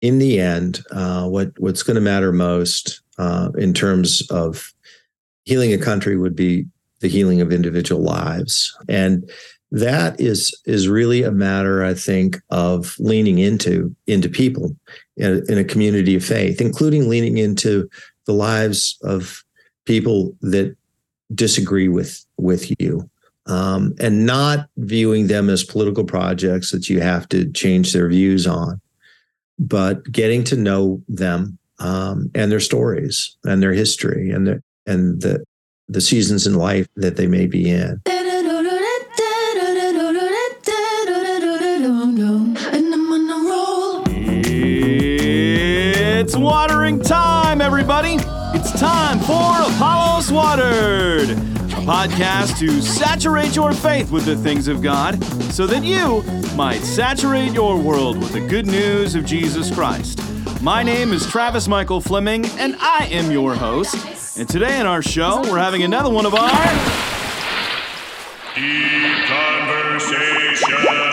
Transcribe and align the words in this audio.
in 0.00 0.18
the 0.18 0.40
end, 0.40 0.80
uh, 0.90 1.28
what 1.28 1.52
what's 1.58 1.82
going 1.82 1.96
to 1.96 2.00
matter 2.00 2.32
most 2.32 3.02
uh, 3.18 3.50
in 3.58 3.74
terms 3.74 4.22
of 4.30 4.72
healing 5.44 5.72
a 5.72 5.78
country 5.78 6.16
would 6.16 6.36
be 6.36 6.66
the 7.00 7.08
healing 7.08 7.40
of 7.40 7.52
individual 7.52 8.02
lives, 8.02 8.76
and 8.88 9.30
that 9.70 10.20
is 10.20 10.58
is 10.64 10.88
really 10.88 11.22
a 11.22 11.30
matter, 11.30 11.84
I 11.84 11.94
think, 11.94 12.38
of 12.50 12.96
leaning 12.98 13.38
into 13.38 13.94
into 14.06 14.28
people 14.28 14.76
in 15.16 15.38
a, 15.38 15.52
in 15.52 15.58
a 15.58 15.64
community 15.64 16.14
of 16.16 16.24
faith, 16.24 16.60
including 16.60 17.08
leaning 17.08 17.38
into 17.38 17.88
the 18.26 18.32
lives 18.32 18.98
of 19.02 19.44
people 19.86 20.36
that 20.40 20.76
disagree 21.34 21.88
with 21.88 22.24
with 22.36 22.72
you 22.80 23.08
um, 23.46 23.94
and 23.98 24.26
not 24.26 24.68
viewing 24.76 25.26
them 25.26 25.48
as 25.50 25.64
political 25.64 26.04
projects 26.04 26.70
that 26.70 26.88
you 26.88 27.00
have 27.00 27.28
to 27.28 27.50
change 27.52 27.92
their 27.92 28.08
views 28.08 28.46
on, 28.46 28.80
but 29.60 30.10
getting 30.10 30.42
to 30.44 30.56
know 30.56 31.02
them 31.06 31.58
um, 31.78 32.30
and 32.34 32.50
their 32.50 32.60
stories 32.60 33.36
and 33.44 33.62
their 33.62 33.74
history 33.74 34.30
and 34.30 34.46
the 34.46 34.62
and 34.86 35.20
the 35.20 35.44
the 35.88 36.00
seasons 36.00 36.46
in 36.46 36.54
life 36.54 36.86
that 36.96 37.16
they 37.16 37.26
may 37.26 37.46
be 37.46 37.68
in. 37.68 38.00
It's 46.22 46.36
watering 46.36 47.02
time, 47.02 47.60
everybody. 47.60 48.18
It's 48.54 48.72
time 48.78 49.18
for 49.18 49.74
Apollos 49.74 50.30
Watered, 50.30 51.30
podcast 51.90 52.56
to 52.56 52.80
saturate 52.80 53.56
your 53.56 53.72
faith 53.72 54.12
with 54.12 54.24
the 54.24 54.36
things 54.36 54.68
of 54.68 54.80
God 54.80 55.20
so 55.52 55.66
that 55.66 55.82
you 55.82 56.22
might 56.54 56.82
saturate 56.82 57.52
your 57.52 57.76
world 57.76 58.16
with 58.16 58.32
the 58.32 58.46
good 58.46 58.64
news 58.64 59.16
of 59.16 59.24
Jesus 59.24 59.74
Christ. 59.74 60.20
My 60.62 60.84
name 60.84 61.12
is 61.12 61.26
Travis 61.26 61.66
Michael 61.66 62.00
Fleming, 62.00 62.46
and 62.60 62.76
I 62.78 63.08
am 63.10 63.32
your 63.32 63.56
host. 63.56 64.38
And 64.38 64.48
today 64.48 64.78
in 64.78 64.86
our 64.86 65.02
show, 65.02 65.42
we're 65.50 65.58
having 65.58 65.82
another 65.82 66.10
one 66.10 66.26
of 66.26 66.34
our 66.36 66.48
Deep 68.54 69.26
Conversation. 69.26 71.09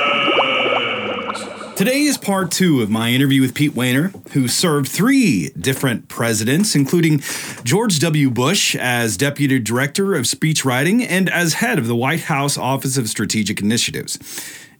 Today 1.87 2.01
is 2.01 2.17
part 2.17 2.51
two 2.51 2.81
of 2.81 2.89
my 2.89 3.11
interview 3.11 3.39
with 3.39 3.55
Pete 3.55 3.71
Wehner, 3.71 4.11
who 4.33 4.49
served 4.49 4.89
three 4.89 5.51
different 5.51 6.09
presidents, 6.09 6.75
including 6.75 7.21
George 7.63 7.99
W. 7.99 8.29
Bush 8.29 8.75
as 8.75 9.15
Deputy 9.15 9.57
Director 9.57 10.13
of 10.13 10.27
Speech 10.27 10.65
Writing 10.65 11.01
and 11.01 11.29
as 11.29 11.53
head 11.53 11.79
of 11.79 11.87
the 11.87 11.95
White 11.95 12.23
House 12.23 12.57
Office 12.57 12.97
of 12.97 13.07
Strategic 13.07 13.61
Initiatives. 13.61 14.19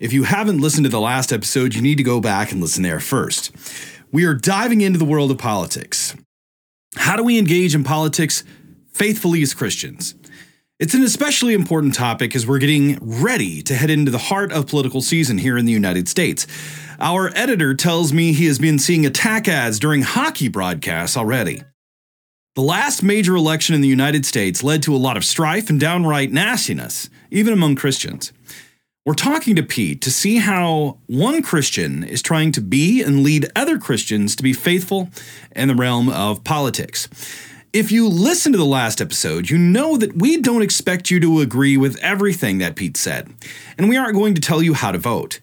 If 0.01 0.11
you 0.11 0.23
haven't 0.23 0.59
listened 0.59 0.83
to 0.83 0.89
the 0.89 0.99
last 0.99 1.31
episode, 1.31 1.73
you 1.75 1.81
need 1.81 1.95
to 1.95 2.03
go 2.03 2.19
back 2.19 2.51
and 2.51 2.59
listen 2.59 2.83
there 2.83 2.99
first. 2.99 3.55
We 4.11 4.25
are 4.25 4.33
diving 4.33 4.81
into 4.81 4.99
the 4.99 5.05
world 5.05 5.31
of 5.31 5.37
politics. 5.37 6.13
How 6.97 7.15
do 7.15 7.23
we 7.23 7.39
engage 7.39 7.73
in 7.73 7.85
politics 7.85 8.43
faithfully 8.91 9.41
as 9.41 9.53
Christians? 9.53 10.13
It's 10.79 10.93
an 10.93 11.01
especially 11.01 11.55
important 11.55 11.95
topic 11.95 12.35
as 12.35 12.45
we're 12.45 12.59
getting 12.59 12.99
ready 13.01 13.63
to 13.63 13.73
head 13.73 13.89
into 13.89 14.11
the 14.11 14.19
heart 14.19 14.51
of 14.51 14.67
political 14.67 15.01
season 15.01 15.39
here 15.39 15.57
in 15.57 15.65
the 15.65 15.71
United 15.71 16.07
States. 16.07 16.45
Our 16.99 17.31
editor 17.35 17.73
tells 17.73 18.13
me 18.13 18.31
he 18.31 18.45
has 18.45 18.59
been 18.59 18.77
seeing 18.77 19.03
attack 19.03 19.47
ads 19.47 19.79
during 19.79 20.03
hockey 20.03 20.49
broadcasts 20.49 21.17
already. 21.17 21.63
The 22.53 22.61
last 22.61 23.01
major 23.01 23.35
election 23.35 23.73
in 23.73 23.81
the 23.81 23.87
United 23.87 24.23
States 24.23 24.63
led 24.63 24.83
to 24.83 24.95
a 24.95 24.97
lot 24.97 25.17
of 25.17 25.25
strife 25.25 25.71
and 25.71 25.79
downright 25.79 26.31
nastiness, 26.31 27.09
even 27.31 27.53
among 27.53 27.75
Christians. 27.75 28.31
We're 29.03 29.15
talking 29.15 29.55
to 29.55 29.63
Pete 29.63 29.99
to 30.03 30.11
see 30.11 30.37
how 30.37 30.99
one 31.07 31.41
Christian 31.41 32.03
is 32.03 32.21
trying 32.21 32.51
to 32.51 32.61
be 32.61 33.01
and 33.01 33.23
lead 33.23 33.49
other 33.55 33.79
Christians 33.79 34.35
to 34.35 34.43
be 34.43 34.53
faithful 34.53 35.09
in 35.55 35.69
the 35.69 35.75
realm 35.75 36.07
of 36.07 36.43
politics. 36.43 37.09
If 37.73 37.91
you 37.91 38.07
listen 38.07 38.53
to 38.53 38.57
the 38.57 38.65
last 38.65 39.01
episode, 39.01 39.49
you 39.49 39.57
know 39.57 39.97
that 39.97 40.17
we 40.17 40.37
don't 40.37 40.61
expect 40.61 41.11
you 41.11 41.19
to 41.19 41.41
agree 41.41 41.75
with 41.75 41.97
everything 41.99 42.59
that 42.59 42.77
Pete 42.77 42.95
said, 42.95 43.29
and 43.77 43.89
we 43.89 43.97
aren't 43.97 44.15
going 44.15 44.35
to 44.35 44.41
tell 44.41 44.63
you 44.63 44.73
how 44.73 44.93
to 44.93 44.97
vote. 44.97 45.41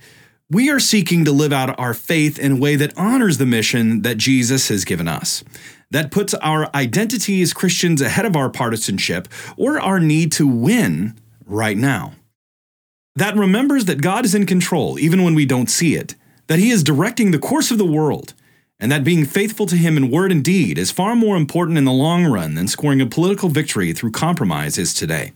We 0.50 0.71
are 0.71 0.81
seeking 0.81 1.26
to 1.26 1.32
live 1.32 1.53
out 1.53 1.78
our 1.78 1.93
faith 1.93 2.38
in 2.38 2.53
a 2.53 2.56
way 2.56 2.76
that 2.76 2.97
honors 2.97 3.37
the 3.37 3.44
mission 3.44 4.03
that 4.03 4.16
Jesus 4.16 4.69
has 4.69 4.87
given 4.87 5.06
us, 5.06 5.44
that 5.91 6.10
puts 6.10 6.32
our 6.34 6.75
identity 6.75 7.43
as 7.43 7.53
Christians 7.53 8.00
ahead 8.00 8.25
of 8.25 8.37
our 8.37 8.49
partisanship 8.49 9.28
or 9.59 9.78
our 9.78 10.00
need 10.00 10.32
to 10.32 10.47
win 10.47 11.19
right 11.44 11.76
now, 11.76 12.15
that 13.16 13.37
remembers 13.37 13.84
that 13.84 14.00
God 14.00 14.25
is 14.25 14.34
in 14.34 14.47
control 14.47 14.99
even 14.99 15.25
when 15.25 15.34
we 15.34 15.44
don't 15.44 15.70
see 15.70 15.94
it, 15.94 16.15
that 16.47 16.59
He 16.59 16.70
is 16.70 16.82
directing 16.82 17.32
the 17.32 17.38
course 17.38 17.70
of 17.70 17.76
the 17.76 17.84
world 17.84 18.32
and 18.81 18.91
that 18.91 19.05
being 19.05 19.25
faithful 19.25 19.67
to 19.67 19.77
him 19.77 19.97
in 19.97 20.11
word 20.11 20.33
and 20.33 20.43
deed 20.43 20.79
is 20.79 20.91
far 20.91 21.15
more 21.15 21.37
important 21.37 21.79
in 21.79 21.85
the 21.85 21.93
long 21.93 22.27
run 22.27 22.55
than 22.55 22.69
scoring 22.69 23.01
a 23.01 23.07
political 23.07 23.49
victory 23.49 23.93
through 23.93 24.11
compromise 24.11 24.79
is 24.79 24.93
today. 24.93 25.33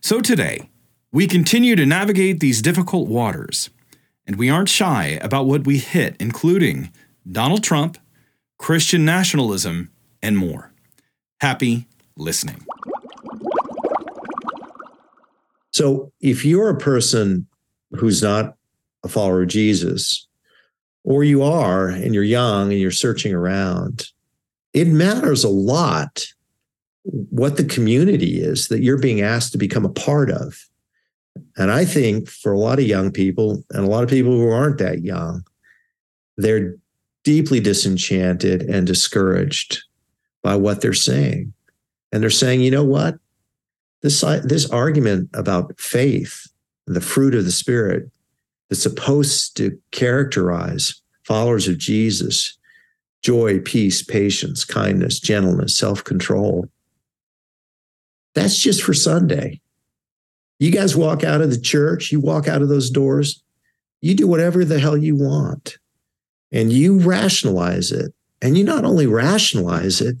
So 0.00 0.20
today, 0.20 0.68
we 1.10 1.26
continue 1.26 1.74
to 1.74 1.86
navigate 1.86 2.40
these 2.40 2.60
difficult 2.60 3.08
waters, 3.08 3.70
and 4.26 4.36
we 4.36 4.50
aren't 4.50 4.68
shy 4.68 5.18
about 5.22 5.46
what 5.46 5.66
we 5.66 5.78
hit, 5.78 6.16
including 6.20 6.92
Donald 7.30 7.64
Trump, 7.64 7.98
Christian 8.58 9.04
nationalism, 9.04 9.90
and 10.22 10.36
more. 10.36 10.72
Happy 11.40 11.86
listening. 12.16 12.64
So, 15.72 16.12
if 16.20 16.44
you're 16.44 16.70
a 16.70 16.78
person 16.78 17.46
who's 17.92 18.22
not 18.22 18.56
a 19.04 19.08
follower 19.08 19.42
of 19.42 19.48
Jesus, 19.48 20.27
or 21.08 21.24
you 21.24 21.42
are 21.42 21.88
and 21.88 22.14
you're 22.14 22.22
young 22.22 22.70
and 22.70 22.78
you're 22.78 22.90
searching 22.90 23.32
around, 23.32 24.08
it 24.74 24.86
matters 24.86 25.42
a 25.42 25.48
lot 25.48 26.26
what 27.02 27.56
the 27.56 27.64
community 27.64 28.38
is 28.38 28.68
that 28.68 28.82
you're 28.82 28.98
being 28.98 29.22
asked 29.22 29.52
to 29.52 29.58
become 29.58 29.86
a 29.86 29.92
part 29.92 30.30
of. 30.30 30.62
And 31.56 31.70
I 31.70 31.86
think 31.86 32.28
for 32.28 32.52
a 32.52 32.58
lot 32.58 32.78
of 32.78 32.84
young 32.84 33.10
people 33.10 33.64
and 33.70 33.86
a 33.86 33.88
lot 33.88 34.04
of 34.04 34.10
people 34.10 34.32
who 34.32 34.50
aren't 34.50 34.76
that 34.78 35.00
young, 35.02 35.44
they're 36.36 36.76
deeply 37.24 37.58
disenchanted 37.58 38.60
and 38.62 38.86
discouraged 38.86 39.82
by 40.42 40.56
what 40.56 40.82
they're 40.82 40.92
saying. 40.92 41.54
And 42.12 42.22
they're 42.22 42.28
saying, 42.28 42.60
you 42.60 42.70
know 42.70 42.84
what? 42.84 43.18
This, 44.02 44.20
this 44.20 44.68
argument 44.68 45.30
about 45.32 45.80
faith, 45.80 46.46
the 46.86 47.00
fruit 47.00 47.34
of 47.34 47.46
the 47.46 47.50
Spirit, 47.50 48.10
that's 48.68 48.82
supposed 48.82 49.56
to 49.56 49.78
characterize 49.90 51.00
followers 51.24 51.68
of 51.68 51.78
Jesus 51.78 52.58
joy, 53.22 53.58
peace, 53.58 54.02
patience, 54.02 54.64
kindness, 54.64 55.18
gentleness, 55.18 55.76
self 55.76 56.04
control. 56.04 56.66
That's 58.34 58.58
just 58.58 58.82
for 58.82 58.94
Sunday. 58.94 59.60
You 60.58 60.70
guys 60.70 60.96
walk 60.96 61.24
out 61.24 61.40
of 61.40 61.50
the 61.50 61.60
church, 61.60 62.10
you 62.10 62.20
walk 62.20 62.48
out 62.48 62.62
of 62.62 62.68
those 62.68 62.90
doors, 62.90 63.42
you 64.00 64.14
do 64.14 64.26
whatever 64.26 64.64
the 64.64 64.78
hell 64.78 64.96
you 64.96 65.16
want, 65.16 65.78
and 66.52 66.72
you 66.72 67.00
rationalize 67.00 67.92
it. 67.92 68.14
And 68.40 68.56
you 68.56 68.62
not 68.62 68.84
only 68.84 69.06
rationalize 69.06 70.00
it, 70.00 70.16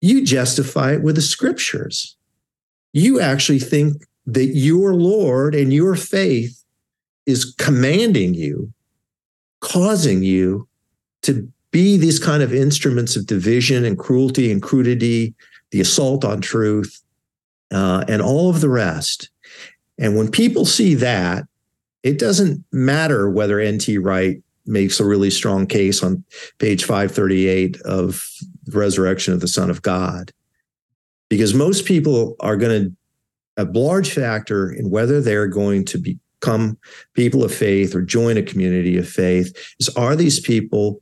you 0.00 0.24
justify 0.24 0.94
it 0.94 1.02
with 1.02 1.16
the 1.16 1.22
scriptures. 1.22 2.16
You 2.92 3.20
actually 3.20 3.58
think 3.58 4.04
that 4.26 4.54
your 4.54 4.94
Lord 4.94 5.54
and 5.54 5.72
your 5.72 5.96
faith 5.96 6.59
is 7.26 7.54
commanding 7.58 8.34
you, 8.34 8.72
causing 9.60 10.22
you 10.22 10.68
to 11.22 11.50
be 11.70 11.96
these 11.96 12.18
kind 12.18 12.42
of 12.42 12.52
instruments 12.52 13.16
of 13.16 13.26
division 13.26 13.84
and 13.84 13.98
cruelty 13.98 14.50
and 14.50 14.62
crudity, 14.62 15.34
the 15.70 15.80
assault 15.80 16.24
on 16.24 16.40
truth, 16.40 17.02
uh, 17.72 18.04
and 18.08 18.20
all 18.20 18.50
of 18.50 18.60
the 18.60 18.68
rest. 18.68 19.30
And 19.98 20.16
when 20.16 20.30
people 20.30 20.64
see 20.64 20.94
that, 20.96 21.44
it 22.02 22.18
doesn't 22.18 22.64
matter 22.72 23.30
whether 23.30 23.60
N.T. 23.60 23.98
Wright 23.98 24.42
makes 24.66 25.00
a 25.00 25.04
really 25.04 25.30
strong 25.30 25.66
case 25.66 26.02
on 26.02 26.24
page 26.58 26.84
538 26.84 27.80
of 27.82 28.28
the 28.64 28.78
resurrection 28.78 29.34
of 29.34 29.40
the 29.40 29.48
Son 29.48 29.70
of 29.70 29.82
God. 29.82 30.32
Because 31.28 31.54
most 31.54 31.84
people 31.84 32.36
are 32.40 32.56
going 32.56 32.84
to, 32.84 32.96
a 33.56 33.64
large 33.64 34.10
factor 34.12 34.72
in 34.72 34.90
whether 34.90 35.20
they're 35.20 35.46
going 35.46 35.84
to 35.84 35.98
be 35.98 36.18
become 36.40 36.78
people 37.14 37.44
of 37.44 37.54
faith 37.54 37.94
or 37.94 38.02
join 38.02 38.36
a 38.36 38.42
community 38.42 38.96
of 38.96 39.08
faith 39.08 39.56
is 39.78 39.88
are 39.90 40.16
these 40.16 40.40
people 40.40 41.00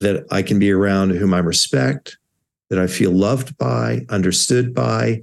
that 0.00 0.26
I 0.30 0.42
can 0.42 0.58
be 0.58 0.70
around 0.70 1.10
whom 1.10 1.34
I 1.34 1.38
respect, 1.38 2.18
that 2.70 2.78
I 2.78 2.86
feel 2.86 3.10
loved 3.10 3.56
by, 3.58 4.06
understood 4.10 4.74
by, 4.74 5.22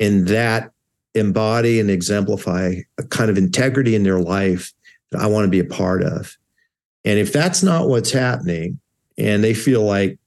and 0.00 0.28
that 0.28 0.70
embody 1.14 1.78
and 1.78 1.90
exemplify 1.90 2.76
a 2.98 3.02
kind 3.04 3.30
of 3.30 3.38
integrity 3.38 3.94
in 3.94 4.02
their 4.02 4.20
life 4.20 4.72
that 5.10 5.20
I 5.20 5.26
want 5.26 5.44
to 5.44 5.50
be 5.50 5.60
a 5.60 5.64
part 5.64 6.02
of. 6.02 6.36
And 7.04 7.18
if 7.18 7.32
that's 7.32 7.62
not 7.62 7.88
what's 7.88 8.10
happening, 8.10 8.80
and 9.18 9.44
they 9.44 9.54
feel 9.54 9.82
like, 9.82 10.18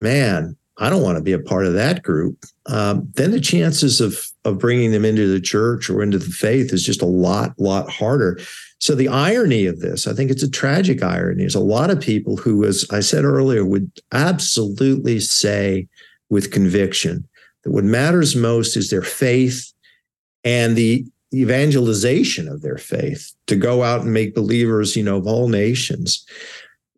man, 0.00 0.56
I 0.78 0.88
don't 0.88 1.02
want 1.02 1.18
to 1.18 1.24
be 1.24 1.32
a 1.32 1.40
part 1.40 1.66
of 1.66 1.74
that 1.74 2.02
group, 2.02 2.44
um, 2.66 3.10
then 3.14 3.32
the 3.32 3.40
chances 3.40 4.00
of 4.00 4.30
of 4.48 4.58
bringing 4.58 4.90
them 4.90 5.04
into 5.04 5.26
the 5.26 5.40
church 5.40 5.88
or 5.88 6.02
into 6.02 6.18
the 6.18 6.30
faith 6.30 6.72
is 6.72 6.84
just 6.84 7.02
a 7.02 7.06
lot, 7.06 7.58
lot 7.58 7.88
harder. 7.90 8.38
So 8.80 8.94
the 8.94 9.08
irony 9.08 9.66
of 9.66 9.80
this, 9.80 10.06
I 10.06 10.14
think 10.14 10.30
it's 10.30 10.42
a 10.42 10.50
tragic 10.50 11.02
irony. 11.02 11.44
is 11.44 11.54
a 11.54 11.60
lot 11.60 11.90
of 11.90 12.00
people 12.00 12.36
who, 12.36 12.64
as 12.64 12.86
I 12.90 13.00
said 13.00 13.24
earlier, 13.24 13.64
would 13.64 13.90
absolutely 14.12 15.20
say 15.20 15.88
with 16.30 16.52
conviction 16.52 17.28
that 17.64 17.72
what 17.72 17.84
matters 17.84 18.36
most 18.36 18.76
is 18.76 18.90
their 18.90 19.02
faith 19.02 19.72
and 20.44 20.76
the 20.76 21.04
evangelization 21.34 22.48
of 22.48 22.62
their 22.62 22.78
faith 22.78 23.32
to 23.46 23.56
go 23.56 23.82
out 23.82 24.02
and 24.02 24.12
make 24.12 24.34
believers, 24.34 24.96
you 24.96 25.02
know, 25.02 25.16
of 25.16 25.26
all 25.26 25.48
nations, 25.48 26.24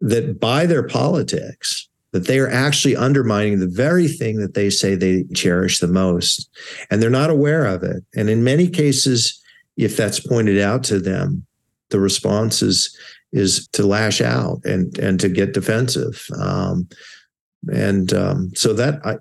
that 0.00 0.38
by 0.38 0.66
their 0.66 0.86
politics, 0.86 1.89
that 2.12 2.26
they 2.26 2.38
are 2.38 2.50
actually 2.50 2.96
undermining 2.96 3.60
the 3.60 3.68
very 3.68 4.08
thing 4.08 4.38
that 4.38 4.54
they 4.54 4.68
say 4.68 4.94
they 4.94 5.24
cherish 5.34 5.78
the 5.78 5.86
most. 5.86 6.48
And 6.90 7.00
they're 7.00 7.10
not 7.10 7.30
aware 7.30 7.66
of 7.66 7.82
it. 7.82 8.02
And 8.16 8.28
in 8.28 8.42
many 8.42 8.68
cases, 8.68 9.40
if 9.76 9.96
that's 9.96 10.20
pointed 10.20 10.60
out 10.60 10.82
to 10.84 10.98
them, 10.98 11.46
the 11.90 12.00
response 12.00 12.62
is 12.62 12.96
is 13.32 13.68
to 13.68 13.86
lash 13.86 14.20
out 14.20 14.60
and 14.64 14.96
and 14.98 15.20
to 15.20 15.28
get 15.28 15.54
defensive. 15.54 16.26
Um, 16.38 16.88
and 17.72 18.12
um, 18.12 18.50
so 18.54 18.72
that 18.72 19.04
I, 19.04 19.16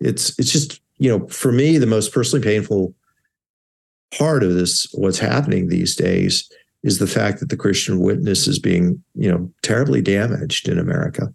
it's 0.00 0.38
it's 0.38 0.52
just 0.52 0.80
you 0.98 1.10
know 1.10 1.26
for 1.28 1.52
me 1.52 1.78
the 1.78 1.86
most 1.86 2.12
personally 2.12 2.44
painful 2.44 2.94
part 4.16 4.42
of 4.42 4.54
this 4.54 4.86
what's 4.92 5.18
happening 5.18 5.68
these 5.68 5.96
days 5.96 6.48
is 6.82 6.98
the 6.98 7.06
fact 7.06 7.40
that 7.40 7.48
the 7.48 7.56
Christian 7.56 8.00
witness 8.00 8.46
is 8.46 8.58
being 8.58 9.02
you 9.14 9.30
know 9.30 9.50
terribly 9.62 10.00
damaged 10.00 10.68
in 10.68 10.78
America. 10.78 11.32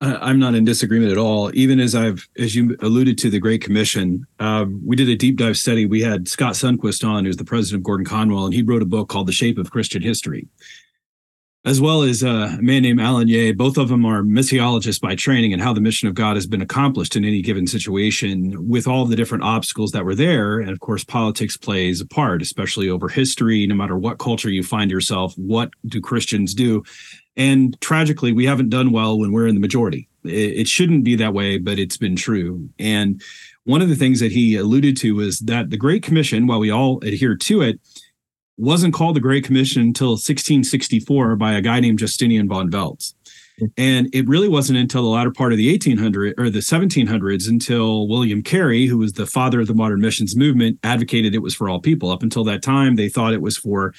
I'm 0.00 0.38
not 0.38 0.54
in 0.54 0.64
disagreement 0.64 1.10
at 1.10 1.16
all. 1.18 1.50
Even 1.54 1.80
as 1.80 1.94
I've, 1.94 2.28
as 2.38 2.54
you 2.54 2.76
alluded 2.82 3.16
to, 3.18 3.30
the 3.30 3.38
Great 3.38 3.62
Commission, 3.62 4.26
uh, 4.38 4.66
we 4.84 4.94
did 4.94 5.08
a 5.08 5.16
deep 5.16 5.36
dive 5.36 5.56
study. 5.56 5.86
We 5.86 6.02
had 6.02 6.28
Scott 6.28 6.52
Sunquist 6.52 7.06
on, 7.06 7.24
who's 7.24 7.38
the 7.38 7.44
president 7.44 7.80
of 7.80 7.84
Gordon 7.84 8.04
Conwell, 8.04 8.44
and 8.44 8.54
he 8.54 8.62
wrote 8.62 8.82
a 8.82 8.86
book 8.86 9.08
called 9.08 9.26
The 9.26 9.32
Shape 9.32 9.56
of 9.56 9.70
Christian 9.70 10.02
History, 10.02 10.48
as 11.64 11.80
well 11.80 12.02
as 12.02 12.22
uh, 12.22 12.56
a 12.58 12.62
man 12.62 12.82
named 12.82 13.00
Allen 13.00 13.28
Yeh. 13.28 13.52
Both 13.52 13.78
of 13.78 13.88
them 13.88 14.04
are 14.04 14.22
missiologists 14.22 15.00
by 15.00 15.14
training 15.14 15.54
and 15.54 15.62
how 15.62 15.72
the 15.72 15.80
mission 15.80 16.08
of 16.08 16.14
God 16.14 16.36
has 16.36 16.46
been 16.46 16.60
accomplished 16.60 17.16
in 17.16 17.24
any 17.24 17.40
given 17.40 17.66
situation 17.66 18.68
with 18.68 18.86
all 18.86 19.06
the 19.06 19.16
different 19.16 19.44
obstacles 19.44 19.92
that 19.92 20.04
were 20.04 20.14
there. 20.14 20.60
And 20.60 20.68
of 20.68 20.80
course, 20.80 21.04
politics 21.04 21.56
plays 21.56 22.02
a 22.02 22.06
part, 22.06 22.42
especially 22.42 22.90
over 22.90 23.08
history, 23.08 23.66
no 23.66 23.74
matter 23.74 23.96
what 23.96 24.18
culture 24.18 24.50
you 24.50 24.62
find 24.62 24.90
yourself. 24.90 25.32
What 25.38 25.70
do 25.86 26.02
Christians 26.02 26.52
do? 26.52 26.84
And 27.36 27.78
tragically, 27.80 28.32
we 28.32 28.46
haven't 28.46 28.70
done 28.70 28.92
well 28.92 29.18
when 29.18 29.32
we're 29.32 29.46
in 29.46 29.54
the 29.54 29.60
majority. 29.60 30.08
It, 30.24 30.66
shouldn't 30.66 31.04
be 31.04 31.14
that 31.16 31.34
way, 31.34 31.58
but 31.58 31.78
it's 31.78 31.96
been 31.96 32.16
true. 32.16 32.68
And 32.78 33.22
one 33.64 33.82
of 33.82 33.88
the 33.88 33.94
things 33.94 34.20
that 34.20 34.32
he 34.32 34.56
alluded 34.56 34.96
to 34.98 35.14
was 35.14 35.40
that 35.40 35.70
the 35.70 35.76
Great 35.76 36.02
Commission, 36.02 36.46
while 36.46 36.58
we 36.58 36.70
all 36.70 36.98
adhere 37.04 37.36
to 37.36 37.62
it, 37.62 37.78
wasn't 38.56 38.94
called 38.94 39.16
the 39.16 39.20
Great 39.20 39.44
Commission 39.44 39.82
until 39.82 40.12
1664 40.12 41.36
by 41.36 41.52
a 41.52 41.60
guy 41.60 41.78
named 41.80 41.98
Justinian 41.98 42.48
von 42.48 42.70
Welz. 42.70 43.14
And 43.76 44.08
it 44.14 44.28
really 44.28 44.48
wasn't 44.48 44.78
until 44.78 45.02
the 45.02 45.08
latter 45.08 45.30
part 45.30 45.52
of 45.52 45.58
the 45.58 45.76
1800s 45.78 46.34
or 46.38 46.50
the 46.50 46.58
1700s 46.58 47.48
until 47.48 48.06
William 48.06 48.42
Carey, 48.42 48.86
who 48.86 48.98
was 48.98 49.14
the 49.14 49.26
father 49.26 49.60
of 49.60 49.66
the 49.66 49.74
modern 49.74 50.00
missions 50.00 50.36
movement, 50.36 50.78
advocated 50.82 51.34
it 51.34 51.38
was 51.38 51.54
for 51.54 51.68
all 51.68 51.80
people. 51.80 52.10
Up 52.10 52.22
until 52.22 52.44
that 52.44 52.62
time, 52.62 52.96
they 52.96 53.08
thought 53.08 53.32
it 53.32 53.40
was 53.40 53.56
for 53.56 53.94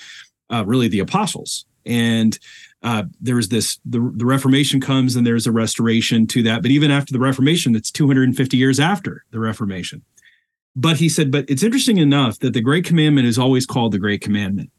uh, 0.51 0.63
really 0.65 0.87
the 0.87 0.99
apostles. 0.99 1.65
And 1.87 2.37
uh, 2.83 3.03
there's 3.19 3.49
this 3.49 3.79
the, 3.85 4.11
the 4.15 4.25
Reformation 4.25 4.79
comes 4.79 5.15
and 5.15 5.25
there's 5.25 5.47
a 5.47 5.51
restoration 5.51 6.27
to 6.27 6.43
that. 6.43 6.61
But 6.61 6.71
even 6.71 6.91
after 6.91 7.13
the 7.13 7.19
Reformation, 7.19 7.75
it's 7.75 7.91
250 7.91 8.57
years 8.57 8.79
after 8.79 9.23
the 9.31 9.39
Reformation. 9.39 10.03
But 10.75 10.97
he 10.97 11.09
said, 11.09 11.31
but 11.31 11.49
it's 11.49 11.63
interesting 11.63 11.97
enough 11.97 12.37
that 12.39 12.53
the 12.53 12.61
Great 12.61 12.85
Commandment 12.85 13.27
is 13.27 13.39
always 13.39 13.65
called 13.65 13.93
the 13.93 13.99
Great 13.99 14.21
Commandment. 14.21 14.69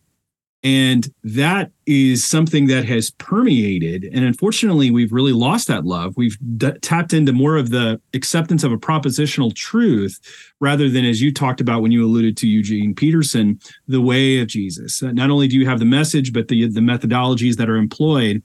And 0.64 1.12
that 1.22 1.70
is 1.86 2.24
something 2.24 2.66
that 2.66 2.84
has 2.84 3.12
permeated. 3.12 4.04
And 4.12 4.24
unfortunately, 4.24 4.90
we've 4.90 5.12
really 5.12 5.32
lost 5.32 5.68
that 5.68 5.84
love. 5.84 6.16
We've 6.16 6.36
d- 6.56 6.72
tapped 6.82 7.12
into 7.12 7.32
more 7.32 7.56
of 7.56 7.70
the 7.70 8.00
acceptance 8.12 8.64
of 8.64 8.72
a 8.72 8.76
propositional 8.76 9.54
truth 9.54 10.18
rather 10.58 10.90
than, 10.90 11.04
as 11.04 11.22
you 11.22 11.32
talked 11.32 11.60
about 11.60 11.80
when 11.80 11.92
you 11.92 12.04
alluded 12.04 12.36
to 12.38 12.48
Eugene 12.48 12.92
Peterson, 12.92 13.60
the 13.86 14.00
way 14.00 14.40
of 14.40 14.48
Jesus. 14.48 15.00
Uh, 15.00 15.12
not 15.12 15.30
only 15.30 15.46
do 15.46 15.56
you 15.56 15.66
have 15.68 15.78
the 15.78 15.84
message, 15.84 16.32
but 16.32 16.48
the, 16.48 16.66
the 16.68 16.80
methodologies 16.80 17.56
that 17.56 17.70
are 17.70 17.76
employed. 17.76 18.42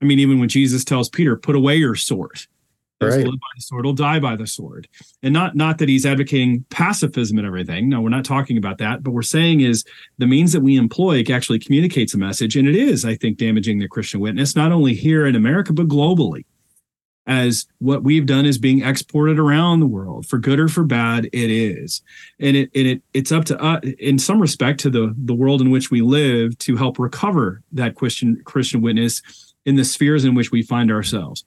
I 0.00 0.04
mean, 0.04 0.20
even 0.20 0.38
when 0.38 0.48
Jesus 0.48 0.84
tells 0.84 1.08
Peter, 1.08 1.36
put 1.36 1.56
away 1.56 1.74
your 1.76 1.96
sword, 1.96 2.38
Right. 3.00 3.26
Live 3.26 3.26
by 3.26 3.46
the 3.54 3.60
sword 3.60 3.84
will 3.84 3.92
die 3.92 4.18
by 4.20 4.36
the 4.36 4.46
sword. 4.46 4.88
And 5.22 5.34
not 5.34 5.54
not 5.54 5.78
that 5.78 5.88
he's 5.88 6.06
advocating 6.06 6.64
pacifism 6.70 7.36
and 7.36 7.46
everything. 7.46 7.90
No, 7.90 8.00
we're 8.00 8.08
not 8.08 8.24
talking 8.24 8.56
about 8.56 8.78
that. 8.78 9.02
But 9.02 9.10
we're 9.10 9.22
saying 9.22 9.60
is 9.60 9.84
the 10.16 10.26
means 10.26 10.52
that 10.54 10.62
we 10.62 10.76
employ 10.76 11.22
actually 11.30 11.58
communicates 11.58 12.14
a 12.14 12.18
message. 12.18 12.56
And 12.56 12.66
it 12.66 12.74
is, 12.74 13.04
I 13.04 13.14
think, 13.14 13.36
damaging 13.36 13.80
the 13.80 13.88
Christian 13.88 14.20
witness, 14.20 14.56
not 14.56 14.72
only 14.72 14.94
here 14.94 15.26
in 15.26 15.36
America, 15.36 15.74
but 15.74 15.88
globally. 15.88 16.44
As 17.28 17.66
what 17.80 18.04
we've 18.04 18.24
done 18.24 18.46
is 18.46 18.56
being 18.56 18.84
exported 18.84 19.38
around 19.38 19.80
the 19.80 19.86
world 19.86 20.26
for 20.26 20.38
good 20.38 20.60
or 20.60 20.68
for 20.68 20.84
bad, 20.84 21.24
it 21.32 21.50
is, 21.50 22.00
and 22.38 22.56
it 22.56 22.70
and 22.72 22.86
it 22.86 23.02
it's 23.14 23.32
up 23.32 23.44
to 23.46 23.60
us 23.60 23.82
in 23.98 24.18
some 24.18 24.40
respect 24.40 24.78
to 24.80 24.90
the 24.90 25.12
the 25.18 25.34
world 25.34 25.60
in 25.60 25.70
which 25.70 25.90
we 25.90 26.02
live 26.02 26.56
to 26.58 26.76
help 26.76 27.00
recover 27.00 27.62
that 27.72 27.96
Christian 27.96 28.40
Christian 28.44 28.80
witness 28.80 29.54
in 29.66 29.74
the 29.74 29.84
spheres 29.84 30.24
in 30.24 30.36
which 30.36 30.52
we 30.52 30.62
find 30.62 30.92
ourselves 30.92 31.44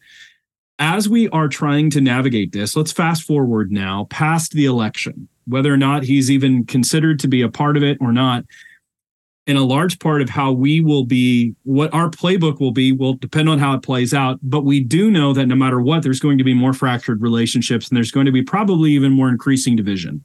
as 0.79 1.09
we 1.09 1.27
are 1.29 1.49
trying 1.49 1.89
to 1.91 2.01
navigate 2.01 2.53
this, 2.53 2.75
let's 2.75 2.93
fast 2.93 3.23
forward 3.23 3.71
now 3.71 4.07
past 4.09 4.53
the 4.53 4.65
election, 4.65 5.27
whether 5.45 5.71
or 5.71 5.77
not 5.77 6.03
he's 6.03 6.31
even 6.31 6.65
considered 6.65 7.19
to 7.19 7.27
be 7.27 7.41
a 7.41 7.49
part 7.49 7.75
of 7.75 7.83
it 7.83 7.97
or 7.99 8.13
not. 8.13 8.45
And 9.45 9.57
a 9.57 9.63
large 9.63 9.99
part 9.99 10.21
of 10.21 10.29
how 10.29 10.51
we 10.51 10.79
will 10.79 11.05
be, 11.05 11.55
what 11.63 11.93
our 11.93 12.09
playbook 12.09 12.59
will 12.59 12.71
be, 12.71 12.91
will 12.91 13.15
depend 13.15 13.49
on 13.49 13.57
how 13.57 13.73
it 13.73 13.81
plays 13.81 14.13
out. 14.13 14.39
But 14.43 14.61
we 14.63 14.79
do 14.79 15.09
know 15.09 15.33
that 15.33 15.47
no 15.47 15.55
matter 15.55 15.81
what, 15.81 16.03
there's 16.03 16.19
going 16.19 16.37
to 16.37 16.43
be 16.43 16.53
more 16.53 16.73
fractured 16.73 17.21
relationships 17.21 17.89
and 17.89 17.97
there's 17.97 18.11
going 18.11 18.27
to 18.27 18.31
be 18.31 18.43
probably 18.43 18.91
even 18.91 19.11
more 19.11 19.27
increasing 19.27 19.75
division. 19.75 20.23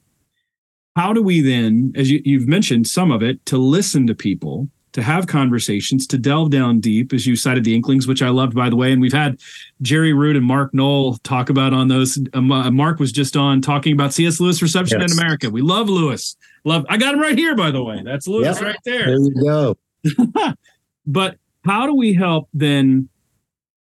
How 0.95 1.11
do 1.11 1.21
we 1.21 1.41
then, 1.41 1.91
as 1.95 2.09
you, 2.09 2.21
you've 2.23 2.47
mentioned 2.47 2.87
some 2.87 3.11
of 3.11 3.23
it, 3.23 3.45
to 3.47 3.57
listen 3.57 4.07
to 4.07 4.15
people 4.15 4.69
to 4.95 5.03
have 5.03 5.27
conversations, 5.27 6.07
to 6.07 6.17
delve 6.17 6.51
down 6.51 6.79
deep, 6.79 7.11
as 7.11 7.27
you 7.27 7.35
cited 7.35 7.65
the 7.65 7.75
Inklings, 7.75 8.07
which 8.07 8.21
I 8.21 8.29
loved, 8.29 8.55
by 8.55 8.69
the 8.69 8.77
way. 8.77 8.93
And 8.93 9.01
we've 9.01 9.11
had 9.11 9.41
Jerry 9.81 10.13
Root 10.13 10.37
and 10.37 10.45
Mark 10.45 10.73
Noll 10.73 11.17
talk 11.17 11.49
about 11.49 11.73
on 11.73 11.89
those. 11.89 12.17
Um, 12.33 12.49
uh, 12.49 12.71
Mark 12.71 12.97
was 12.97 13.11
just 13.11 13.35
on 13.35 13.61
talking 13.61 13.91
about 13.91 14.13
C.S. 14.13 14.39
Lewis 14.39 14.61
reception 14.61 15.01
yes. 15.01 15.11
in 15.11 15.19
America. 15.19 15.49
We 15.49 15.61
love 15.61 15.89
Lewis. 15.89 16.37
Love. 16.63 16.85
I 16.87 16.95
got 16.95 17.13
him 17.13 17.19
right 17.19 17.37
here, 17.37 17.57
by 17.57 17.71
the 17.71 17.83
way. 17.83 18.03
That's 18.05 18.25
Lewis 18.25 18.55
yep. 18.55 18.61
right 18.61 18.79
there. 18.85 19.05
There 19.07 19.19
you 19.19 19.43
go. 19.43 19.77
but 21.05 21.39
how 21.65 21.85
do 21.87 21.93
we 21.93 22.13
help 22.13 22.47
then 22.53 23.09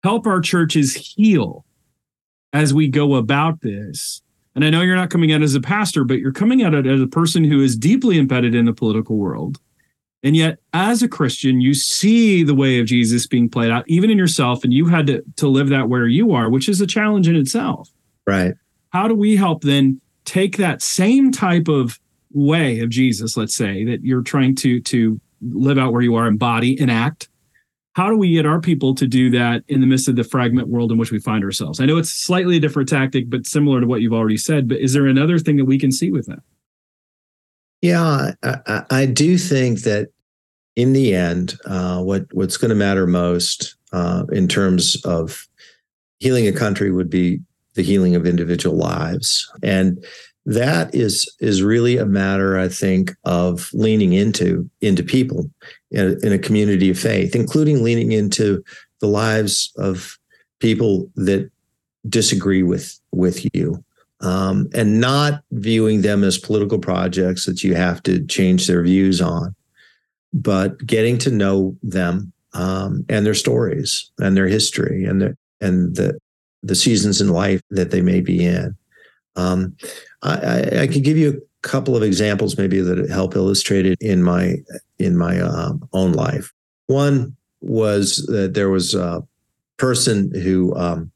help 0.02 0.26
our 0.26 0.40
churches 0.40 0.92
heal 0.92 1.64
as 2.52 2.74
we 2.74 2.88
go 2.88 3.14
about 3.14 3.60
this? 3.60 4.22
And 4.56 4.64
I 4.64 4.70
know 4.70 4.80
you're 4.80 4.96
not 4.96 5.10
coming 5.10 5.32
out 5.32 5.42
as 5.42 5.54
a 5.54 5.60
pastor, 5.60 6.02
but 6.02 6.18
you're 6.18 6.32
coming 6.32 6.64
out 6.64 6.74
as 6.74 7.00
a 7.00 7.06
person 7.06 7.44
who 7.44 7.62
is 7.62 7.76
deeply 7.76 8.18
embedded 8.18 8.56
in 8.56 8.64
the 8.64 8.72
political 8.72 9.16
world 9.16 9.60
and 10.22 10.34
yet, 10.34 10.58
as 10.72 11.02
a 11.02 11.08
Christian, 11.08 11.60
you 11.60 11.74
see 11.74 12.42
the 12.42 12.54
way 12.54 12.80
of 12.80 12.86
Jesus 12.86 13.26
being 13.26 13.48
played 13.48 13.70
out, 13.70 13.84
even 13.86 14.10
in 14.10 14.18
yourself, 14.18 14.64
and 14.64 14.72
you 14.72 14.86
had 14.86 15.06
to, 15.06 15.22
to 15.36 15.48
live 15.48 15.68
that 15.68 15.88
where 15.88 16.06
you 16.06 16.32
are, 16.32 16.50
which 16.50 16.68
is 16.68 16.80
a 16.80 16.86
challenge 16.86 17.28
in 17.28 17.36
itself. 17.36 17.90
Right. 18.26 18.54
How 18.90 19.08
do 19.08 19.14
we 19.14 19.36
help 19.36 19.62
then 19.62 20.00
take 20.24 20.56
that 20.56 20.82
same 20.82 21.30
type 21.30 21.68
of 21.68 22.00
way 22.32 22.80
of 22.80 22.88
Jesus, 22.88 23.36
let's 23.36 23.54
say, 23.54 23.84
that 23.84 24.02
you're 24.02 24.22
trying 24.22 24.54
to 24.56 24.80
to 24.80 25.20
live 25.42 25.78
out 25.78 25.92
where 25.92 26.02
you 26.02 26.14
are, 26.14 26.26
embody, 26.26 26.80
enact? 26.80 27.28
How 27.92 28.10
do 28.10 28.16
we 28.16 28.34
get 28.34 28.44
our 28.44 28.60
people 28.60 28.94
to 28.96 29.06
do 29.06 29.30
that 29.30 29.64
in 29.68 29.80
the 29.80 29.86
midst 29.86 30.08
of 30.08 30.16
the 30.16 30.24
fragment 30.24 30.68
world 30.68 30.92
in 30.92 30.98
which 30.98 31.12
we 31.12 31.18
find 31.18 31.42
ourselves? 31.44 31.80
I 31.80 31.86
know 31.86 31.96
it's 31.96 32.10
slightly 32.10 32.58
a 32.58 32.60
different 32.60 32.88
tactic, 32.88 33.30
but 33.30 33.46
similar 33.46 33.80
to 33.80 33.86
what 33.86 34.02
you've 34.02 34.12
already 34.12 34.36
said. 34.36 34.68
But 34.68 34.78
is 34.78 34.92
there 34.92 35.06
another 35.06 35.38
thing 35.38 35.56
that 35.56 35.64
we 35.64 35.78
can 35.78 35.92
see 35.92 36.10
with 36.10 36.26
that? 36.26 36.40
Yeah, 37.86 38.32
I, 38.42 38.82
I 38.90 39.06
do 39.06 39.38
think 39.38 39.82
that 39.82 40.08
in 40.74 40.92
the 40.92 41.14
end, 41.14 41.54
uh, 41.66 42.02
what 42.02 42.26
what's 42.32 42.56
going 42.56 42.70
to 42.70 42.74
matter 42.74 43.06
most 43.06 43.76
uh, 43.92 44.24
in 44.32 44.48
terms 44.48 44.96
of 45.04 45.46
healing 46.18 46.48
a 46.48 46.52
country 46.52 46.90
would 46.90 47.08
be 47.08 47.38
the 47.74 47.84
healing 47.84 48.16
of 48.16 48.26
individual 48.26 48.76
lives, 48.76 49.48
and 49.62 50.04
that 50.46 50.92
is 50.96 51.32
is 51.38 51.62
really 51.62 51.96
a 51.96 52.06
matter, 52.06 52.58
I 52.58 52.68
think, 52.68 53.14
of 53.22 53.70
leaning 53.72 54.14
into 54.14 54.68
into 54.80 55.04
people 55.04 55.48
in 55.92 56.08
a, 56.08 56.26
in 56.26 56.32
a 56.32 56.40
community 56.40 56.90
of 56.90 56.98
faith, 56.98 57.36
including 57.36 57.84
leaning 57.84 58.10
into 58.10 58.64
the 59.00 59.06
lives 59.06 59.72
of 59.76 60.18
people 60.58 61.08
that 61.14 61.48
disagree 62.08 62.64
with 62.64 62.98
with 63.12 63.46
you. 63.54 63.84
Um, 64.20 64.68
and 64.74 64.98
not 64.98 65.42
viewing 65.52 66.00
them 66.00 66.24
as 66.24 66.38
political 66.38 66.78
projects 66.78 67.44
that 67.44 67.62
you 67.62 67.74
have 67.74 68.02
to 68.04 68.24
change 68.26 68.66
their 68.66 68.82
views 68.82 69.20
on 69.20 69.54
but 70.36 70.84
getting 70.86 71.16
to 71.16 71.30
know 71.30 71.76
them 71.82 72.32
um, 72.52 73.04
and 73.08 73.24
their 73.24 73.34
stories 73.34 74.10
and 74.18 74.36
their 74.36 74.46
history 74.46 75.04
and 75.04 75.20
the 75.20 75.36
and 75.60 75.96
the 75.96 76.18
the 76.62 76.74
seasons 76.74 77.20
in 77.20 77.28
life 77.28 77.60
that 77.70 77.90
they 77.90 78.02
may 78.02 78.20
be 78.20 78.44
in. 78.44 78.76
Um, 79.36 79.76
I, 80.22 80.34
I, 80.34 80.80
I 80.82 80.86
could 80.86 81.04
give 81.04 81.16
you 81.16 81.30
a 81.30 81.68
couple 81.68 81.96
of 81.96 82.02
examples 82.02 82.58
maybe 82.58 82.80
that 82.80 83.08
help 83.10 83.34
illustrate 83.34 83.86
it 83.86 83.98
in 84.00 84.22
my 84.22 84.56
in 84.98 85.16
my 85.16 85.40
um, 85.40 85.88
own 85.92 86.12
life. 86.12 86.52
One 86.86 87.36
was 87.60 88.26
that 88.26 88.54
there 88.54 88.70
was 88.70 88.94
a 88.94 89.22
person 89.78 90.32
who 90.34 90.74
um, 90.76 91.10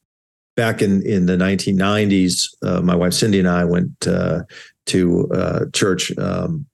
back 0.57 0.83
in 0.83 1.02
in 1.02 1.26
the 1.26 1.37
1990s, 1.37 2.49
uh, 2.62 2.80
my 2.80 2.95
wife 2.95 3.12
Cindy 3.12 3.38
and 3.38 3.49
I 3.49 3.64
went 3.64 4.07
uh, 4.07 4.42
to 4.87 5.30
uh, 5.33 5.64
church 5.73 6.16
um, 6.19 6.66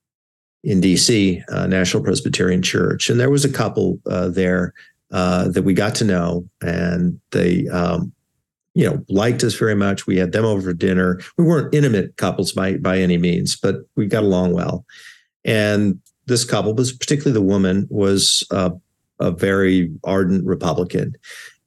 in 0.64 0.80
DC, 0.80 1.42
uh, 1.50 1.66
National 1.66 2.02
Presbyterian 2.02 2.62
Church, 2.62 3.08
and 3.08 3.20
there 3.20 3.30
was 3.30 3.44
a 3.44 3.52
couple 3.52 3.98
uh, 4.06 4.28
there 4.28 4.74
that 5.10 5.62
we 5.64 5.74
got 5.74 5.94
to 5.96 6.04
know, 6.04 6.48
and 6.60 7.20
they 7.30 7.68
um, 7.68 8.12
you 8.74 8.84
know, 8.84 9.02
liked 9.08 9.42
us 9.42 9.54
very 9.54 9.74
much. 9.74 10.06
We 10.06 10.18
had 10.18 10.32
them 10.32 10.44
over 10.44 10.60
for 10.60 10.74
dinner. 10.74 11.20
We 11.38 11.44
weren't 11.44 11.74
intimate 11.74 12.16
couples 12.16 12.52
by 12.52 12.76
by 12.76 12.98
any 12.98 13.18
means, 13.18 13.56
but 13.56 13.76
we 13.96 14.06
got 14.06 14.24
along 14.24 14.52
well. 14.52 14.84
And 15.44 16.00
this 16.26 16.44
couple, 16.44 16.74
was 16.74 16.92
particularly 16.92 17.32
the 17.32 17.40
woman, 17.40 17.86
was 17.88 18.44
a 19.18 19.30
very 19.30 19.90
ardent 20.04 20.44
Republican, 20.44 21.16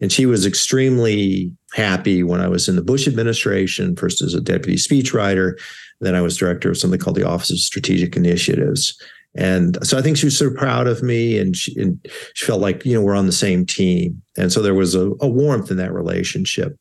and 0.01 0.11
she 0.11 0.25
was 0.25 0.45
extremely 0.45 1.51
happy 1.73 2.23
when 2.23 2.41
I 2.41 2.47
was 2.47 2.67
in 2.67 2.75
the 2.75 2.81
Bush 2.81 3.07
administration, 3.07 3.95
first 3.95 4.21
as 4.21 4.33
a 4.33 4.41
deputy 4.41 4.77
speechwriter, 4.77 5.59
then 6.01 6.15
I 6.15 6.21
was 6.21 6.37
director 6.37 6.69
of 6.69 6.77
something 6.77 6.99
called 6.99 7.17
the 7.17 7.27
Office 7.27 7.51
of 7.51 7.59
Strategic 7.59 8.15
Initiatives. 8.15 8.97
And 9.35 9.77
so 9.85 9.97
I 9.97 10.01
think 10.01 10.17
she 10.17 10.25
was 10.25 10.37
so 10.37 10.49
proud 10.49 10.87
of 10.87 11.03
me 11.03 11.37
and 11.37 11.55
she, 11.55 11.79
and 11.79 11.99
she 12.33 12.45
felt 12.45 12.61
like, 12.61 12.85
you 12.85 12.93
know, 12.93 13.01
we're 13.01 13.15
on 13.15 13.27
the 13.27 13.31
same 13.31 13.65
team. 13.65 14.21
And 14.37 14.51
so 14.51 14.61
there 14.61 14.73
was 14.73 14.95
a, 14.95 15.11
a 15.21 15.27
warmth 15.27 15.69
in 15.69 15.77
that 15.77 15.93
relationship 15.93 16.77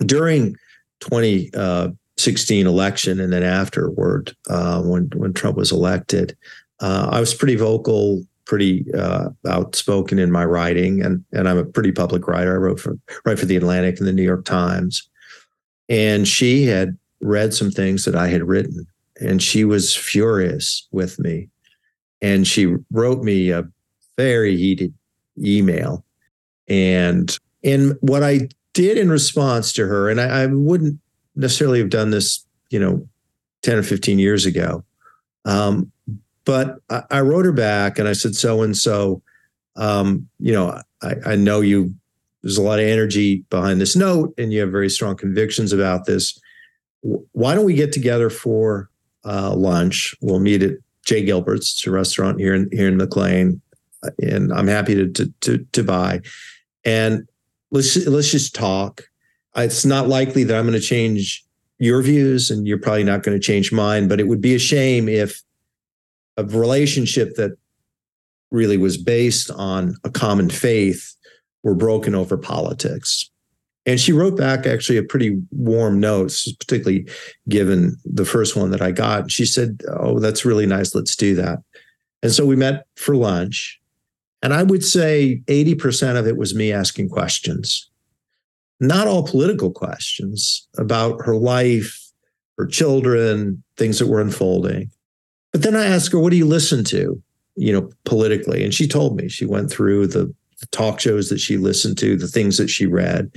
during 0.00 0.56
2016 1.00 2.66
election 2.66 3.20
and 3.20 3.32
then 3.32 3.42
afterward, 3.42 4.36
uh, 4.50 4.82
when 4.82 5.10
when 5.14 5.32
Trump 5.32 5.56
was 5.56 5.72
elected, 5.72 6.36
uh, 6.80 7.08
I 7.10 7.20
was 7.20 7.34
pretty 7.34 7.56
vocal, 7.56 8.22
pretty 8.46 8.86
uh, 8.94 9.28
outspoken 9.48 10.18
in 10.18 10.30
my 10.30 10.44
writing, 10.44 11.02
and 11.02 11.24
and 11.32 11.48
I'm 11.48 11.58
a 11.58 11.64
pretty 11.64 11.92
public 11.92 12.26
writer. 12.26 12.54
I 12.54 12.58
wrote 12.58 12.80
for 12.80 12.96
write 13.24 13.38
for 13.38 13.46
the 13.46 13.56
Atlantic 13.56 13.98
and 13.98 14.08
the 14.08 14.12
New 14.12 14.22
York 14.22 14.44
Times, 14.44 15.08
and 15.88 16.26
she 16.26 16.64
had 16.64 16.96
read 17.20 17.52
some 17.52 17.70
things 17.70 18.04
that 18.04 18.14
I 18.14 18.28
had 18.28 18.44
written, 18.44 18.86
and 19.20 19.42
she 19.42 19.64
was 19.64 19.94
furious 19.94 20.86
with 20.92 21.18
me, 21.18 21.48
and 22.22 22.46
she 22.46 22.74
wrote 22.90 23.22
me 23.22 23.50
a 23.50 23.64
very 24.16 24.56
heated 24.56 24.94
email, 25.38 26.04
and 26.68 27.38
and 27.62 27.96
what 28.00 28.22
I 28.22 28.48
did 28.72 28.98
in 28.98 29.10
response 29.10 29.72
to 29.74 29.86
her, 29.86 30.08
and 30.08 30.20
I, 30.20 30.42
I, 30.42 30.46
wouldn't 30.46 31.00
necessarily 31.34 31.78
have 31.78 31.88
done 31.88 32.10
this, 32.10 32.44
you 32.68 32.78
know, 32.78 33.08
10 33.62 33.78
or 33.78 33.82
15 33.82 34.18
years 34.18 34.44
ago. 34.44 34.84
Um, 35.46 35.90
but 36.46 36.78
I, 36.88 37.02
I, 37.10 37.20
wrote 37.20 37.44
her 37.44 37.52
back 37.52 37.98
and 37.98 38.08
I 38.08 38.14
said, 38.14 38.34
so 38.34 38.62
and 38.62 38.74
so, 38.74 39.20
you 39.76 40.52
know, 40.52 40.80
I, 41.02 41.14
I 41.26 41.36
know 41.36 41.60
you, 41.60 41.94
there's 42.42 42.56
a 42.56 42.62
lot 42.62 42.78
of 42.78 42.86
energy 42.86 43.44
behind 43.50 43.80
this 43.80 43.94
note 43.96 44.32
and 44.38 44.52
you 44.52 44.60
have 44.60 44.70
very 44.70 44.88
strong 44.88 45.16
convictions 45.16 45.72
about 45.72 46.06
this. 46.06 46.40
Why 47.02 47.54
don't 47.54 47.66
we 47.66 47.74
get 47.74 47.92
together 47.92 48.30
for 48.30 48.88
uh, 49.24 49.54
lunch? 49.54 50.14
We'll 50.22 50.40
meet 50.40 50.62
at 50.62 50.78
J. 51.06 51.24
Gilbert's, 51.24 51.72
it's 51.72 51.86
a 51.86 51.90
restaurant 51.90 52.40
here 52.40 52.54
in 52.54 52.68
here 52.72 52.88
in 52.88 52.96
McLean, 52.96 53.62
and 54.20 54.52
I'm 54.52 54.66
happy 54.66 54.94
to 54.96 55.08
to 55.08 55.32
to, 55.42 55.58
to 55.72 55.84
buy. 55.84 56.20
And 56.84 57.28
let's 57.70 57.96
let's 58.06 58.32
just 58.32 58.54
talk. 58.54 59.04
It's 59.54 59.84
not 59.84 60.08
likely 60.08 60.42
that 60.44 60.56
I'm 60.56 60.66
going 60.66 60.78
to 60.78 60.84
change 60.84 61.44
your 61.78 62.02
views, 62.02 62.50
and 62.50 62.66
you're 62.66 62.78
probably 62.78 63.04
not 63.04 63.22
going 63.22 63.38
to 63.38 63.44
change 63.44 63.72
mine. 63.72 64.08
But 64.08 64.18
it 64.18 64.26
would 64.26 64.40
be 64.40 64.56
a 64.56 64.58
shame 64.58 65.08
if 65.08 65.42
a 66.36 66.44
relationship 66.44 67.34
that 67.36 67.56
really 68.50 68.76
was 68.76 68.96
based 68.96 69.50
on 69.50 69.96
a 70.04 70.10
common 70.10 70.50
faith 70.50 71.14
were 71.62 71.74
broken 71.74 72.14
over 72.14 72.36
politics. 72.36 73.28
And 73.86 74.00
she 74.00 74.12
wrote 74.12 74.36
back 74.36 74.66
actually 74.66 74.98
a 74.98 75.02
pretty 75.02 75.40
warm 75.52 76.00
note, 76.00 76.32
particularly 76.58 77.08
given 77.48 77.96
the 78.04 78.24
first 78.24 78.56
one 78.56 78.70
that 78.70 78.82
I 78.82 78.90
got. 78.90 79.30
She 79.30 79.46
said, 79.46 79.80
Oh, 79.88 80.18
that's 80.18 80.44
really 80.44 80.66
nice. 80.66 80.94
Let's 80.94 81.14
do 81.14 81.34
that. 81.36 81.60
And 82.22 82.32
so 82.32 82.44
we 82.44 82.56
met 82.56 82.86
for 82.96 83.14
lunch. 83.14 83.80
And 84.42 84.52
I 84.52 84.64
would 84.64 84.84
say 84.84 85.42
80% 85.46 86.16
of 86.16 86.26
it 86.26 86.36
was 86.36 86.54
me 86.54 86.72
asking 86.72 87.08
questions, 87.08 87.88
not 88.80 89.06
all 89.06 89.26
political 89.26 89.70
questions 89.70 90.68
about 90.76 91.24
her 91.24 91.36
life, 91.36 92.00
her 92.58 92.66
children, 92.66 93.62
things 93.76 93.98
that 93.98 94.08
were 94.08 94.20
unfolding. 94.20 94.90
But 95.52 95.62
then 95.62 95.76
I 95.76 95.86
asked 95.86 96.12
her, 96.12 96.18
what 96.18 96.30
do 96.30 96.36
you 96.36 96.46
listen 96.46 96.84
to, 96.84 97.22
you 97.56 97.72
know, 97.72 97.90
politically? 98.04 98.64
And 98.64 98.74
she 98.74 98.86
told 98.86 99.16
me 99.16 99.28
she 99.28 99.46
went 99.46 99.70
through 99.70 100.08
the, 100.08 100.32
the 100.60 100.66
talk 100.70 101.00
shows 101.00 101.28
that 101.28 101.40
she 101.40 101.56
listened 101.56 101.98
to, 101.98 102.16
the 102.16 102.28
things 102.28 102.58
that 102.58 102.68
she 102.68 102.86
read. 102.86 103.30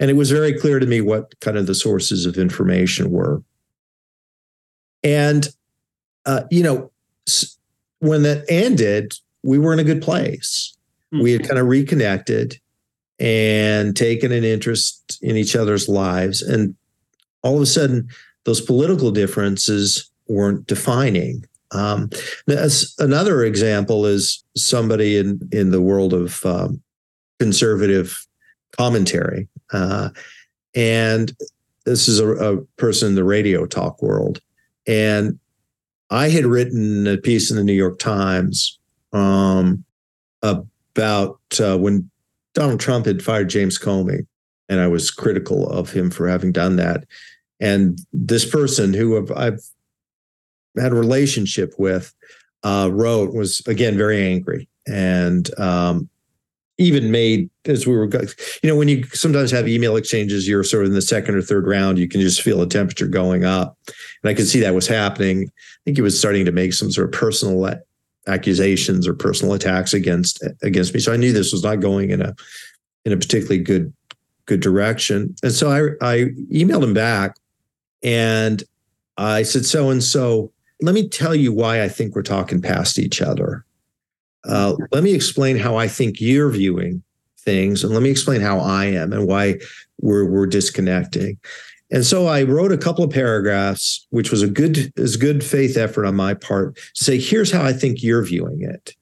And 0.00 0.10
it 0.10 0.14
was 0.14 0.30
very 0.30 0.52
clear 0.52 0.78
to 0.78 0.86
me 0.86 1.00
what 1.00 1.38
kind 1.40 1.56
of 1.56 1.66
the 1.66 1.74
sources 1.74 2.26
of 2.26 2.36
information 2.36 3.10
were. 3.10 3.42
And, 5.02 5.48
uh, 6.26 6.42
you 6.50 6.62
know, 6.62 6.90
when 8.00 8.22
that 8.22 8.44
ended, 8.48 9.14
we 9.42 9.58
were 9.58 9.72
in 9.72 9.78
a 9.78 9.84
good 9.84 10.02
place. 10.02 10.76
Mm-hmm. 11.12 11.22
We 11.22 11.32
had 11.32 11.46
kind 11.46 11.58
of 11.58 11.66
reconnected 11.66 12.58
and 13.18 13.96
taken 13.96 14.32
an 14.32 14.44
interest 14.44 15.18
in 15.22 15.36
each 15.36 15.54
other's 15.54 15.88
lives. 15.88 16.42
And 16.42 16.74
all 17.42 17.56
of 17.56 17.62
a 17.62 17.66
sudden, 17.66 18.08
those 18.44 18.60
political 18.60 19.10
differences 19.10 20.10
weren't 20.26 20.66
defining. 20.66 21.46
Um, 21.74 22.10
another 22.98 23.44
example 23.44 24.06
is 24.06 24.44
somebody 24.56 25.18
in, 25.18 25.48
in 25.52 25.70
the 25.70 25.82
world 25.82 26.12
of 26.12 26.44
um, 26.46 26.80
conservative 27.38 28.26
commentary. 28.72 29.48
Uh, 29.72 30.10
and 30.74 31.36
this 31.84 32.08
is 32.08 32.20
a, 32.20 32.28
a 32.28 32.60
person 32.76 33.08
in 33.08 33.14
the 33.14 33.24
radio 33.24 33.66
talk 33.66 34.02
world. 34.02 34.40
And 34.86 35.38
I 36.10 36.28
had 36.28 36.46
written 36.46 37.06
a 37.06 37.16
piece 37.16 37.50
in 37.50 37.56
the 37.56 37.64
New 37.64 37.72
York 37.72 37.98
Times 37.98 38.78
um, 39.12 39.84
about 40.42 41.38
uh, 41.60 41.78
when 41.78 42.10
Donald 42.54 42.80
Trump 42.80 43.06
had 43.06 43.22
fired 43.22 43.48
James 43.48 43.78
Comey, 43.78 44.26
and 44.68 44.80
I 44.80 44.86
was 44.86 45.10
critical 45.10 45.68
of 45.68 45.90
him 45.90 46.10
for 46.10 46.28
having 46.28 46.52
done 46.52 46.76
that. 46.76 47.04
And 47.60 47.98
this 48.12 48.48
person 48.48 48.94
who 48.94 49.16
I've, 49.16 49.30
I've 49.36 49.60
had 50.78 50.92
a 50.92 50.96
relationship 50.96 51.74
with 51.78 52.14
uh, 52.62 52.88
wrote 52.92 53.34
was 53.34 53.62
again 53.66 53.96
very 53.96 54.24
angry 54.24 54.68
and 54.86 55.58
um, 55.58 56.08
even 56.78 57.10
made 57.10 57.48
as 57.66 57.86
we 57.86 57.94
were 57.94 58.08
you 58.62 58.68
know 58.68 58.76
when 58.76 58.88
you 58.88 59.04
sometimes 59.12 59.50
have 59.50 59.68
email 59.68 59.96
exchanges 59.96 60.48
you're 60.48 60.64
sort 60.64 60.84
of 60.84 60.88
in 60.88 60.94
the 60.94 61.02
second 61.02 61.34
or 61.34 61.42
third 61.42 61.66
round 61.66 61.98
you 61.98 62.08
can 62.08 62.20
just 62.20 62.42
feel 62.42 62.58
the 62.58 62.66
temperature 62.66 63.06
going 63.06 63.44
up 63.44 63.76
and 63.86 64.30
i 64.30 64.34
could 64.34 64.48
see 64.48 64.60
that 64.60 64.74
was 64.74 64.86
happening 64.86 65.46
i 65.46 65.78
think 65.84 65.96
he 65.96 66.02
was 66.02 66.18
starting 66.18 66.44
to 66.44 66.52
make 66.52 66.72
some 66.72 66.90
sort 66.90 67.06
of 67.06 67.12
personal 67.12 67.56
accusations 68.26 69.06
or 69.06 69.14
personal 69.14 69.54
attacks 69.54 69.92
against 69.92 70.42
against 70.62 70.94
me. 70.94 71.00
So 71.00 71.12
I 71.12 71.16
knew 71.16 71.32
this 71.32 71.52
was 71.52 71.62
not 71.62 71.80
going 71.80 72.10
in 72.10 72.22
a 72.22 72.34
in 73.04 73.12
a 73.12 73.16
particularly 73.16 73.62
good 73.62 73.92
good 74.46 74.60
direction. 74.60 75.34
And 75.42 75.52
so 75.52 75.70
I 75.70 76.14
I 76.14 76.24
emailed 76.52 76.84
him 76.84 76.94
back 76.94 77.36
and 78.02 78.62
I 79.16 79.42
said, 79.44 79.64
so 79.64 79.90
and 79.90 80.02
so, 80.02 80.52
let 80.80 80.94
me 80.94 81.08
tell 81.08 81.34
you 81.34 81.52
why 81.52 81.82
I 81.82 81.88
think 81.88 82.14
we're 82.14 82.22
talking 82.22 82.60
past 82.60 82.98
each 82.98 83.22
other. 83.22 83.64
Uh, 84.44 84.74
let 84.92 85.02
me 85.02 85.14
explain 85.14 85.56
how 85.56 85.76
I 85.76 85.88
think 85.88 86.20
you're 86.20 86.50
viewing 86.50 87.02
things, 87.38 87.84
and 87.84 87.92
let 87.92 88.02
me 88.02 88.10
explain 88.10 88.40
how 88.40 88.58
I 88.58 88.86
am 88.86 89.12
and 89.12 89.26
why 89.26 89.58
we're 90.00 90.24
we're 90.24 90.46
disconnecting. 90.46 91.38
And 91.90 92.04
so 92.04 92.26
I 92.26 92.42
wrote 92.42 92.72
a 92.72 92.78
couple 92.78 93.04
of 93.04 93.10
paragraphs, 93.10 94.06
which 94.10 94.30
was 94.30 94.42
a 94.42 94.48
good 94.48 94.92
as 94.98 95.16
good 95.16 95.44
faith 95.44 95.76
effort 95.76 96.06
on 96.06 96.16
my 96.16 96.34
part 96.34 96.76
to 96.76 97.04
say, 97.04 97.18
here's 97.18 97.52
how 97.52 97.62
I 97.62 97.72
think 97.72 98.02
you're 98.02 98.24
viewing 98.24 98.62
it. 98.62 98.94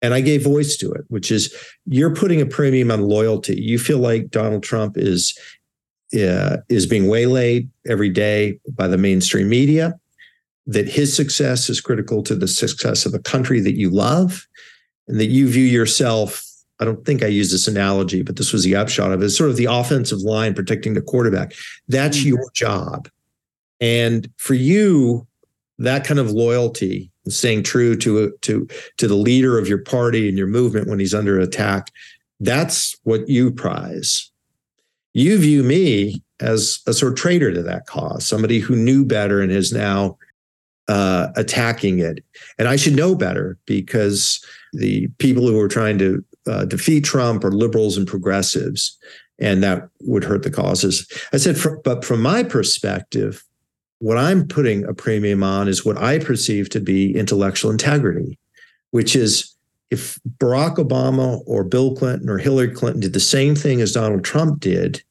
And 0.00 0.14
I 0.14 0.20
gave 0.20 0.42
voice 0.42 0.76
to 0.78 0.90
it, 0.92 1.02
which 1.08 1.30
is 1.30 1.54
you're 1.86 2.14
putting 2.14 2.40
a 2.40 2.46
premium 2.46 2.90
on 2.90 3.02
loyalty. 3.02 3.60
You 3.60 3.78
feel 3.78 3.98
like 3.98 4.30
Donald 4.30 4.62
Trump 4.62 4.96
is 4.96 5.38
uh, 6.14 6.58
is 6.68 6.86
being 6.86 7.08
waylaid 7.08 7.70
every 7.86 8.10
day 8.10 8.58
by 8.70 8.86
the 8.88 8.98
mainstream 8.98 9.48
media, 9.48 9.98
that 10.66 10.88
his 10.88 11.14
success 11.14 11.68
is 11.68 11.80
critical 11.80 12.22
to 12.22 12.34
the 12.34 12.48
success 12.48 13.04
of 13.04 13.14
a 13.14 13.18
country 13.18 13.60
that 13.60 13.76
you 13.76 13.90
love, 13.90 14.46
and 15.08 15.18
that 15.18 15.26
you 15.26 15.48
view 15.48 15.64
yourself 15.64 16.44
I 16.82 16.84
don't 16.84 17.06
think 17.06 17.22
I 17.22 17.28
used 17.28 17.54
this 17.54 17.68
analogy, 17.68 18.22
but 18.22 18.34
this 18.34 18.52
was 18.52 18.64
the 18.64 18.74
upshot 18.74 19.12
of 19.12 19.22
it. 19.22 19.26
It's 19.26 19.38
sort 19.38 19.50
of 19.50 19.56
the 19.56 19.66
offensive 19.66 20.18
line 20.18 20.52
protecting 20.52 20.94
the 20.94 21.00
quarterback. 21.00 21.54
That's 21.86 22.18
mm-hmm. 22.18 22.30
your 22.30 22.50
job. 22.54 23.08
And 23.80 24.28
for 24.36 24.54
you, 24.54 25.24
that 25.78 26.04
kind 26.04 26.18
of 26.18 26.32
loyalty, 26.32 27.12
staying 27.28 27.62
true 27.62 27.94
to 27.98 28.32
to 28.40 28.66
to 28.96 29.06
the 29.06 29.14
leader 29.14 29.58
of 29.58 29.68
your 29.68 29.78
party 29.78 30.28
and 30.28 30.36
your 30.36 30.48
movement 30.48 30.88
when 30.88 30.98
he's 30.98 31.14
under 31.14 31.38
attack, 31.38 31.92
that's 32.40 32.96
what 33.04 33.28
you 33.28 33.52
prize. 33.52 34.32
You 35.14 35.38
view 35.38 35.62
me 35.62 36.20
as 36.40 36.80
a 36.88 36.92
sort 36.92 37.12
of 37.12 37.18
traitor 37.18 37.52
to 37.52 37.62
that 37.62 37.86
cause, 37.86 38.26
somebody 38.26 38.58
who 38.58 38.74
knew 38.74 39.04
better 39.04 39.40
and 39.40 39.52
is 39.52 39.72
now 39.72 40.18
uh, 40.92 41.32
attacking 41.36 42.00
it. 42.00 42.22
And 42.58 42.68
I 42.68 42.76
should 42.76 42.94
know 42.94 43.14
better 43.14 43.56
because 43.64 44.44
the 44.74 45.08
people 45.16 45.46
who 45.46 45.58
are 45.58 45.68
trying 45.68 45.96
to 45.98 46.22
uh, 46.46 46.66
defeat 46.66 47.02
Trump 47.02 47.44
are 47.44 47.50
liberals 47.50 47.96
and 47.96 48.06
progressives, 48.06 48.98
and 49.38 49.62
that 49.62 49.88
would 50.00 50.22
hurt 50.22 50.42
the 50.42 50.50
causes. 50.50 51.10
I 51.32 51.38
said, 51.38 51.56
but 51.82 52.04
from 52.04 52.20
my 52.20 52.42
perspective, 52.42 53.42
what 54.00 54.18
I'm 54.18 54.46
putting 54.46 54.84
a 54.84 54.92
premium 54.92 55.42
on 55.42 55.66
is 55.66 55.82
what 55.82 55.96
I 55.96 56.18
perceive 56.18 56.68
to 56.70 56.80
be 56.80 57.16
intellectual 57.16 57.70
integrity, 57.70 58.38
which 58.90 59.16
is 59.16 59.56
if 59.90 60.18
Barack 60.36 60.76
Obama 60.76 61.42
or 61.46 61.64
Bill 61.64 61.96
Clinton 61.96 62.28
or 62.28 62.36
Hillary 62.36 62.70
Clinton 62.70 63.00
did 63.00 63.14
the 63.14 63.20
same 63.20 63.54
thing 63.54 63.80
as 63.80 63.92
Donald 63.92 64.24
Trump 64.24 64.60
did, 64.60 65.02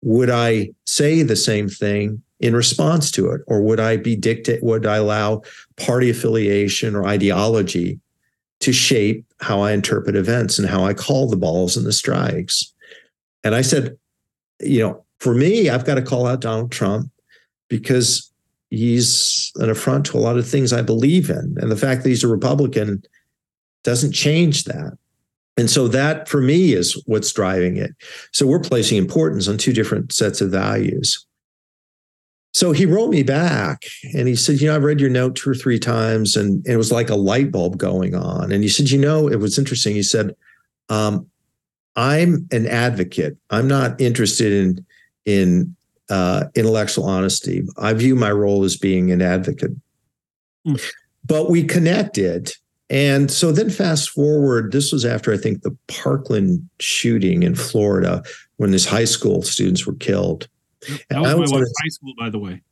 would 0.00 0.30
I 0.30 0.70
say 0.86 1.22
the 1.22 1.36
same 1.36 1.68
thing 1.68 2.22
in 2.40 2.54
response 2.54 3.10
to 3.12 3.30
it? 3.30 3.40
Or 3.46 3.62
would 3.62 3.80
I 3.80 3.96
be 3.96 4.16
dictate, 4.16 4.62
would 4.62 4.86
I 4.86 4.96
allow 4.96 5.42
party 5.76 6.10
affiliation 6.10 6.94
or 6.94 7.06
ideology 7.06 8.00
to 8.60 8.72
shape 8.72 9.24
how 9.40 9.60
I 9.60 9.72
interpret 9.72 10.16
events 10.16 10.58
and 10.58 10.68
how 10.68 10.84
I 10.84 10.94
call 10.94 11.28
the 11.28 11.36
balls 11.36 11.76
and 11.76 11.86
the 11.86 11.92
strikes? 11.92 12.72
And 13.44 13.54
I 13.54 13.62
said, 13.62 13.96
you 14.60 14.80
know, 14.80 15.04
for 15.20 15.34
me, 15.34 15.70
I've 15.70 15.84
got 15.84 15.94
to 15.94 16.02
call 16.02 16.26
out 16.26 16.40
Donald 16.40 16.72
Trump 16.72 17.10
because 17.68 18.30
he's 18.70 19.52
an 19.56 19.70
affront 19.70 20.06
to 20.06 20.18
a 20.18 20.20
lot 20.20 20.38
of 20.38 20.48
things 20.48 20.72
I 20.72 20.82
believe 20.82 21.30
in. 21.30 21.56
And 21.58 21.70
the 21.70 21.76
fact 21.76 22.02
that 22.02 22.08
he's 22.08 22.24
a 22.24 22.28
Republican 22.28 23.02
doesn't 23.84 24.12
change 24.12 24.64
that. 24.64 24.96
And 25.56 25.70
so 25.70 25.88
that 25.88 26.28
for 26.28 26.42
me 26.42 26.74
is 26.74 27.00
what's 27.06 27.32
driving 27.32 27.76
it. 27.76 27.92
So 28.32 28.46
we're 28.46 28.60
placing 28.60 28.98
importance 28.98 29.48
on 29.48 29.56
two 29.56 29.72
different 29.72 30.12
sets 30.12 30.40
of 30.40 30.50
values. 30.50 31.25
So 32.56 32.72
he 32.72 32.86
wrote 32.86 33.10
me 33.10 33.22
back 33.22 33.84
and 34.14 34.26
he 34.26 34.34
said, 34.34 34.62
You 34.62 34.68
know, 34.68 34.76
I've 34.76 34.82
read 34.82 34.98
your 34.98 35.10
note 35.10 35.36
two 35.36 35.50
or 35.50 35.54
three 35.54 35.78
times 35.78 36.36
and 36.36 36.66
it 36.66 36.78
was 36.78 36.90
like 36.90 37.10
a 37.10 37.14
light 37.14 37.52
bulb 37.52 37.76
going 37.76 38.14
on. 38.14 38.50
And 38.50 38.62
he 38.62 38.70
said, 38.70 38.88
You 38.88 38.96
know, 38.96 39.28
it 39.28 39.36
was 39.40 39.58
interesting. 39.58 39.94
He 39.94 40.02
said, 40.02 40.34
um, 40.88 41.26
I'm 41.96 42.48
an 42.52 42.66
advocate. 42.66 43.36
I'm 43.50 43.68
not 43.68 44.00
interested 44.00 44.54
in, 44.54 44.86
in 45.26 45.76
uh, 46.08 46.44
intellectual 46.54 47.04
honesty. 47.04 47.62
I 47.76 47.92
view 47.92 48.16
my 48.16 48.32
role 48.32 48.64
as 48.64 48.78
being 48.78 49.12
an 49.12 49.20
advocate. 49.20 49.72
Mm. 50.66 50.82
But 51.26 51.50
we 51.50 51.62
connected. 51.62 52.52
And 52.88 53.30
so 53.30 53.52
then 53.52 53.68
fast 53.68 54.08
forward, 54.08 54.72
this 54.72 54.92
was 54.92 55.04
after 55.04 55.30
I 55.30 55.36
think 55.36 55.60
the 55.60 55.76
Parkland 55.88 56.66
shooting 56.80 57.42
in 57.42 57.54
Florida 57.54 58.22
when 58.56 58.70
these 58.70 58.86
high 58.86 59.04
school 59.04 59.42
students 59.42 59.86
were 59.86 59.96
killed. 59.96 60.48
That 61.10 61.20
was, 61.20 61.34
was 61.34 61.52
my 61.52 61.58
wife's 61.58 61.72
high 61.82 61.88
school, 61.88 62.12
by 62.18 62.30
the 62.30 62.38
way. 62.38 62.62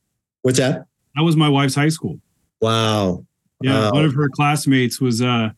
What's 0.41 0.59
that? 0.59 0.85
That 1.15 1.23
was 1.23 1.35
my 1.35 1.49
wife's 1.49 1.75
high 1.75 1.89
school. 1.89 2.19
Wow. 2.61 3.25
Yeah, 3.61 3.89
one 3.91 4.05
of 4.05 4.13
her 4.13 4.29
classmates 4.29 4.99
was 4.99 5.21
uh, 5.21 5.49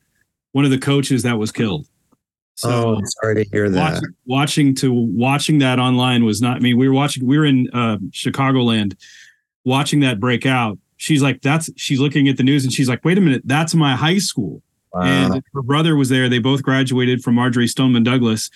one 0.51 0.66
of 0.66 0.72
the 0.72 0.77
coaches 0.77 1.24
that 1.24 1.38
was 1.38 1.51
killed. 1.51 1.88
So 2.56 2.70
oh, 2.70 2.96
I'm 2.96 3.06
sorry 3.06 3.44
to 3.44 3.50
hear 3.51 3.70
that. 3.70 3.94
Watching, 3.94 4.16
watching, 4.25 4.75
to 4.75 4.92
watching 4.92 5.60
that 5.60 5.77
online 5.77 6.25
was 6.25 6.42
not. 6.42 6.58
I 6.58 6.60
mean, 6.60 6.77
we 6.77 6.88
were 6.88 6.94
watching. 6.94 7.25
We 7.25 7.38
were 7.38 7.46
in 7.46 7.70
uh, 7.72 7.98
Chicagoland, 8.12 8.96
watching 9.63 10.00
that 10.00 10.20
break 10.20 10.46
out. 10.46 10.80
She's 10.98 11.22
like, 11.22 11.42
"That's." 11.42 11.70
She's 11.75 12.00
looking 12.00 12.27
at 12.27 12.38
the 12.38 12.44
news 12.44 12.63
and 12.63 12.74
she's 12.74 12.89
like, 12.89 13.06
"Wait 13.06 13.18
a 13.18 13.22
minute, 13.22 13.44
that's 13.46 13.75
my 13.75 13.96
high 13.96 14.18
school." 14.18 14.63
Wow. 14.92 15.01
And 15.04 15.44
her 15.54 15.62
brother 15.62 15.96
was 15.96 16.10
there. 16.10 16.30
They 16.30 16.39
both 16.39 16.63
graduated 16.63 17.24
from 17.24 17.36
Marjory 17.36 17.68
Stoneman 17.68 18.04
Douglas, 18.04 18.50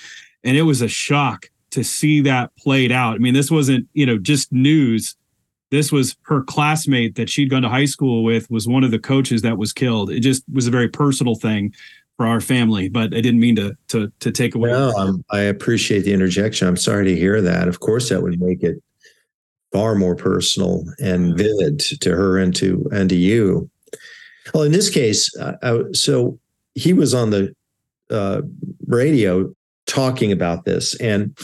and 0.43 0.57
it 0.57 0.63
was 0.63 0.81
a 0.81 0.87
shock 0.87 1.51
to 1.71 1.83
see 1.83 2.21
that 2.21 2.55
played 2.57 2.91
out. 2.91 3.15
I 3.15 3.17
mean, 3.17 3.33
this 3.33 3.51
wasn't 3.51 3.87
you 3.93 4.05
know 4.05 4.17
just 4.17 4.51
news. 4.51 5.15
This 5.69 5.91
was 5.91 6.17
her 6.23 6.43
classmate 6.43 7.15
that 7.15 7.29
she'd 7.29 7.49
gone 7.49 7.61
to 7.61 7.69
high 7.69 7.85
school 7.85 8.23
with 8.23 8.49
was 8.51 8.67
one 8.67 8.83
of 8.83 8.91
the 8.91 8.99
coaches 8.99 9.41
that 9.41 9.57
was 9.57 9.71
killed. 9.71 10.09
It 10.09 10.19
just 10.19 10.43
was 10.51 10.67
a 10.67 10.71
very 10.71 10.89
personal 10.89 11.35
thing 11.35 11.73
for 12.17 12.27
our 12.27 12.41
family. 12.41 12.89
But 12.89 13.15
I 13.15 13.21
didn't 13.21 13.39
mean 13.39 13.55
to 13.55 13.75
to 13.89 14.11
to 14.19 14.31
take 14.31 14.53
away. 14.53 14.71
No, 14.71 14.91
um, 14.91 15.23
I 15.31 15.39
appreciate 15.39 16.01
the 16.01 16.13
interjection. 16.13 16.67
I'm 16.67 16.77
sorry 16.77 17.05
to 17.05 17.15
hear 17.15 17.41
that. 17.41 17.67
Of 17.67 17.79
course, 17.79 18.09
that 18.09 18.21
would 18.21 18.39
make 18.39 18.63
it 18.63 18.81
far 19.71 19.95
more 19.95 20.15
personal 20.15 20.83
and 20.99 21.37
vivid 21.37 21.79
to 21.79 22.11
her 22.11 22.37
and 22.37 22.55
to 22.57 22.87
and 22.91 23.09
to 23.09 23.15
you. 23.15 23.69
Well, 24.53 24.63
in 24.63 24.71
this 24.71 24.89
case, 24.89 25.35
uh, 25.37 25.53
I, 25.63 25.83
so 25.93 26.39
he 26.75 26.93
was 26.93 27.13
on 27.13 27.29
the 27.29 27.55
uh, 28.09 28.41
radio 28.87 29.53
talking 29.87 30.31
about 30.31 30.65
this, 30.65 30.95
and 30.99 31.37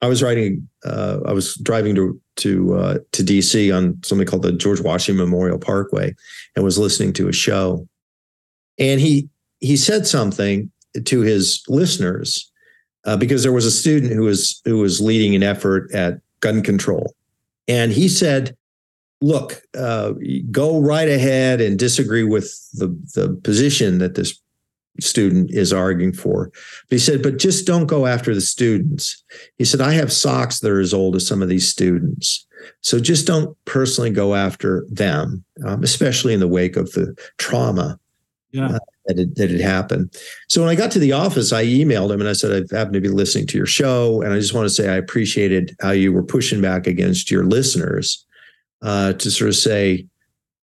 I 0.00 0.06
was 0.06 0.22
writing. 0.22 0.68
Uh, 0.84 1.20
I 1.26 1.32
was 1.32 1.56
driving 1.56 1.94
to 1.96 2.20
to 2.36 2.74
uh, 2.74 2.98
to 3.12 3.22
DC 3.22 3.76
on 3.76 4.00
something 4.04 4.26
called 4.26 4.42
the 4.42 4.52
George 4.52 4.80
Washington 4.80 5.24
Memorial 5.24 5.58
Parkway, 5.58 6.14
and 6.54 6.64
was 6.64 6.78
listening 6.78 7.12
to 7.14 7.28
a 7.28 7.32
show. 7.32 7.88
And 8.78 9.00
he 9.00 9.28
he 9.60 9.76
said 9.76 10.06
something 10.06 10.70
to 11.04 11.20
his 11.20 11.62
listeners 11.68 12.50
uh, 13.04 13.16
because 13.16 13.42
there 13.42 13.52
was 13.52 13.66
a 13.66 13.70
student 13.70 14.12
who 14.12 14.22
was 14.22 14.60
who 14.64 14.78
was 14.78 15.00
leading 15.00 15.34
an 15.34 15.42
effort 15.42 15.92
at 15.92 16.20
gun 16.40 16.62
control, 16.62 17.14
and 17.66 17.90
he 17.90 18.08
said, 18.08 18.56
"Look, 19.20 19.62
uh, 19.76 20.12
go 20.52 20.80
right 20.80 21.08
ahead 21.08 21.60
and 21.60 21.76
disagree 21.76 22.24
with 22.24 22.54
the 22.74 22.88
the 23.14 23.34
position 23.42 23.98
that 23.98 24.14
this 24.14 24.40
student 25.00 25.50
is 25.50 25.72
arguing 25.72 26.12
for." 26.12 26.50
But 26.88 26.96
he 26.96 26.98
said, 26.98 27.22
"But 27.22 27.38
just 27.38 27.66
don't 27.66 27.86
go 27.86 28.06
after 28.06 28.34
the 28.34 28.40
students." 28.40 29.22
He 29.56 29.64
said, 29.64 29.80
"I 29.80 29.92
have 29.92 30.12
socks 30.12 30.60
that 30.60 30.70
are 30.70 30.80
as 30.80 30.94
old 30.94 31.16
as 31.16 31.26
some 31.26 31.42
of 31.42 31.48
these 31.48 31.68
students." 31.68 32.46
So 32.80 33.00
just 33.00 33.26
don't 33.26 33.56
personally 33.64 34.10
go 34.10 34.34
after 34.34 34.84
them, 34.90 35.44
um, 35.64 35.82
especially 35.82 36.34
in 36.34 36.40
the 36.40 36.48
wake 36.48 36.76
of 36.76 36.92
the 36.92 37.14
trauma 37.38 37.98
yeah. 38.50 38.66
Uh, 38.66 38.78
that 39.06 39.18
it, 39.18 39.36
that 39.36 39.50
it 39.50 39.60
happened. 39.60 40.14
So 40.48 40.62
when 40.62 40.70
I 40.70 40.74
got 40.74 40.90
to 40.92 40.98
the 40.98 41.12
office, 41.12 41.52
I 41.52 41.64
emailed 41.66 42.10
him 42.10 42.20
and 42.20 42.28
I 42.28 42.32
said, 42.32 42.66
I 42.72 42.76
happen 42.76 42.94
to 42.94 43.00
be 43.00 43.08
listening 43.08 43.46
to 43.48 43.58
your 43.58 43.66
show. 43.66 44.22
And 44.22 44.32
I 44.32 44.38
just 44.38 44.54
want 44.54 44.64
to 44.66 44.74
say 44.74 44.88
I 44.88 44.96
appreciated 44.96 45.76
how 45.80 45.90
you 45.90 46.12
were 46.12 46.22
pushing 46.22 46.60
back 46.60 46.86
against 46.86 47.30
your 47.30 47.44
listeners 47.44 48.24
uh, 48.82 49.12
to 49.14 49.30
sort 49.30 49.48
of 49.48 49.56
say, 49.56 50.06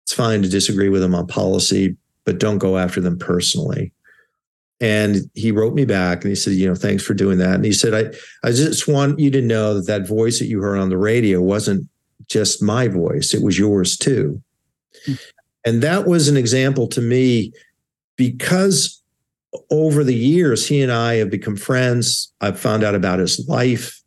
it's 0.04 0.14
fine 0.14 0.42
to 0.42 0.50
disagree 0.50 0.90
with 0.90 1.02
them 1.02 1.14
on 1.14 1.28
policy, 1.28 1.96
but 2.26 2.40
don't 2.40 2.60
go 2.60 2.78
after 2.78 3.02
them 3.02 3.20
personally. 3.20 3.92
And 4.80 5.30
he 5.34 5.52
wrote 5.52 5.74
me 5.74 5.86
back 5.86 6.24
and 6.24 6.30
he 6.30 6.36
said, 6.36 6.54
you 6.54 6.68
know, 6.68 6.76
thanks 6.76 7.04
for 7.04 7.14
doing 7.14 7.40
that. 7.40 7.56
And 7.56 7.66
he 7.66 7.74
said, 7.74 7.94
I, 7.94 8.48
I 8.48 8.52
just 8.52 8.88
want 8.88 9.20
you 9.20 9.32
to 9.32 9.42
know 9.42 9.74
that 9.74 9.88
that 9.88 10.08
voice 10.08 10.40
that 10.40 10.46
you 10.46 10.62
heard 10.62 10.78
on 10.78 10.90
the 10.90 10.98
radio 10.98 11.42
wasn't 11.42 11.88
just 12.28 12.62
my 12.62 12.88
voice, 12.88 13.34
it 13.34 13.42
was 13.42 13.58
yours 13.58 13.98
too. 13.98 14.42
Mm-hmm. 15.08 15.14
And 15.66 15.84
that 15.84 16.08
was 16.08 16.28
an 16.28 16.38
example 16.38 16.88
to 16.88 17.02
me 17.02 17.52
because 18.16 19.02
over 19.70 20.04
the 20.04 20.16
years, 20.16 20.68
he 20.68 20.82
and 20.82 20.92
I 20.92 21.16
have 21.16 21.30
become 21.30 21.56
friends. 21.56 22.32
I've 22.42 22.60
found 22.60 22.84
out 22.84 22.96
about 22.96 23.20
his 23.20 23.48
life, 23.48 24.02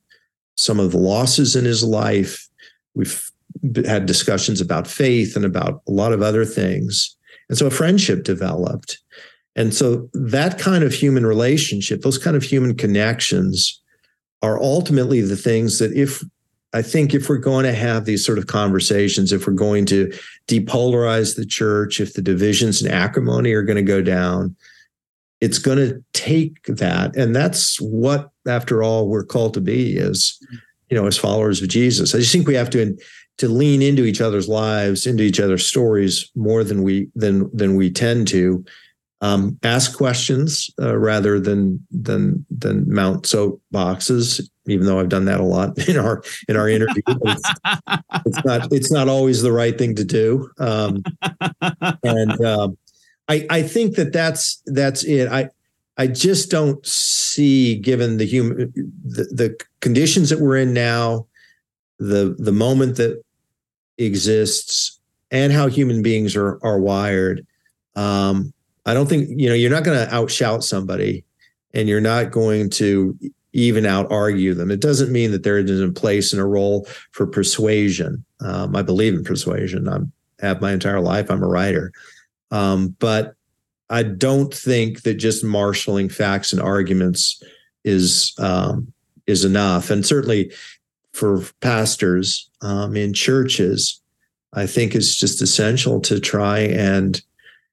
some 0.55 0.81
of 0.81 0.93
the 0.93 0.99
losses 0.99 1.57
in 1.57 1.65
his 1.65 1.83
life. 1.83 2.49
We've 2.95 3.31
had 3.85 4.07
discussions 4.07 4.61
about 4.61 4.87
faith 4.87 5.37
and 5.37 5.45
about 5.45 5.83
a 5.87 5.91
lot 5.91 6.13
of 6.13 6.23
other 6.23 6.45
things. 6.45 7.17
And 7.49 7.59
so 7.59 7.67
a 7.67 7.71
friendship 7.71 8.25
developed. 8.25 8.99
And 9.57 9.75
so 9.75 10.09
that 10.13 10.59
kind 10.59 10.85
of 10.85 10.93
human 10.93 11.27
relationship, 11.27 12.03
those 12.03 12.19
kind 12.19 12.37
of 12.37 12.43
human 12.43 12.77
connections 12.77 13.81
are 14.43 14.59
ultimately 14.59 15.21
the 15.21 15.37
things 15.37 15.79
that 15.79 15.93
if 15.93 16.23
I 16.73 16.83
think 16.83 17.15
if 17.15 17.29
we're 17.29 17.39
going 17.39 17.65
to 17.65 17.73
have 17.73 18.05
these 18.05 18.25
sort 18.25 18.39
of 18.39 18.47
conversations, 18.47 19.33
if 19.33 19.47
we're 19.47 19.55
going 19.55 19.87
to 19.87 20.13
depolarize 20.47 21.35
the 21.35 21.45
church, 21.45 22.01
if 22.01 22.15
the 22.15 22.23
divisions 22.23 22.81
and 22.81 22.93
acrimony 22.93 23.53
are 23.53 23.63
going 23.65 23.77
to 23.77 23.83
go 23.83 24.03
down, 24.03 24.55
it's 25.41 25.59
going 25.59 25.79
to 25.79 26.03
take 26.13 26.63
that. 26.67 27.17
And 27.17 27.35
that's 27.35 27.81
what, 27.81 28.31
after 28.47 28.83
all, 28.83 29.09
we're 29.09 29.25
called 29.25 29.55
to 29.55 29.61
be 29.61 29.99
as, 29.99 30.39
you 30.91 30.97
know, 30.97 31.07
as 31.07 31.19
followers 31.19 31.61
of 31.61 31.69
Jesus. 31.69 32.15
I 32.15 32.19
just 32.19 32.33
think 32.33 32.47
we 32.47 32.55
have 32.55 32.71
to 32.71 32.97
to 33.39 33.49
lean 33.49 33.81
into 33.81 34.05
each 34.05 34.21
other's 34.21 34.51
lives, 34.51 35.07
into 35.07 35.23
each 35.23 35.41
other's 35.41 35.67
stories 35.67 36.31
more 36.37 36.63
than 36.63 36.83
we 36.83 37.09
than 37.15 37.51
than 37.57 37.75
we 37.75 37.91
tend 37.91 38.29
to, 38.29 38.65
um, 39.23 39.59
ask 39.63 39.97
questions 39.97 40.71
uh, 40.81 40.97
rather 40.97 41.39
than 41.39 41.85
than 41.91 42.45
than 42.51 42.93
mount 42.93 43.27
soap 43.27 43.61
boxes. 43.71 44.51
Even 44.67 44.87
though 44.87 44.99
I've 44.99 45.09
done 45.09 45.27
that 45.27 45.41
a 45.41 45.45
lot 45.45 45.79
in 45.89 45.99
our 45.99 46.23
in 46.49 46.57
our 46.57 46.69
interview, 46.69 47.03
it's, 47.07 47.51
it's, 48.27 48.45
not 48.45 48.73
it's 48.73 48.93
not 48.93 49.09
always 49.09 49.43
the 49.43 49.53
right 49.53 49.77
thing 49.77 49.95
to 49.97 50.05
do. 50.05 50.51
Um, 50.59 51.03
and 52.03 52.45
um, 52.45 52.79
I 53.29 53.47
I 53.51 53.63
think 53.63 53.97
that 53.97 54.13
that's 54.13 54.63
that's 54.67 55.05
it. 55.05 55.29
I 55.29 55.51
I 55.99 56.07
just 56.07 56.51
don't 56.51 56.85
see, 56.87 57.77
given 57.77 58.17
the 58.17 58.25
human 58.25 58.73
the, 59.05 59.25
the 59.25 59.61
conditions 59.81 60.31
that 60.31 60.41
we're 60.41 60.57
in 60.57 60.73
now, 60.73 61.27
the 61.99 62.35
the 62.39 62.53
moment 62.53 62.97
that 62.97 63.23
exists, 63.99 64.99
and 65.31 65.53
how 65.53 65.67
human 65.67 66.01
beings 66.01 66.35
are 66.37 66.59
are 66.63 66.81
wired. 66.81 67.47
Um, 67.97 68.55
I 68.87 68.95
don't 68.95 69.09
think, 69.09 69.29
you 69.31 69.49
know, 69.49 69.55
you're 69.55 69.71
not 69.71 69.85
going 69.85 70.07
to 70.07 70.13
outshout 70.13 70.63
somebody 70.63 71.25
and 71.75 71.89
you're 71.89 72.01
not 72.01 72.31
going 72.31 72.71
to 72.71 73.17
even 73.53 73.85
out 73.85 74.11
argue 74.11 74.55
them. 74.55 74.71
It 74.71 74.81
doesn't 74.81 75.13
mean 75.13 75.33
that 75.33 75.43
there 75.43 75.59
isn't 75.59 75.89
a 75.89 75.93
place 75.93 76.33
and 76.33 76.41
a 76.41 76.47
role 76.47 76.87
for 77.11 77.27
persuasion. 77.27 78.25
Um, 78.41 78.75
I 78.77 78.83
believe 78.83 79.15
in 79.15 79.25
persuasion. 79.25 79.89
I'm 79.89 80.13
have 80.41 80.61
my 80.61 80.73
entire 80.73 81.01
life. 81.01 81.31
I'm 81.31 81.43
a 81.43 81.49
writer. 81.49 81.93
Um, 82.51 82.97
but 82.99 83.35
I 83.91 84.03
don't 84.03 84.55
think 84.55 85.03
that 85.03 85.15
just 85.15 85.45
marshaling 85.45 86.09
facts 86.09 86.53
and 86.53 86.63
arguments 86.63 87.43
is 87.85 88.33
um, 88.39 88.93
is 89.27 89.45
enough. 89.45 89.91
And 89.91 90.05
certainly 90.07 90.53
for 91.13 91.43
pastors 91.61 92.49
um, 92.63 92.97
in 92.97 93.13
churches, 93.13 94.01
I 94.53 94.67
think 94.67 94.95
it's 94.95 95.17
just 95.17 95.43
essential 95.43 96.01
to 96.03 96.21
try 96.21 96.61
and 96.61 97.21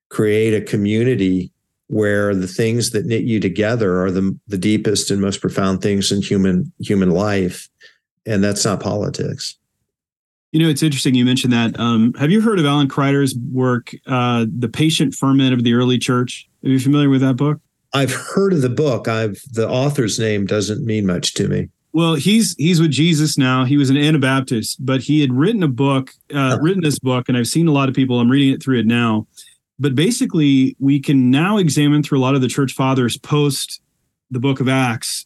create 0.10 0.54
a 0.54 0.62
community 0.62 1.52
where 1.88 2.36
the 2.36 2.48
things 2.48 2.92
that 2.92 3.06
knit 3.06 3.24
you 3.24 3.40
together 3.40 4.02
are 4.02 4.12
the, 4.12 4.38
the 4.48 4.58
deepest 4.58 5.10
and 5.10 5.22
most 5.22 5.42
profound 5.42 5.82
things 5.82 6.12
in 6.12 6.22
human 6.22 6.72
human 6.80 7.12
life. 7.12 7.70
And 8.26 8.44
that's 8.44 8.66
not 8.66 8.82
politics. 8.82 9.58
You 10.52 10.64
know 10.64 10.70
it's 10.70 10.84
interesting 10.84 11.16
you 11.16 11.26
mentioned 11.26 11.54
that. 11.54 11.80
Um, 11.80 12.14
have 12.16 12.32
you 12.32 12.42
heard 12.42 12.60
of 12.60 12.66
alan 12.66 12.88
kreider's 12.88 13.36
work 13.52 13.92
uh, 14.06 14.46
the 14.50 14.70
patient 14.70 15.14
ferment 15.14 15.54
of 15.54 15.64
the 15.64 15.74
early 15.74 15.98
church? 15.98 16.48
Are 16.64 16.70
you 16.70 16.80
familiar 16.80 17.10
with 17.10 17.22
that 17.22 17.36
book? 17.36 17.60
I've 17.94 18.14
heard 18.14 18.54
of 18.54 18.62
the 18.62 18.70
book. 18.70 19.08
I've 19.08 19.42
the 19.52 19.68
author's 19.68 20.20
name 20.20 20.46
doesn't 20.46 20.86
mean 20.86 21.06
much 21.06 21.34
to 21.36 21.48
me. 21.48 21.70
Well 21.94 22.16
he's 22.16 22.56
he's 22.58 22.82
with 22.82 22.92
jesus 22.92 23.38
now. 23.38 23.66
He 23.66 23.78
was 23.78 23.90
an 23.90 23.98
anabaptist 23.98 24.86
but 24.86 25.02
he 25.02 25.22
had 25.22 25.32
written 25.34 25.64
a 25.64 25.68
book 25.68 26.12
uh, 26.34 26.58
written 26.62 26.82
this 26.82 27.00
book 27.00 27.28
and 27.28 27.38
i've 27.38 27.48
seen 27.48 27.68
a 27.68 27.72
lot 27.72 27.88
of 27.88 27.96
people. 27.96 28.20
I'm 28.20 28.32
reading 28.32 28.54
it 28.54 28.64
through 28.64 28.80
it 28.80 28.86
now 28.86 29.28
but 29.80 29.96
basically, 29.96 30.76
we 30.80 31.00
can 31.00 31.30
now 31.30 31.58
examine 31.58 32.04
through 32.04 32.20
a 32.20 32.22
lot 32.22 32.36
of 32.36 32.42
the 32.42 32.48
church 32.48 32.74
fathers 32.74 33.18
post 33.18 33.82
the 34.32 34.40
book 34.40 34.60
of 34.60 34.68
Acts 34.68 35.26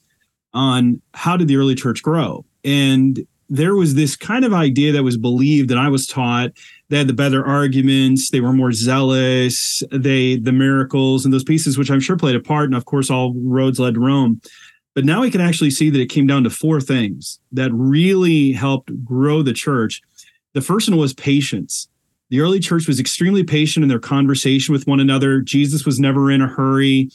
on 0.53 1.01
how 1.13 1.37
did 1.37 1.47
the 1.47 1.55
early 1.55 1.75
church 1.75 2.03
grow. 2.03 2.45
And 2.63 3.25
there 3.49 3.75
was 3.75 3.95
this 3.95 4.15
kind 4.15 4.45
of 4.45 4.53
idea 4.53 4.93
that 4.93 5.03
was 5.03 5.17
believed, 5.17 5.71
and 5.71 5.79
I 5.79 5.89
was 5.89 6.07
taught 6.07 6.51
they 6.89 6.97
had 6.97 7.07
the 7.07 7.13
better 7.13 7.45
arguments, 7.45 8.29
they 8.29 8.39
were 8.39 8.53
more 8.53 8.71
zealous, 8.71 9.83
they 9.91 10.37
the 10.37 10.53
miracles 10.53 11.25
and 11.25 11.33
those 11.33 11.43
pieces, 11.43 11.77
which 11.77 11.91
I'm 11.91 11.99
sure 11.99 12.17
played 12.17 12.35
a 12.35 12.39
part. 12.39 12.65
And 12.65 12.75
of 12.75 12.85
course, 12.85 13.09
all 13.09 13.33
roads 13.35 13.79
led 13.79 13.95
to 13.95 13.99
Rome. 13.99 14.41
But 14.93 15.05
now 15.05 15.21
we 15.21 15.31
can 15.31 15.41
actually 15.41 15.71
see 15.71 15.89
that 15.89 16.01
it 16.01 16.07
came 16.07 16.27
down 16.27 16.43
to 16.43 16.49
four 16.49 16.81
things 16.81 17.39
that 17.51 17.71
really 17.73 18.51
helped 18.53 18.91
grow 19.05 19.41
the 19.41 19.53
church. 19.53 20.01
The 20.53 20.61
first 20.61 20.89
one 20.89 20.97
was 20.97 21.13
patience. 21.13 21.87
The 22.31 22.39
early 22.39 22.59
church 22.59 22.87
was 22.87 22.99
extremely 22.99 23.43
patient 23.43 23.83
in 23.83 23.89
their 23.89 23.99
conversation 23.99 24.71
with 24.71 24.87
one 24.87 25.01
another. 25.01 25.41
Jesus 25.41 25.85
was 25.85 25.99
never 25.99 26.31
in 26.31 26.41
a 26.41 26.47
hurry. 26.47 27.11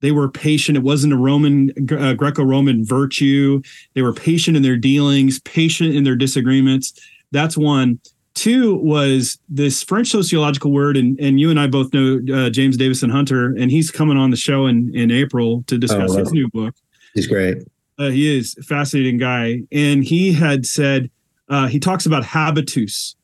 They 0.00 0.12
were 0.12 0.30
patient. 0.30 0.78
It 0.78 0.84
wasn't 0.84 1.12
a 1.12 1.16
Roman, 1.16 1.72
uh, 1.90 2.14
Greco 2.14 2.44
Roman 2.44 2.84
virtue. 2.84 3.62
They 3.94 4.02
were 4.02 4.14
patient 4.14 4.56
in 4.56 4.62
their 4.62 4.76
dealings, 4.76 5.40
patient 5.40 5.94
in 5.94 6.04
their 6.04 6.14
disagreements. 6.16 6.94
That's 7.32 7.56
one. 7.56 8.00
Two 8.34 8.76
was 8.76 9.38
this 9.48 9.82
French 9.82 10.08
sociological 10.08 10.70
word, 10.72 10.96
and, 10.96 11.18
and 11.18 11.40
you 11.40 11.50
and 11.50 11.58
I 11.58 11.66
both 11.66 11.92
know 11.92 12.20
uh, 12.32 12.48
James 12.48 12.76
Davison 12.76 13.10
Hunter, 13.10 13.46
and 13.58 13.72
he's 13.72 13.90
coming 13.90 14.16
on 14.16 14.30
the 14.30 14.36
show 14.36 14.66
in, 14.66 14.94
in 14.94 15.10
April 15.10 15.64
to 15.66 15.78
discuss 15.78 16.12
oh, 16.12 16.18
his 16.18 16.32
new 16.32 16.48
book. 16.48 16.76
He's 17.12 17.26
great. 17.26 17.58
Uh, 17.98 18.08
he 18.10 18.38
is 18.38 18.56
a 18.56 18.62
fascinating 18.62 19.18
guy. 19.18 19.62
And 19.72 20.04
he 20.04 20.32
had 20.32 20.64
said, 20.64 21.10
uh, 21.48 21.66
he 21.66 21.80
talks 21.80 22.06
about 22.06 22.24
habitus, 22.24 23.16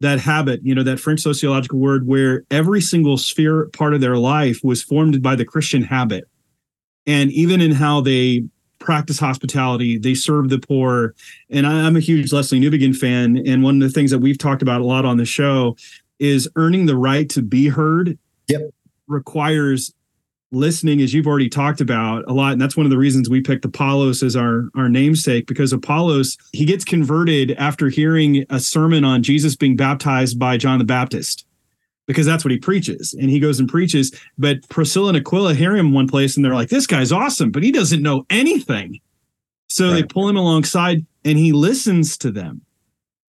that 0.00 0.20
habit, 0.20 0.60
you 0.62 0.74
know, 0.74 0.82
that 0.82 1.00
French 1.00 1.20
sociological 1.20 1.78
word 1.78 2.06
where 2.06 2.44
every 2.50 2.80
single 2.80 3.18
sphere 3.18 3.68
part 3.72 3.94
of 3.94 4.00
their 4.00 4.16
life 4.16 4.60
was 4.62 4.82
formed 4.82 5.22
by 5.22 5.34
the 5.34 5.44
Christian 5.44 5.82
habit. 5.82 6.24
And 7.06 7.32
even 7.32 7.60
in 7.60 7.72
how 7.72 8.00
they 8.00 8.44
practice 8.78 9.18
hospitality, 9.18 9.98
they 9.98 10.14
serve 10.14 10.50
the 10.50 10.58
poor. 10.58 11.14
And 11.50 11.66
I, 11.66 11.86
am 11.86 11.96
a 11.96 12.00
huge 12.00 12.30
Lesslie 12.30 12.60
Newbigin 12.60 12.96
fan. 12.96 13.42
And 13.46 13.62
one 13.62 13.82
of 13.82 13.88
the 13.88 13.92
things 13.92 14.10
that 14.10 14.20
we've 14.20 14.38
talked 14.38 14.62
about 14.62 14.80
a 14.80 14.84
lot 14.84 15.04
on 15.04 15.16
the 15.16 15.24
show 15.24 15.76
is 16.18 16.48
earning 16.56 16.86
the 16.86 16.96
right 16.96 17.28
to 17.30 17.42
be 17.42 17.68
heard. 17.68 18.18
Yep. 18.48 18.70
Requires 19.08 19.94
listening 20.50 21.00
as 21.02 21.12
you've 21.12 21.26
already 21.26 21.48
talked 21.48 21.80
about 21.80 22.24
a 22.26 22.32
lot 22.32 22.52
and 22.52 22.60
that's 22.60 22.76
one 22.76 22.86
of 22.86 22.90
the 22.90 22.96
reasons 22.96 23.28
we 23.28 23.40
picked 23.40 23.66
apollos 23.66 24.22
as 24.22 24.34
our 24.34 24.70
our 24.76 24.88
namesake 24.88 25.46
because 25.46 25.74
apollos 25.74 26.38
he 26.52 26.64
gets 26.64 26.86
converted 26.86 27.50
after 27.58 27.90
hearing 27.90 28.46
a 28.48 28.58
sermon 28.58 29.04
on 29.04 29.22
jesus 29.22 29.54
being 29.54 29.76
baptized 29.76 30.38
by 30.38 30.56
john 30.56 30.78
the 30.78 30.86
baptist 30.86 31.44
because 32.08 32.26
that's 32.26 32.44
what 32.44 32.50
he 32.50 32.58
preaches 32.58 33.14
and 33.14 33.30
he 33.30 33.38
goes 33.38 33.60
and 33.60 33.68
preaches. 33.68 34.10
But 34.36 34.68
priscilla 34.68 35.10
and 35.10 35.18
aquila 35.18 35.54
hear 35.54 35.76
him 35.76 35.92
one 35.92 36.08
place 36.08 36.34
and 36.34 36.44
they're 36.44 36.54
like 36.54 36.70
this 36.70 36.88
guy's 36.88 37.12
awesome 37.12 37.52
but 37.52 37.62
he 37.62 37.70
doesn't 37.70 38.02
know 38.02 38.26
anything. 38.30 38.98
So 39.68 39.86
right. 39.86 39.94
they 39.94 40.02
pull 40.02 40.28
him 40.28 40.36
alongside 40.36 41.06
and 41.24 41.38
he 41.38 41.52
listens 41.52 42.18
to 42.18 42.32
them 42.32 42.62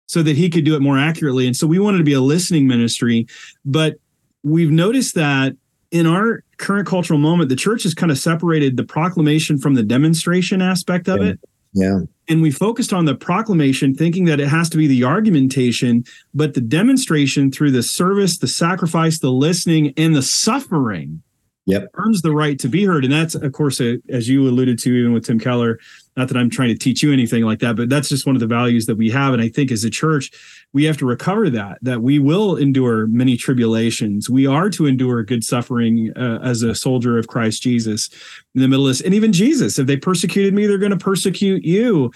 so 0.06 0.22
that 0.22 0.36
he 0.36 0.50
could 0.50 0.64
do 0.64 0.74
it 0.74 0.82
more 0.82 0.98
accurately. 0.98 1.46
And 1.46 1.56
so 1.56 1.66
we 1.66 1.78
wanted 1.78 1.98
to 1.98 2.04
be 2.04 2.12
a 2.12 2.20
listening 2.20 2.66
ministry 2.66 3.26
but 3.64 3.94
we've 4.42 4.70
noticed 4.70 5.14
that 5.14 5.56
in 5.90 6.06
our 6.06 6.43
current 6.58 6.86
cultural 6.86 7.18
moment, 7.18 7.48
the 7.48 7.56
church 7.56 7.82
has 7.84 7.94
kind 7.94 8.12
of 8.12 8.18
separated 8.18 8.76
the 8.76 8.84
proclamation 8.84 9.58
from 9.58 9.74
the 9.74 9.82
demonstration 9.82 10.62
aspect 10.62 11.08
of 11.08 11.20
yeah. 11.20 11.30
it. 11.30 11.40
Yeah. 11.74 12.00
And 12.28 12.40
we 12.40 12.50
focused 12.50 12.92
on 12.92 13.04
the 13.04 13.14
proclamation, 13.14 13.94
thinking 13.94 14.24
that 14.26 14.40
it 14.40 14.48
has 14.48 14.70
to 14.70 14.76
be 14.76 14.86
the 14.86 15.04
argumentation, 15.04 16.04
but 16.32 16.54
the 16.54 16.60
demonstration 16.60 17.50
through 17.50 17.72
the 17.72 17.82
service, 17.82 18.38
the 18.38 18.48
sacrifice, 18.48 19.18
the 19.18 19.32
listening, 19.32 19.92
and 19.96 20.14
the 20.14 20.22
suffering 20.22 21.22
yep. 21.66 21.88
earns 21.94 22.22
the 22.22 22.32
right 22.32 22.58
to 22.58 22.68
be 22.68 22.84
heard. 22.84 23.04
And 23.04 23.12
that's, 23.12 23.34
of 23.34 23.52
course, 23.52 23.80
a, 23.80 23.98
as 24.08 24.28
you 24.28 24.46
alluded 24.46 24.78
to, 24.80 24.94
even 24.94 25.12
with 25.12 25.26
Tim 25.26 25.38
Keller, 25.38 25.78
not 26.16 26.28
that 26.28 26.36
I'm 26.36 26.50
trying 26.50 26.68
to 26.68 26.78
teach 26.78 27.02
you 27.02 27.12
anything 27.12 27.44
like 27.44 27.58
that, 27.60 27.76
but 27.76 27.88
that's 27.88 28.08
just 28.08 28.26
one 28.26 28.36
of 28.36 28.40
the 28.40 28.46
values 28.46 28.86
that 28.86 28.96
we 28.96 29.10
have. 29.10 29.32
And 29.32 29.42
I 29.42 29.48
think 29.48 29.72
as 29.72 29.82
a 29.84 29.90
church, 29.90 30.30
we 30.72 30.84
have 30.84 30.96
to 30.98 31.06
recover 31.06 31.50
that, 31.50 31.78
that 31.82 32.02
we 32.02 32.18
will 32.18 32.56
endure 32.56 33.06
many 33.06 33.36
tribulations. 33.36 34.30
We 34.30 34.46
are 34.46 34.70
to 34.70 34.86
endure 34.86 35.22
good 35.24 35.44
suffering 35.44 36.12
uh, 36.16 36.38
as 36.42 36.62
a 36.62 36.74
soldier 36.74 37.18
of 37.18 37.28
Christ 37.28 37.62
Jesus 37.62 38.08
in 38.54 38.60
the 38.60 38.68
middle 38.68 38.86
of 38.86 38.90
this. 38.90 39.00
And 39.00 39.14
even 39.14 39.32
Jesus, 39.32 39.78
if 39.78 39.86
they 39.86 39.96
persecuted 39.96 40.54
me, 40.54 40.66
they're 40.66 40.78
going 40.78 40.90
to 40.90 40.96
persecute 40.96 41.64
you. 41.64 42.12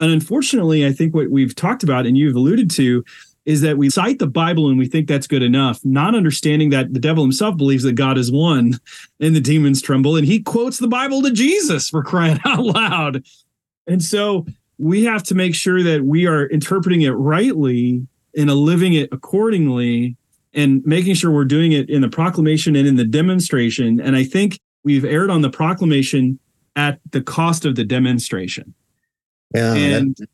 And 0.00 0.10
unfortunately, 0.10 0.86
I 0.86 0.92
think 0.92 1.14
what 1.14 1.30
we've 1.30 1.54
talked 1.54 1.82
about 1.82 2.06
and 2.06 2.16
you've 2.16 2.36
alluded 2.36 2.70
to 2.72 3.04
is 3.46 3.62
that 3.62 3.78
we 3.78 3.90
cite 3.90 4.18
the 4.18 4.26
Bible 4.26 4.68
and 4.68 4.78
we 4.78 4.86
think 4.86 5.08
that's 5.08 5.26
good 5.26 5.42
enough, 5.42 5.80
not 5.84 6.14
understanding 6.14 6.70
that 6.70 6.92
the 6.92 7.00
devil 7.00 7.24
himself 7.24 7.56
believes 7.56 7.82
that 7.84 7.94
God 7.94 8.18
is 8.18 8.30
one 8.30 8.78
and 9.18 9.34
the 9.34 9.40
demons 9.40 9.80
tremble. 9.80 10.16
And 10.16 10.26
he 10.26 10.42
quotes 10.42 10.78
the 10.78 10.88
Bible 10.88 11.22
to 11.22 11.30
Jesus 11.30 11.88
for 11.88 12.02
crying 12.02 12.38
out 12.44 12.64
loud. 12.64 13.24
And 13.86 14.02
so 14.02 14.46
we 14.78 15.04
have 15.04 15.22
to 15.24 15.34
make 15.34 15.54
sure 15.54 15.82
that 15.82 16.04
we 16.04 16.26
are 16.26 16.46
interpreting 16.46 17.02
it 17.02 17.10
rightly 17.10 18.06
and 18.36 18.50
living 18.50 18.92
it 18.94 19.08
accordingly 19.12 20.16
and 20.52 20.84
making 20.84 21.14
sure 21.14 21.30
we're 21.30 21.44
doing 21.44 21.72
it 21.72 21.88
in 21.88 22.00
the 22.00 22.08
proclamation 22.08 22.76
and 22.76 22.86
in 22.86 22.96
the 22.96 23.04
demonstration. 23.04 24.00
And 24.00 24.16
I 24.16 24.24
think 24.24 24.60
we've 24.84 25.04
erred 25.04 25.30
on 25.30 25.42
the 25.42 25.50
proclamation 25.50 26.38
at 26.76 27.00
the 27.10 27.20
cost 27.20 27.64
of 27.64 27.76
the 27.76 27.84
demonstration. 27.84 28.74
Yeah. 29.54 29.74
And 29.74 30.16
that, 30.16 30.28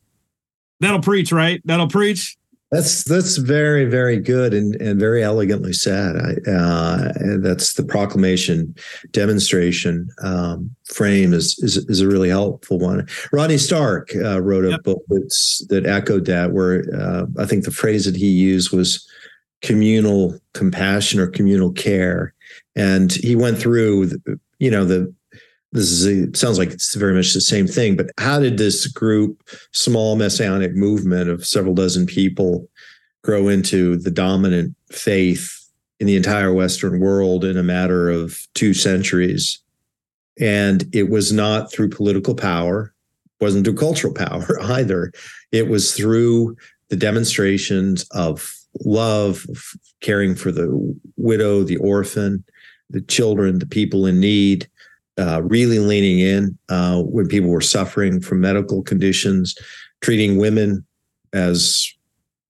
that'll 0.80 1.00
preach, 1.00 1.32
right? 1.32 1.60
That'll 1.64 1.88
preach. 1.88 2.36
That's 2.72 3.04
that's 3.04 3.36
very 3.36 3.84
very 3.84 4.18
good 4.18 4.52
and 4.52 4.74
and 4.82 4.98
very 4.98 5.22
elegantly 5.22 5.72
said. 5.72 6.16
I, 6.16 6.50
uh, 6.50 7.12
that's 7.38 7.74
the 7.74 7.84
proclamation 7.84 8.74
demonstration 9.12 10.08
um, 10.22 10.74
frame 10.84 11.32
is, 11.32 11.56
is 11.60 11.76
is 11.88 12.00
a 12.00 12.08
really 12.08 12.28
helpful 12.28 12.80
one. 12.80 13.06
Rodney 13.32 13.58
Stark 13.58 14.10
uh, 14.16 14.42
wrote 14.42 14.64
a 14.64 14.70
yep. 14.70 14.82
book 14.82 15.02
that's 15.08 15.64
that 15.68 15.86
echoed 15.86 16.24
that, 16.26 16.52
where 16.52 16.84
uh, 16.92 17.26
I 17.38 17.46
think 17.46 17.64
the 17.64 17.70
phrase 17.70 18.04
that 18.04 18.16
he 18.16 18.30
used 18.30 18.72
was 18.72 19.08
communal 19.62 20.36
compassion 20.52 21.20
or 21.20 21.28
communal 21.28 21.72
care, 21.72 22.34
and 22.74 23.12
he 23.12 23.36
went 23.36 23.58
through 23.58 24.10
you 24.58 24.72
know 24.72 24.84
the 24.84 25.14
this 25.72 25.90
is 25.90 26.06
a, 26.06 26.36
sounds 26.36 26.58
like 26.58 26.70
it's 26.70 26.94
very 26.94 27.14
much 27.14 27.34
the 27.34 27.40
same 27.40 27.66
thing 27.66 27.96
but 27.96 28.10
how 28.18 28.38
did 28.38 28.58
this 28.58 28.86
group 28.86 29.42
small 29.72 30.16
messianic 30.16 30.74
movement 30.74 31.28
of 31.28 31.46
several 31.46 31.74
dozen 31.74 32.06
people 32.06 32.68
grow 33.22 33.48
into 33.48 33.96
the 33.96 34.10
dominant 34.10 34.74
faith 34.90 35.52
in 35.98 36.06
the 36.06 36.16
entire 36.16 36.52
western 36.52 37.00
world 37.00 37.44
in 37.44 37.56
a 37.56 37.62
matter 37.62 38.08
of 38.08 38.38
two 38.54 38.72
centuries? 38.72 39.58
And 40.38 40.84
it 40.92 41.10
was 41.10 41.32
not 41.32 41.72
through 41.72 41.88
political 41.88 42.34
power 42.34 42.94
wasn't 43.40 43.64
through 43.64 43.76
cultural 43.76 44.14
power 44.14 44.58
either. 44.62 45.12
It 45.52 45.68
was 45.68 45.94
through 45.94 46.56
the 46.88 46.96
demonstrations 46.96 48.06
of 48.12 48.52
love 48.84 49.46
of 49.48 49.64
caring 50.00 50.34
for 50.34 50.52
the 50.52 50.68
widow 51.16 51.62
the 51.62 51.78
orphan 51.78 52.44
the 52.90 53.00
children 53.00 53.58
the 53.58 53.66
people 53.66 54.04
in 54.04 54.20
need 54.20 54.68
uh, 55.18 55.42
really 55.44 55.78
leaning 55.78 56.18
in 56.18 56.58
uh, 56.68 57.02
when 57.02 57.26
people 57.26 57.50
were 57.50 57.60
suffering 57.60 58.20
from 58.20 58.40
medical 58.40 58.82
conditions, 58.82 59.56
treating 60.00 60.38
women 60.38 60.84
as, 61.32 61.90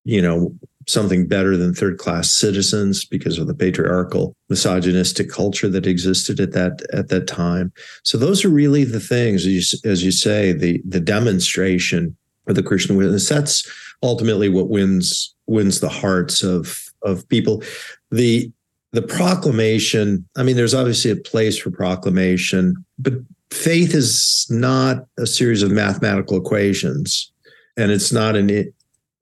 you 0.04 0.20
know, 0.20 0.54
something 0.88 1.26
better 1.26 1.56
than 1.56 1.74
third 1.74 1.98
class 1.98 2.30
citizens 2.32 3.04
because 3.04 3.38
of 3.38 3.48
the 3.48 3.54
patriarchal 3.54 4.36
misogynistic 4.48 5.28
culture 5.28 5.68
that 5.68 5.84
existed 5.84 6.38
at 6.38 6.52
that 6.52 6.80
at 6.92 7.08
that 7.08 7.26
time 7.26 7.72
so 8.04 8.16
those 8.16 8.44
are 8.44 8.48
really 8.48 8.84
the 8.84 9.00
things 9.00 9.44
as 9.44 9.72
you, 9.72 9.90
as 9.90 10.04
you 10.04 10.12
say 10.12 10.52
the 10.52 10.80
the 10.86 11.00
demonstration 11.00 12.16
of 12.46 12.54
the 12.54 12.62
christian 12.62 12.94
witness 12.94 13.28
that's 13.28 13.68
ultimately 14.04 14.48
what 14.48 14.68
wins 14.68 15.34
wins 15.48 15.80
the 15.80 15.88
hearts 15.88 16.44
of 16.44 16.86
of 17.06 17.28
people. 17.28 17.62
The 18.10 18.52
the 18.96 19.02
proclamation, 19.02 20.26
I 20.36 20.42
mean, 20.42 20.56
there's 20.56 20.74
obviously 20.74 21.10
a 21.10 21.16
place 21.16 21.58
for 21.58 21.70
proclamation, 21.70 22.84
but 22.98 23.14
faith 23.50 23.94
is 23.94 24.46
not 24.50 25.06
a 25.18 25.26
series 25.26 25.62
of 25.62 25.70
mathematical 25.70 26.36
equations. 26.36 27.30
And 27.76 27.92
it's 27.92 28.12
not 28.12 28.36
an 28.36 28.72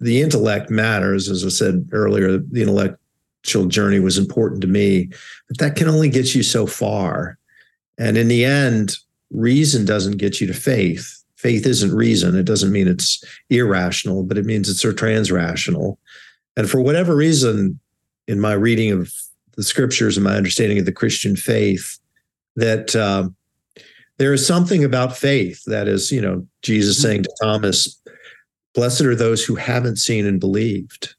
the 0.01 0.23
intellect 0.23 0.71
matters, 0.71 1.29
as 1.31 1.45
I 1.45 1.49
said 1.49 1.89
earlier, 1.93 2.39
the 2.39 2.63
intellectual 2.63 3.67
journey 3.67 4.01
was 4.01 4.19
important 4.19 4.61
to 4.61 4.67
me, 4.67 5.11
but 5.49 5.59
that 5.59 5.77
can 5.77 5.89
only 5.89 6.11
get 6.11 6.35
you 6.35 6.43
so 6.43 6.67
far. 6.67 7.39
And 7.97 8.19
in 8.19 8.29
the 8.29 8.45
end, 8.45 8.97
reason 9.31 9.85
doesn't 9.85 10.19
get 10.19 10.41
you 10.41 10.47
to 10.49 10.55
faith. 10.55 11.23
Faith 11.37 11.67
isn't 11.67 11.95
reason. 11.95 12.37
It 12.37 12.45
doesn't 12.45 12.73
mean 12.73 12.89
it's 12.89 13.23
irrational, 13.51 14.25
but 14.25 14.37
it 14.37 14.45
means 14.45 14.69
it's 14.69 14.85
transrational. 14.85 15.97
And 16.57 16.69
for 16.69 16.81
whatever 16.81 17.17
reason, 17.17 17.81
in 18.27 18.41
my 18.41 18.53
reading 18.53 18.91
of 18.91 19.13
the 19.57 19.63
scriptures 19.63 20.17
and 20.17 20.25
my 20.25 20.37
understanding 20.37 20.79
of 20.79 20.85
the 20.85 20.93
Christian 20.93 21.37
faith, 21.37 21.99
that 22.57 22.95
uh, 22.95 23.29
there 24.19 24.33
is 24.33 24.47
something 24.47 24.85
about 24.85 25.17
faith 25.17 25.63
that 25.67 25.89
is, 25.89 26.13
you 26.13 26.21
know, 26.21 26.47
Jesus 26.63 26.97
mm-hmm. 26.97 27.09
saying 27.09 27.23
to 27.25 27.35
Thomas, 27.43 28.01
Blessed 28.75 29.03
are 29.03 29.15
those 29.15 29.45
who 29.45 29.55
haven't 29.55 29.97
seen 29.97 30.27
and 30.27 30.41
believed. 30.41 31.15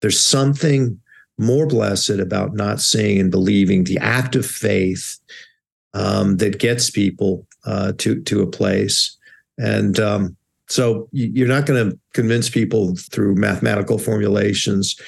There's 0.00 0.20
something 0.20 1.00
more 1.38 1.66
blessed 1.66 2.10
about 2.10 2.54
not 2.54 2.80
seeing 2.80 3.18
and 3.18 3.30
believing, 3.30 3.84
the 3.84 3.98
act 3.98 4.36
of 4.36 4.46
faith 4.46 5.18
um, 5.94 6.36
that 6.36 6.60
gets 6.60 6.90
people 6.90 7.46
uh, 7.64 7.92
to 7.98 8.20
to 8.22 8.42
a 8.42 8.46
place. 8.46 9.16
And 9.58 9.98
um, 9.98 10.36
so 10.68 11.08
you're 11.12 11.48
not 11.48 11.66
going 11.66 11.90
to 11.90 11.98
convince 12.14 12.48
people 12.48 12.96
through 12.96 13.34
mathematical 13.34 13.98
formulations 13.98 14.98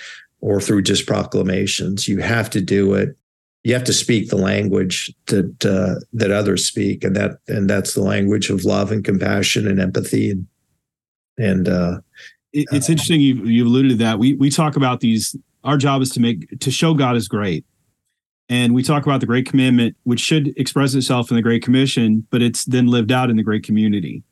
or 0.44 0.60
through 0.60 0.82
just 0.82 1.06
proclamations. 1.06 2.06
You 2.06 2.18
have 2.18 2.50
to 2.50 2.60
do 2.60 2.92
it. 2.92 3.16
You 3.62 3.72
have 3.72 3.84
to 3.84 3.94
speak 3.94 4.28
the 4.28 4.36
language 4.36 5.10
that 5.28 5.64
uh, 5.64 6.04
that 6.12 6.30
others 6.30 6.66
speak, 6.66 7.02
and 7.02 7.16
that 7.16 7.38
and 7.48 7.68
that's 7.68 7.94
the 7.94 8.02
language 8.02 8.50
of 8.50 8.66
love 8.66 8.92
and 8.92 9.02
compassion 9.02 9.66
and 9.66 9.80
empathy 9.80 10.30
and 10.30 10.46
and 11.38 11.66
uh, 11.66 12.00
it's 12.52 12.90
uh, 12.90 12.92
interesting 12.92 13.22
you 13.22 13.36
you 13.44 13.66
alluded 13.66 13.92
to 13.92 13.96
that. 14.04 14.18
We 14.18 14.34
we 14.34 14.50
talk 14.50 14.76
about 14.76 15.00
these. 15.00 15.34
Our 15.64 15.78
job 15.78 16.02
is 16.02 16.10
to 16.10 16.20
make 16.20 16.46
to 16.60 16.70
show 16.70 16.92
God 16.92 17.16
is 17.16 17.26
great, 17.26 17.64
and 18.50 18.74
we 18.74 18.82
talk 18.82 19.06
about 19.06 19.20
the 19.20 19.26
Great 19.26 19.46
Commandment, 19.46 19.96
which 20.02 20.20
should 20.20 20.48
express 20.58 20.92
itself 20.92 21.30
in 21.30 21.36
the 21.36 21.42
Great 21.42 21.62
Commission, 21.62 22.26
but 22.30 22.42
it's 22.42 22.66
then 22.66 22.88
lived 22.88 23.10
out 23.10 23.30
in 23.30 23.36
the 23.36 23.42
Great 23.42 23.62
Community. 23.62 24.22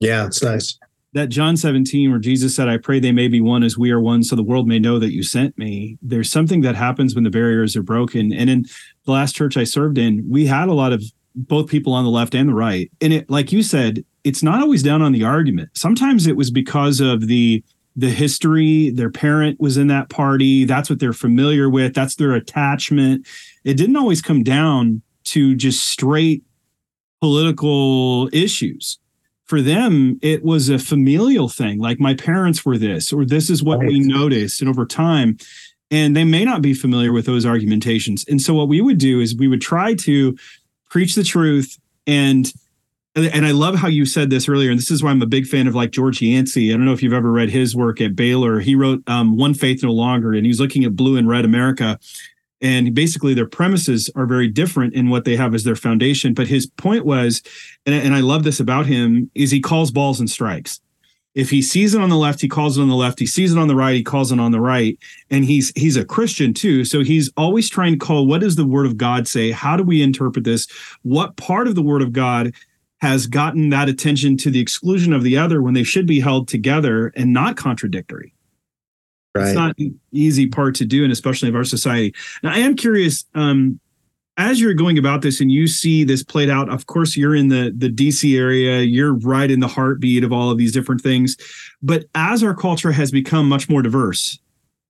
Yeah, 0.00 0.26
it's 0.26 0.42
nice. 0.42 0.78
That 1.14 1.28
John 1.28 1.58
17, 1.58 2.10
where 2.10 2.18
Jesus 2.18 2.56
said, 2.56 2.68
I 2.68 2.78
pray 2.78 2.98
they 2.98 3.12
may 3.12 3.28
be 3.28 3.40
one 3.40 3.62
as 3.62 3.76
we 3.76 3.90
are 3.90 4.00
one, 4.00 4.22
so 4.22 4.34
the 4.34 4.42
world 4.42 4.66
may 4.66 4.78
know 4.78 4.98
that 4.98 5.12
you 5.12 5.22
sent 5.22 5.58
me. 5.58 5.98
There's 6.00 6.30
something 6.30 6.62
that 6.62 6.74
happens 6.74 7.14
when 7.14 7.24
the 7.24 7.30
barriers 7.30 7.76
are 7.76 7.82
broken. 7.82 8.32
And 8.32 8.48
in 8.48 8.64
the 9.04 9.12
last 9.12 9.34
church 9.34 9.58
I 9.58 9.64
served 9.64 9.98
in, 9.98 10.24
we 10.26 10.46
had 10.46 10.68
a 10.68 10.74
lot 10.74 10.92
of 10.92 11.04
both 11.34 11.68
people 11.68 11.92
on 11.92 12.04
the 12.04 12.10
left 12.10 12.34
and 12.34 12.48
the 12.48 12.54
right. 12.54 12.90
And 13.00 13.12
it, 13.12 13.30
like 13.30 13.52
you 13.52 13.62
said, 13.62 14.04
it's 14.24 14.42
not 14.42 14.62
always 14.62 14.82
down 14.82 15.02
on 15.02 15.12
the 15.12 15.24
argument. 15.24 15.70
Sometimes 15.74 16.26
it 16.26 16.36
was 16.36 16.50
because 16.50 17.00
of 17.00 17.26
the 17.26 17.62
the 17.94 18.10
history 18.10 18.90
their 18.90 19.10
parent 19.10 19.60
was 19.60 19.76
in 19.76 19.86
that 19.88 20.08
party 20.08 20.64
that's 20.64 20.88
what 20.88 20.98
they're 20.98 21.12
familiar 21.12 21.68
with 21.68 21.94
that's 21.94 22.16
their 22.16 22.32
attachment 22.32 23.26
it 23.64 23.74
didn't 23.74 23.96
always 23.96 24.22
come 24.22 24.42
down 24.42 25.02
to 25.24 25.54
just 25.54 25.86
straight 25.86 26.42
political 27.20 28.30
issues 28.32 28.98
for 29.46 29.60
them 29.60 30.18
it 30.22 30.44
was 30.44 30.68
a 30.68 30.78
familial 30.78 31.48
thing 31.48 31.78
like 31.78 32.00
my 32.00 32.14
parents 32.14 32.64
were 32.64 32.78
this 32.78 33.12
or 33.12 33.24
this 33.24 33.50
is 33.50 33.62
what 33.62 33.78
right. 33.78 33.88
we 33.88 34.00
noticed 34.00 34.60
and 34.60 34.68
over 34.68 34.86
time 34.86 35.36
and 35.90 36.16
they 36.16 36.24
may 36.24 36.44
not 36.44 36.62
be 36.62 36.72
familiar 36.72 37.12
with 37.12 37.26
those 37.26 37.44
argumentations 37.44 38.24
and 38.28 38.40
so 38.40 38.54
what 38.54 38.68
we 38.68 38.80
would 38.80 38.98
do 38.98 39.20
is 39.20 39.36
we 39.36 39.48
would 39.48 39.60
try 39.60 39.94
to 39.94 40.36
preach 40.88 41.14
the 41.14 41.24
truth 41.24 41.78
and 42.06 42.52
and 43.14 43.44
I 43.44 43.50
love 43.50 43.74
how 43.74 43.88
you 43.88 44.06
said 44.06 44.30
this 44.30 44.48
earlier, 44.48 44.70
and 44.70 44.78
this 44.78 44.90
is 44.90 45.02
why 45.02 45.10
I'm 45.10 45.20
a 45.20 45.26
big 45.26 45.46
fan 45.46 45.66
of 45.66 45.74
like 45.74 45.90
George 45.90 46.22
Yancey. 46.22 46.72
I 46.72 46.76
don't 46.76 46.86
know 46.86 46.94
if 46.94 47.02
you've 47.02 47.12
ever 47.12 47.30
read 47.30 47.50
his 47.50 47.76
work 47.76 48.00
at 48.00 48.16
Baylor. 48.16 48.58
He 48.60 48.74
wrote 48.74 49.02
um, 49.06 49.36
One 49.36 49.52
Faith 49.52 49.82
No 49.82 49.92
Longer, 49.92 50.32
and 50.32 50.46
he's 50.46 50.58
looking 50.58 50.84
at 50.84 50.96
blue 50.96 51.18
and 51.18 51.28
red 51.28 51.44
America. 51.44 51.98
And 52.62 52.94
basically, 52.94 53.34
their 53.34 53.46
premises 53.46 54.08
are 54.14 54.24
very 54.24 54.48
different 54.48 54.94
in 54.94 55.10
what 55.10 55.24
they 55.24 55.36
have 55.36 55.54
as 55.54 55.64
their 55.64 55.76
foundation. 55.76 56.32
But 56.32 56.46
his 56.46 56.66
point 56.66 57.04
was, 57.04 57.42
and, 57.84 57.94
and 57.94 58.14
I 58.14 58.20
love 58.20 58.44
this 58.44 58.60
about 58.60 58.86
him, 58.86 59.30
is 59.34 59.50
he 59.50 59.60
calls 59.60 59.90
balls 59.90 60.20
and 60.20 60.30
strikes. 60.30 60.80
If 61.34 61.50
he 61.50 61.62
sees 61.62 61.94
it 61.94 62.00
on 62.00 62.10
the 62.10 62.16
left, 62.16 62.40
he 62.40 62.48
calls 62.48 62.78
it 62.78 62.82
on 62.82 62.88
the 62.88 62.94
left. 62.94 63.18
He 63.18 63.26
sees 63.26 63.52
it 63.52 63.58
on 63.58 63.66
the 63.66 63.74
right, 63.74 63.96
he 63.96 64.02
calls 64.02 64.32
it 64.32 64.38
on 64.38 64.52
the 64.52 64.60
right. 64.60 64.98
And 65.30 65.44
he's 65.44 65.72
he's 65.74 65.96
a 65.96 66.04
Christian 66.04 66.54
too, 66.54 66.84
so 66.84 67.02
he's 67.02 67.30
always 67.36 67.70
trying 67.70 67.92
to 67.92 67.98
call 67.98 68.26
what 68.26 68.42
does 68.42 68.56
the 68.56 68.66
Word 68.66 68.86
of 68.86 68.96
God 68.96 69.26
say? 69.26 69.50
How 69.50 69.76
do 69.76 69.82
we 69.82 70.02
interpret 70.02 70.44
this? 70.44 70.66
What 71.02 71.36
part 71.36 71.68
of 71.68 71.74
the 71.74 71.82
Word 71.82 72.02
of 72.02 72.12
God 72.12 72.52
has 73.02 73.26
gotten 73.26 73.70
that 73.70 73.88
attention 73.88 74.36
to 74.36 74.48
the 74.48 74.60
exclusion 74.60 75.12
of 75.12 75.24
the 75.24 75.36
other 75.36 75.60
when 75.60 75.74
they 75.74 75.82
should 75.82 76.06
be 76.06 76.20
held 76.20 76.46
together 76.46 77.12
and 77.16 77.32
not 77.32 77.56
contradictory. 77.56 78.32
Right. 79.34 79.48
It's 79.48 79.54
not 79.54 79.78
an 79.78 79.98
easy 80.12 80.46
part 80.46 80.74
to 80.76 80.84
do, 80.84 81.04
and 81.04 81.12
especially 81.12 81.48
of 81.48 81.54
our 81.54 81.64
society. 81.64 82.14
Now, 82.42 82.52
I 82.52 82.58
am 82.58 82.76
curious, 82.76 83.24
um, 83.34 83.80
as 84.36 84.60
you're 84.60 84.74
going 84.74 84.98
about 84.98 85.22
this 85.22 85.40
and 85.40 85.50
you 85.50 85.66
see 85.66 86.04
this 86.04 86.22
played 86.22 86.50
out, 86.50 86.68
of 86.68 86.86
course, 86.86 87.16
you're 87.16 87.34
in 87.34 87.48
the, 87.48 87.72
the 87.76 87.88
DC 87.88 88.38
area, 88.38 88.80
you're 88.80 89.14
right 89.14 89.50
in 89.50 89.60
the 89.60 89.68
heartbeat 89.68 90.24
of 90.24 90.32
all 90.32 90.50
of 90.50 90.58
these 90.58 90.72
different 90.72 91.00
things. 91.00 91.36
But 91.82 92.04
as 92.14 92.42
our 92.42 92.54
culture 92.54 92.92
has 92.92 93.10
become 93.10 93.48
much 93.48 93.68
more 93.68 93.82
diverse, 93.82 94.38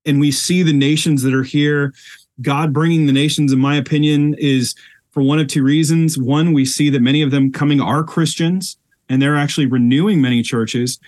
and 0.05 0.19
we 0.19 0.33
see 0.33 0.63
the 0.63 0.73
nations 0.73 1.23
that 1.23 1.35
are 1.35 1.45
here, 1.45 1.95
God 2.41 2.73
bringing 2.73 3.07
the 3.07 3.13
nations, 3.13 3.53
in 3.53 3.59
my 3.59 3.77
opinion, 3.77 4.35
is 4.39 4.75
for 5.13 5.23
one 5.23 5.39
of 5.39 5.47
two 5.47 5.63
reasons. 5.63 6.19
One, 6.19 6.53
we 6.53 6.65
see 6.65 6.91
that 6.91 7.03
many 7.03 7.23
of 7.23 7.31
them 7.31 7.53
coming 7.53 7.81
are 7.81 8.03
Christians 8.03 8.77
and 9.09 9.21
they're 9.21 9.37
actually 9.37 9.67
renewing 9.67 10.21
many 10.21 10.43
churches. 10.43 10.99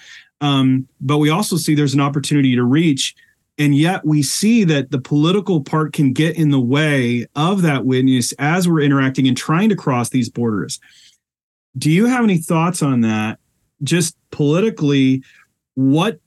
Um, 0.40 0.86
but 1.00 1.18
we 1.18 1.30
also 1.30 1.56
see 1.56 1.74
there's 1.74 1.94
an 1.94 2.00
opportunity 2.00 2.54
to 2.54 2.62
reach. 2.62 3.14
And 3.56 3.76
yet 3.76 4.04
we 4.04 4.22
see 4.22 4.64
that 4.64 4.90
the 4.90 5.00
political 5.00 5.62
part 5.62 5.92
can 5.92 6.12
get 6.12 6.36
in 6.36 6.50
the 6.50 6.60
way 6.60 7.26
of 7.36 7.62
that 7.62 7.84
witness 7.84 8.32
as 8.38 8.68
we're 8.68 8.80
interacting 8.80 9.28
and 9.28 9.36
trying 9.36 9.68
to 9.68 9.76
cross 9.76 10.10
these 10.10 10.28
borders. 10.28 10.80
Do 11.78 11.90
you 11.90 12.06
have 12.06 12.24
any 12.24 12.38
thoughts 12.38 12.82
on 12.82 13.02
that? 13.02 13.38
Just 13.82 14.16
politically, 14.30 15.22
what 15.74 16.18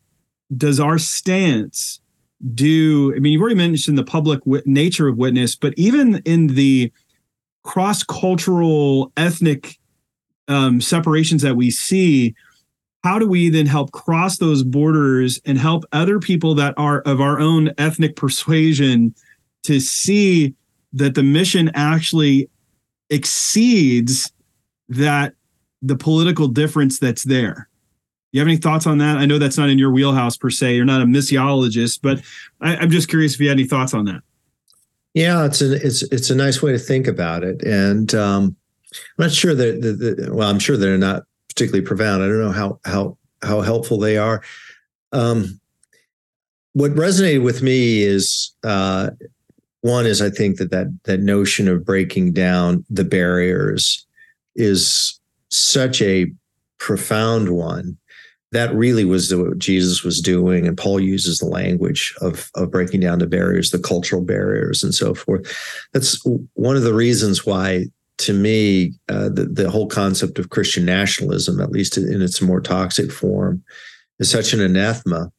does 0.56 0.80
our 0.80 0.98
stance 0.98 2.00
do? 2.54 3.14
I 3.16 3.20
mean, 3.20 3.34
you've 3.34 3.42
already 3.42 3.56
mentioned 3.56 3.98
the 3.98 4.04
public 4.04 4.42
nature 4.66 5.08
of 5.08 5.18
witness, 5.18 5.56
but 5.56 5.74
even 5.76 6.22
in 6.26 6.48
the 6.48 6.92
cross 7.64 8.04
cultural 8.04 9.12
ethnic 9.18 9.78
um, 10.48 10.80
separations 10.80 11.42
that 11.42 11.58
we 11.58 11.70
see, 11.72 12.36
how 13.04 13.20
do 13.20 13.28
we 13.28 13.50
then 13.50 13.66
help 13.66 13.92
cross 13.92 14.38
those 14.38 14.64
borders 14.64 15.40
and 15.46 15.58
help 15.58 15.86
other 15.92 16.20
people 16.20 16.56
that 16.56 16.74
are 16.78 17.02
of 17.02 17.22
our 17.22 17.40
own 17.40 17.72
ethnic 17.78 18.16
persuasion 18.16 19.14
to 19.64 19.80
see 19.80 20.54
that 20.94 21.16
the 21.16 21.24
mission 21.24 21.72
actually 21.74 22.50
exceeds 23.10 24.32
that 24.90 25.34
the 25.82 25.96
political 25.96 26.48
difference 26.48 27.00
that's 27.00 27.24
there? 27.24 27.70
You 28.32 28.42
have 28.42 28.48
any 28.48 28.58
thoughts 28.58 28.86
on 28.86 28.98
that? 28.98 29.18
I 29.18 29.26
know 29.26 29.40
that's 29.40 29.58
not 29.58 29.70
in 29.70 29.80
your 29.80 29.92
wheelhouse 29.92 30.36
per 30.36 30.50
se. 30.50 30.76
You're 30.76 30.86
not 30.86 31.02
a 31.02 31.06
missiologist, 31.06 32.02
but 32.02 32.22
I, 32.62 32.76
I'm 32.76 32.90
just 32.90 33.08
curious 33.08 33.36
if 33.36 33.40
you 33.40 33.48
had 33.48 33.58
any 33.58 33.68
thoughts 33.68 33.94
on 33.94 34.06
that. 34.06 34.22
Yeah, 35.14 35.46
it's 35.46 35.62
a 35.62 35.74
it's 35.74 36.04
it's 36.04 36.30
a 36.30 36.36
nice 36.36 36.62
way 36.62 36.72
to 36.72 36.78
think 36.78 37.08
about 37.08 37.44
it, 37.44 37.64
and 37.64 38.14
um, 38.14 38.56
I'm 39.18 39.26
not 39.26 39.32
sure 39.32 39.56
that 39.56 39.82
the, 39.82 39.94
the, 39.94 40.36
well, 40.36 40.50
I'm 40.50 40.60
sure 40.60 40.78
they're 40.78 40.98
not 40.98 41.24
particularly 41.58 41.84
profound. 41.84 42.22
I 42.22 42.28
don't 42.28 42.40
know 42.40 42.52
how 42.52 42.80
how 42.86 43.18
how 43.42 43.62
helpful 43.62 43.98
they 43.98 44.16
are. 44.18 44.44
Um, 45.12 45.60
what 46.74 46.92
resonated 46.92 47.44
with 47.44 47.64
me 47.64 48.04
is 48.04 48.54
uh, 48.64 49.10
one 49.82 50.06
is 50.06 50.22
I 50.22 50.30
think 50.30 50.58
that 50.58 50.70
that 50.70 50.88
that 51.06 51.22
notion 51.22 51.68
of 51.68 51.84
breaking 51.84 52.34
down 52.34 52.86
the 52.92 53.04
barriers 53.04 54.06
is 54.56 55.20
such 55.50 56.00
a 56.04 56.32
profound 56.78 57.50
one 57.50 57.98
that 58.52 58.74
really 58.74 59.04
was 59.04 59.34
what 59.36 59.58
Jesus 59.58 60.04
was 60.04 60.22
doing. 60.22 60.68
And 60.68 60.78
Paul 60.78 61.00
uses 61.00 61.40
the 61.40 61.48
language 61.48 62.16
of, 62.22 62.50
of 62.56 62.72
breaking 62.72 63.02
down 63.02 63.20
the 63.20 63.28
barriers, 63.28 63.72
the 63.72 63.80
cultural 63.80 64.22
barriers, 64.22 64.84
and 64.84 64.96
so 64.96 65.14
forth. 65.14 65.88
That's 65.94 66.24
one 66.54 66.78
of 66.78 66.84
the 66.84 66.94
reasons 66.94 67.46
why, 67.46 67.88
to 68.20 68.34
me, 68.34 68.94
uh, 69.10 69.30
the, 69.30 69.46
the 69.52 69.70
whole 69.70 69.88
concept 69.88 70.40
of 70.40 70.50
Christian 70.50 70.86
nationalism, 70.86 71.62
at 71.62 71.72
least 71.72 71.98
in 71.98 72.22
its 72.22 72.42
more 72.42 72.62
toxic 72.62 73.12
form, 73.12 73.64
is 74.20 74.30
such 74.30 74.54
an 74.54 74.62
anathema 74.62 75.32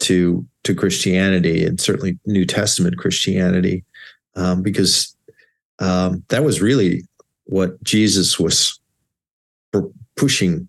to 0.00 0.46
to 0.64 0.74
Christianity 0.74 1.64
and 1.64 1.80
certainly 1.80 2.18
New 2.26 2.44
Testament 2.44 2.98
Christianity, 2.98 3.84
um, 4.34 4.62
because 4.62 5.16
um, 5.78 6.24
that 6.28 6.44
was 6.44 6.60
really 6.60 7.04
what 7.44 7.82
Jesus 7.82 8.38
was 8.38 8.78
pushing 10.16 10.68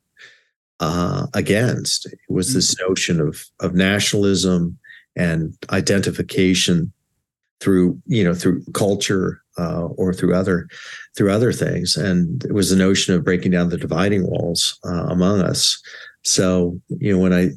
uh, 0.80 1.28
against 1.34 2.08
was 2.30 2.54
this 2.54 2.76
mm-hmm. 2.76 2.90
notion 2.90 3.20
of 3.20 3.46
of 3.60 3.74
nationalism 3.74 4.78
and 5.16 5.54
identification 5.72 6.94
through 7.60 8.00
you 8.06 8.24
know 8.24 8.34
through 8.34 8.64
culture 8.74 9.42
uh, 9.60 9.88
or 9.98 10.14
through 10.14 10.34
other 10.34 10.68
through 11.16 11.32
other 11.32 11.52
things. 11.52 11.96
And 11.96 12.44
it 12.46 12.54
was 12.54 12.70
the 12.70 12.76
notion 12.76 13.14
of 13.14 13.24
breaking 13.24 13.52
down 13.52 13.70
the 13.70 13.78
dividing 13.78 14.30
walls 14.30 14.80
uh, 14.86 15.08
among 15.10 15.42
us. 15.42 15.82
So 16.24 16.80
you 16.88 17.14
know 17.14 17.20
when 17.20 17.34
I 17.34 17.50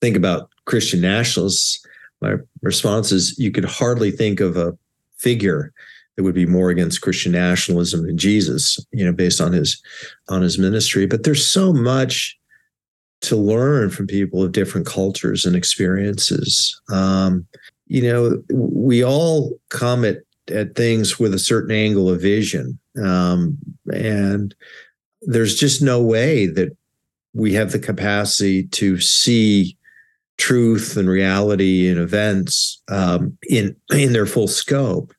think 0.00 0.16
about 0.16 0.50
Christian 0.64 1.00
nationalists, 1.00 1.84
my 2.20 2.34
response 2.62 3.12
is 3.12 3.38
you 3.38 3.50
could 3.50 3.64
hardly 3.64 4.10
think 4.10 4.40
of 4.40 4.56
a 4.56 4.76
figure 5.18 5.72
that 6.16 6.22
would 6.22 6.34
be 6.34 6.46
more 6.46 6.70
against 6.70 7.00
Christian 7.00 7.32
nationalism 7.32 8.06
than 8.06 8.16
Jesus, 8.16 8.78
you 8.92 9.04
know, 9.04 9.12
based 9.12 9.40
on 9.40 9.52
his 9.52 9.82
on 10.28 10.42
his 10.42 10.58
ministry. 10.58 11.06
But 11.06 11.24
there's 11.24 11.46
so 11.46 11.72
much 11.72 12.38
to 13.22 13.36
learn 13.36 13.90
from 13.90 14.06
people 14.06 14.42
of 14.42 14.52
different 14.52 14.86
cultures 14.86 15.44
and 15.44 15.56
experiences. 15.56 16.80
Um, 16.90 17.46
you 17.86 18.02
know, 18.02 18.42
we 18.52 19.04
all 19.04 19.52
come 19.70 20.04
at, 20.04 20.18
at 20.50 20.74
things 20.74 21.18
with 21.18 21.34
a 21.34 21.38
certain 21.38 21.70
angle 21.70 22.10
of 22.10 22.20
vision. 22.20 22.78
Um, 23.02 23.58
and 23.92 24.54
there's 25.22 25.54
just 25.56 25.82
no 25.82 26.02
way 26.02 26.46
that 26.46 26.76
we 27.32 27.52
have 27.54 27.72
the 27.72 27.78
capacity 27.78 28.64
to 28.68 29.00
see 29.00 29.76
truth 30.36 30.96
and 30.96 31.08
reality 31.08 31.88
and 31.88 31.98
events 31.98 32.82
um, 32.88 33.36
in 33.48 33.76
in 33.92 34.12
their 34.12 34.26
full 34.26 34.48
scope. 34.48 35.12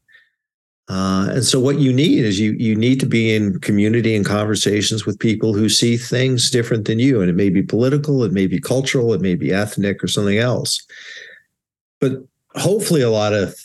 Uh, 0.88 1.30
and 1.32 1.44
so, 1.44 1.60
what 1.60 1.80
you 1.80 1.92
need 1.92 2.24
is 2.24 2.40
you 2.40 2.52
you 2.54 2.76
need 2.76 3.00
to 3.00 3.08
be 3.08 3.36
in 3.36 3.60
community 3.60 4.16
and 4.16 4.26
conversations 4.26 5.06
with 5.06 5.20
people 5.20 5.54
who 5.54 5.68
see 5.68 5.98
things 5.98 6.52
different 6.52 6.86
than 6.86 7.00
you, 7.00 7.22
and 7.22 7.30
it 7.30 7.36
may 7.36 7.50
be 7.50 7.64
political, 7.64 8.24
it 8.24 8.32
may 8.32 8.46
be 8.46 8.60
cultural, 8.60 9.14
it 9.14 9.22
may 9.22 9.36
be 9.36 9.52
ethnic, 9.52 10.04
or 10.04 10.08
something 10.08 10.38
else. 10.38 10.86
But 12.00 12.24
hopefully, 12.56 13.02
a 13.02 13.10
lot 13.10 13.34
of 13.34 13.56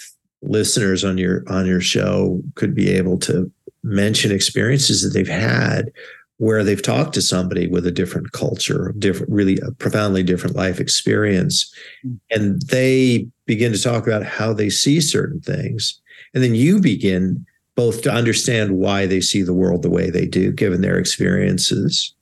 listeners 0.43 1.05
on 1.05 1.19
your 1.19 1.45
on 1.49 1.67
your 1.67 1.81
show 1.81 2.43
could 2.55 2.75
be 2.75 2.89
able 2.91 3.19
to 3.19 3.51
mention 3.83 4.33
experiences 4.33 5.03
that 5.03 5.11
they've 5.11 5.29
had 5.29 5.91
where 6.39 6.65
they've 6.65 6.83
talked 6.83 7.13
to 7.13 7.21
somebody 7.21 7.67
with 7.67 7.87
a 7.87 7.91
different 7.91 8.33
culture, 8.33 8.95
different, 8.99 9.31
really 9.31 9.59
a 9.59 9.71
profoundly 9.73 10.23
different 10.23 10.57
life 10.57 10.81
experience, 10.81 11.71
hmm. 12.03 12.15
and 12.31 12.63
they 12.63 13.27
begin 13.45 13.73
to 13.73 13.83
talk 13.83 14.07
about 14.07 14.25
how 14.25 14.53
they 14.53 14.71
see 14.71 15.01
certain 15.03 15.41
things 15.41 16.01
and 16.35 16.43
then 16.43 16.55
you 16.55 16.81
begin 16.81 17.45
both 17.77 18.03
to 18.03 18.13
understand 18.13 18.79
why 18.79 19.07
they 19.07 19.21
see 19.21 19.43
the 19.43 19.55
world 19.55 19.83
the 19.83 19.91
way 19.91 20.11
they 20.11 20.27
do, 20.27 20.53
given 20.53 20.81
their 20.81 20.99
experiences. 20.99 22.15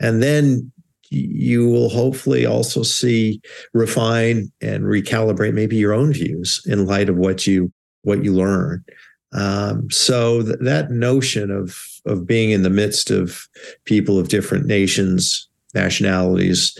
And 0.00 0.22
then 0.22 0.70
you 1.10 1.68
will 1.68 1.88
hopefully 1.88 2.46
also 2.46 2.82
see, 2.82 3.40
refine, 3.74 4.50
and 4.60 4.84
recalibrate 4.84 5.54
maybe 5.54 5.76
your 5.76 5.92
own 5.92 6.12
views 6.12 6.62
in 6.66 6.86
light 6.86 7.08
of 7.08 7.16
what 7.16 7.46
you 7.46 7.72
what 8.02 8.24
you 8.24 8.32
learn. 8.32 8.84
Um, 9.32 9.90
so 9.90 10.42
th- 10.42 10.56
that 10.60 10.90
notion 10.90 11.50
of 11.50 11.76
of 12.06 12.26
being 12.26 12.50
in 12.50 12.62
the 12.62 12.70
midst 12.70 13.10
of 13.10 13.46
people 13.84 14.18
of 14.18 14.28
different 14.28 14.66
nations, 14.66 15.48
nationalities, 15.74 16.78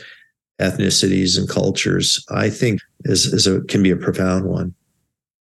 ethnicities, 0.61 1.37
and 1.37 1.49
cultures, 1.49 2.25
I 2.31 2.51
think 2.51 2.81
is 3.05 3.27
is 3.27 3.47
a 3.47 3.61
can 3.63 3.83
be 3.83 3.91
a 3.91 3.97
profound 3.97 4.47
one 4.47 4.75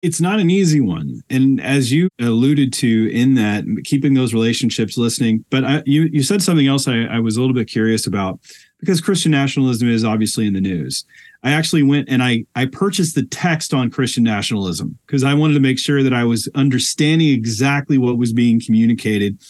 it's 0.04 0.20
not 0.20 0.40
an 0.40 0.50
easy 0.50 0.82
one. 0.82 1.24
And 1.30 1.62
as 1.62 1.92
you 1.92 2.10
alluded 2.20 2.74
to 2.74 3.10
in 3.12 3.36
that 3.36 3.64
keeping 3.86 4.14
those 4.14 4.34
relationships 4.34 4.98
listening 4.98 5.44
but 5.50 5.64
I, 5.64 5.82
you 5.86 6.04
you 6.12 6.22
said 6.22 6.42
something 6.42 6.68
else 6.68 6.88
I, 6.88 7.04
I, 7.06 7.20
was 7.20 7.38
a 7.38 7.40
little 7.40 7.56
bit 7.56 7.68
curious 7.68 8.06
about 8.06 8.40
because 8.80 9.02
christian 9.02 9.32
nationalism 9.32 9.90
is 9.90 10.04
obviously 10.04 10.46
in 10.46 10.54
the 10.54 10.62
news. 10.62 11.06
I 11.44 11.52
actually 11.52 11.84
went 11.84 12.10
and 12.10 12.22
i 12.22 12.46
i 12.56 12.66
purchased 12.66 13.16
the 13.16 13.26
text 13.26 13.74
on 13.74 13.90
christian 13.90 14.24
nationalism 14.24 14.98
because 15.08 15.24
i 15.24 15.34
wanted 15.34 15.56
to 15.56 15.60
make 15.60 15.80
sure 15.80 16.04
that 16.04 16.14
i 16.14 16.24
was 16.24 16.50
understanding 16.56 17.30
exactly 17.30 17.98
what 17.98 18.18
was 18.18 18.34
being 18.34 18.60
communicated. 18.60 19.42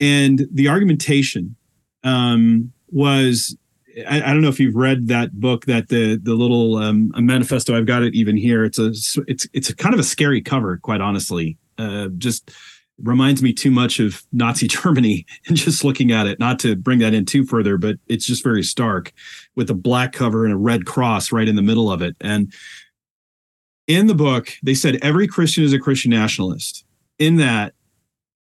And 0.00 0.48
the 0.50 0.68
argumentation 0.68 1.54
um, 2.02 2.72
was 2.90 3.56
I, 4.08 4.22
I, 4.22 4.32
don't 4.32 4.40
know 4.40 4.48
if 4.48 4.60
you've 4.60 4.76
read 4.76 5.08
that 5.08 5.32
book 5.32 5.66
that 5.66 5.88
the 5.88 6.16
the 6.16 6.34
little 6.34 6.76
um, 6.76 7.12
manifesto 7.16 7.76
I've 7.76 7.86
got 7.86 8.02
it 8.02 8.14
even 8.14 8.36
here. 8.36 8.64
It's 8.64 8.78
a 8.78 8.92
it's 9.26 9.48
it's 9.52 9.70
a 9.70 9.76
kind 9.76 9.94
of 9.94 10.00
a 10.00 10.04
scary 10.04 10.40
cover, 10.40 10.78
quite 10.78 11.00
honestly. 11.00 11.58
Uh, 11.78 12.08
just 12.18 12.50
reminds 12.98 13.42
me 13.42 13.52
too 13.52 13.70
much 13.70 13.98
of 13.98 14.22
Nazi 14.32 14.68
Germany 14.68 15.26
and 15.46 15.56
just 15.56 15.84
looking 15.84 16.12
at 16.12 16.26
it. 16.26 16.38
Not 16.38 16.58
to 16.60 16.76
bring 16.76 16.98
that 17.00 17.14
in 17.14 17.24
too 17.24 17.44
further, 17.44 17.76
but 17.78 17.96
it's 18.08 18.26
just 18.26 18.44
very 18.44 18.62
stark 18.62 19.12
with 19.56 19.70
a 19.70 19.74
black 19.74 20.12
cover 20.12 20.44
and 20.44 20.52
a 20.52 20.58
red 20.58 20.86
cross 20.86 21.32
right 21.32 21.48
in 21.48 21.56
the 21.56 21.62
middle 21.62 21.90
of 21.90 22.02
it. 22.02 22.16
And 22.20 22.52
in 23.86 24.06
the 24.06 24.14
book, 24.14 24.52
they 24.62 24.74
said 24.74 24.98
every 25.02 25.26
Christian 25.26 25.64
is 25.64 25.72
a 25.72 25.78
Christian 25.78 26.10
nationalist. 26.10 26.84
In 27.18 27.36
that, 27.36 27.74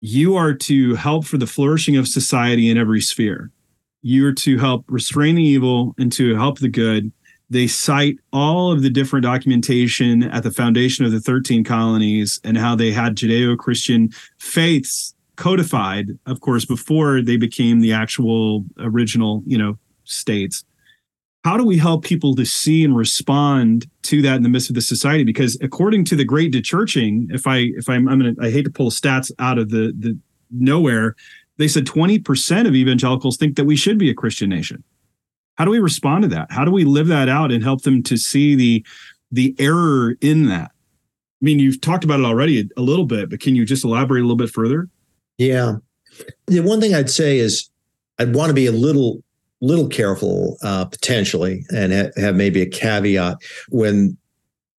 you 0.02 0.36
are 0.36 0.54
to 0.54 0.95
help 0.95 1.25
for 1.25 1.38
the 1.38 1.47
flourishing 1.47 1.97
of 1.97 2.08
society 2.08 2.69
in 2.69 2.78
every 2.78 3.02
sphere 3.02 3.52
you're 4.01 4.33
to 4.33 4.57
help 4.57 4.85
restrain 4.88 5.35
the 5.35 5.43
evil 5.43 5.93
and 5.97 6.12
to 6.13 6.35
help 6.35 6.59
the 6.59 6.69
good. 6.69 7.12
They 7.49 7.67
cite 7.67 8.17
all 8.31 8.71
of 8.71 8.83
the 8.83 8.89
different 8.89 9.23
documentation 9.23 10.23
at 10.23 10.43
the 10.43 10.51
foundation 10.51 11.05
of 11.05 11.12
the 11.12 11.19
13 11.19 11.63
colonies 11.63 12.39
and 12.43 12.57
how 12.57 12.75
they 12.75 12.91
had 12.91 13.15
Judeo 13.15 13.57
Christian 13.57 14.09
faiths 14.38 15.15
codified, 15.35 16.09
of 16.25 16.41
course, 16.41 16.65
before 16.65 17.21
they 17.21 17.38
became 17.38 17.79
the 17.79 17.93
actual 17.93 18.65
original, 18.77 19.41
you 19.45 19.57
know, 19.57 19.79
states. 20.03 20.63
How 21.45 21.57
do 21.57 21.63
we 21.63 21.77
help 21.77 22.03
people 22.03 22.35
to 22.35 22.45
see 22.45 22.83
and 22.83 22.95
respond 22.95 23.88
to 24.03 24.21
that 24.21 24.35
in 24.35 24.43
the 24.43 24.49
midst 24.49 24.69
of 24.69 24.75
the 24.75 24.81
society? 24.81 25.23
Because 25.23 25.57
according 25.62 26.03
to 26.05 26.15
the 26.17 26.25
Great 26.25 26.51
Dechurching, 26.51 27.33
if 27.33 27.47
I 27.47 27.71
if 27.77 27.89
I'm 27.89 28.07
I'm 28.09 28.19
gonna 28.19 28.35
I 28.41 28.51
hate 28.51 28.65
to 28.65 28.69
pull 28.69 28.91
stats 28.91 29.31
out 29.39 29.57
of 29.57 29.69
the 29.69 29.93
the 29.97 30.19
nowhere, 30.51 31.15
they 31.60 31.67
said 31.67 31.86
20% 31.86 32.67
of 32.67 32.74
evangelicals 32.74 33.38
think 33.38 33.58
that 33.58 33.65
we 33.65 33.76
should 33.76 34.00
be 34.00 34.10
a 34.10 34.15
Christian 34.15 34.50
nation. 34.50 34.84
How 35.56 35.65
do 35.65 35.72
we 35.72 35.80
respond 35.80 36.24
to 36.24 36.30
that? 36.30 36.48
How 36.50 36.63
do 36.63 36.72
we 36.72 36.86
live 36.86 37.08
that 37.08 37.28
out 37.28 37.52
and 37.52 37.62
help 37.62 37.84
them 37.84 38.02
to 38.04 38.17
see 38.17 38.56
the 38.56 38.86
the 39.32 39.54
error 39.60 40.15
in 40.22 40.48
that? 40.48 40.72
I 40.72 41.45
mean, 41.45 41.60
you've 41.60 41.82
talked 41.82 42.06
about 42.06 42.22
it 42.22 42.26
already 42.26 42.67
a 42.78 42.82
little 42.82 43.06
bit, 43.06 43.30
but 43.30 43.41
can 43.41 43.56
you 43.56 43.65
just 43.65 43.84
elaborate 43.84 44.22
a 44.22 44.24
little 44.24 44.38
bit 44.38 44.50
further? 44.50 44.88
Yeah. 45.38 45.76
The 46.48 46.62
one 46.62 46.82
thing 46.82 46.95
I'd 46.95 47.10
say 47.10 47.38
is 47.38 47.69
I'd 48.17 48.34
want 48.34 48.50
to 48.50 48.54
be 48.54 48.65
a 48.65 48.72
little 48.72 49.22
little 49.62 49.89
careful 49.89 50.58
uh, 50.63 50.86
potentially 50.86 51.65
and 51.74 51.91
ha- 51.91 52.22
have 52.22 52.36
maybe 52.36 52.62
a 52.62 52.65
caveat 52.65 53.38
when 53.67 54.17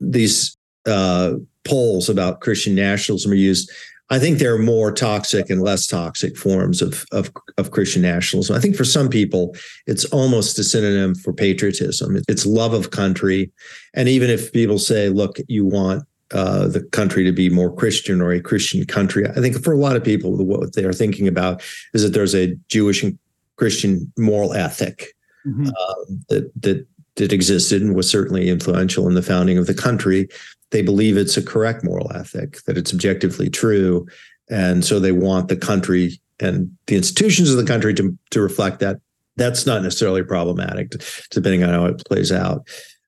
these 0.01 0.57
uh, 0.87 1.35
polls 1.65 2.09
about 2.09 2.41
Christian 2.41 2.75
nationalism 2.75 3.33
are 3.33 3.35
used. 3.35 3.71
I 4.11 4.19
think 4.19 4.39
there 4.39 4.55
are 4.55 4.59
more 4.59 4.93
toxic 4.93 5.51
and 5.51 5.63
less 5.63 5.87
toxic 5.87 6.37
forms 6.37 6.83
of, 6.83 7.05
of, 7.13 7.31
of 7.59 7.71
Christian 7.71 8.03
nationalism. 8.03 8.57
I 8.57 8.61
think 8.61 8.75
for 8.75 8.85
some 8.85 9.09
people, 9.09 9.55
it's 9.87 10.05
almost 10.07 10.59
a 10.59 10.65
synonym 10.65 11.15
for 11.15 11.33
patriotism. 11.33 12.21
It's 12.29 12.45
love 12.45 12.73
of 12.73 12.91
country. 12.91 13.53
And 13.95 14.09
even 14.09 14.29
if 14.29 14.53
people 14.53 14.79
say, 14.79 15.09
look, 15.09 15.39
you 15.47 15.65
want 15.65 16.05
uh, 16.33 16.67
the 16.67 16.83
country 16.83 17.23
to 17.25 17.33
be 17.33 17.49
more 17.49 17.73
Christian 17.73 18.21
or 18.21 18.33
a 18.33 18.41
Christian 18.41 18.85
country, 18.85 19.29
I 19.29 19.41
think 19.41 19.63
for 19.63 19.73
a 19.73 19.79
lot 19.79 19.97
of 19.97 20.03
people, 20.03 20.37
what 20.45 20.75
they 20.75 20.85
are 20.85 20.93
thinking 20.93 21.29
about 21.29 21.63
is 21.95 22.03
that 22.03 22.13
there's 22.13 22.35
a 22.35 22.57
Jewish 22.69 23.05
and 23.05 23.17
Christian 23.57 24.13
moral 24.19 24.55
ethic 24.55 25.15
mm-hmm. 25.47 25.69
uh, 25.69 25.95
that, 26.31 26.51
that 26.63 26.87
that 27.17 27.33
existed 27.33 27.83
and 27.83 27.95
was 27.95 28.09
certainly 28.09 28.49
influential 28.49 29.07
in 29.07 29.15
the 29.15 29.23
founding 29.23 29.59
of 29.59 29.67
the 29.67 29.75
country 29.75 30.29
they 30.71 30.83
believe 30.83 31.17
it's 31.17 31.37
a 31.37 31.43
correct 31.43 31.85
moral 31.85 32.13
ethic, 32.13 32.63
that 32.65 32.79
it's 32.79 32.93
objectively 32.93 33.51
true. 33.51 34.07
And 34.49 34.85
so 34.85 34.99
they 34.99 35.13
want 35.13 35.49
the 35.49 35.57
country 35.57 36.21
and 36.39 36.71
the 36.87 36.97
institutions 36.97 37.51
of 37.51 37.57
the 37.57 37.67
country 37.67 37.95
to, 37.95 38.17
to 38.31 38.41
reflect 38.41 38.81
that. 38.81 39.01
That's 39.37 39.67
not 39.67 39.83
necessarily 39.83 40.23
problematic, 40.23 40.93
depending 41.31 41.63
on 41.63 41.71
how 41.71 41.87
it 41.87 42.05
plays 42.05 42.33
out. 42.33 42.67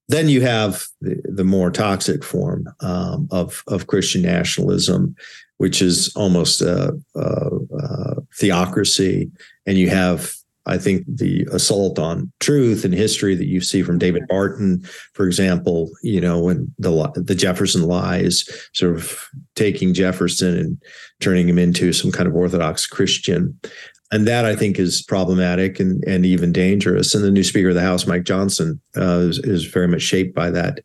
Then 0.08 0.28
you 0.28 0.42
have 0.42 0.86
the, 1.00 1.20
the 1.24 1.44
more 1.44 1.70
toxic 1.70 2.24
form 2.24 2.66
um, 2.80 3.28
of, 3.30 3.62
of 3.68 3.86
Christian 3.86 4.22
nationalism, 4.22 5.14
which 5.58 5.80
is 5.80 6.12
almost 6.16 6.60
a, 6.60 6.98
a, 7.14 7.50
a 7.78 8.16
theocracy. 8.36 9.30
And 9.66 9.78
you 9.78 9.88
have 9.90 10.32
I 10.66 10.78
think 10.78 11.04
the 11.08 11.46
assault 11.50 11.98
on 11.98 12.30
truth 12.40 12.84
and 12.84 12.94
history 12.94 13.34
that 13.34 13.46
you 13.46 13.60
see 13.60 13.82
from 13.82 13.98
David 13.98 14.22
Barton, 14.28 14.82
for 15.12 15.26
example, 15.26 15.90
you 16.02 16.20
know, 16.20 16.40
when 16.40 16.72
the 16.78 17.10
the 17.16 17.34
Jefferson 17.34 17.82
lies, 17.82 18.48
sort 18.72 18.94
of 18.94 19.28
taking 19.56 19.92
Jefferson 19.92 20.56
and 20.56 20.82
turning 21.20 21.48
him 21.48 21.58
into 21.58 21.92
some 21.92 22.12
kind 22.12 22.28
of 22.28 22.36
Orthodox 22.36 22.86
Christian, 22.86 23.58
and 24.12 24.26
that 24.28 24.44
I 24.44 24.54
think 24.54 24.78
is 24.78 25.02
problematic 25.02 25.80
and 25.80 26.02
and 26.04 26.24
even 26.24 26.52
dangerous. 26.52 27.14
And 27.14 27.24
the 27.24 27.30
new 27.30 27.44
Speaker 27.44 27.70
of 27.70 27.74
the 27.74 27.80
House, 27.80 28.06
Mike 28.06 28.24
Johnson, 28.24 28.80
uh, 28.96 29.18
is, 29.18 29.38
is 29.38 29.64
very 29.64 29.88
much 29.88 30.02
shaped 30.02 30.34
by 30.34 30.50
that 30.50 30.80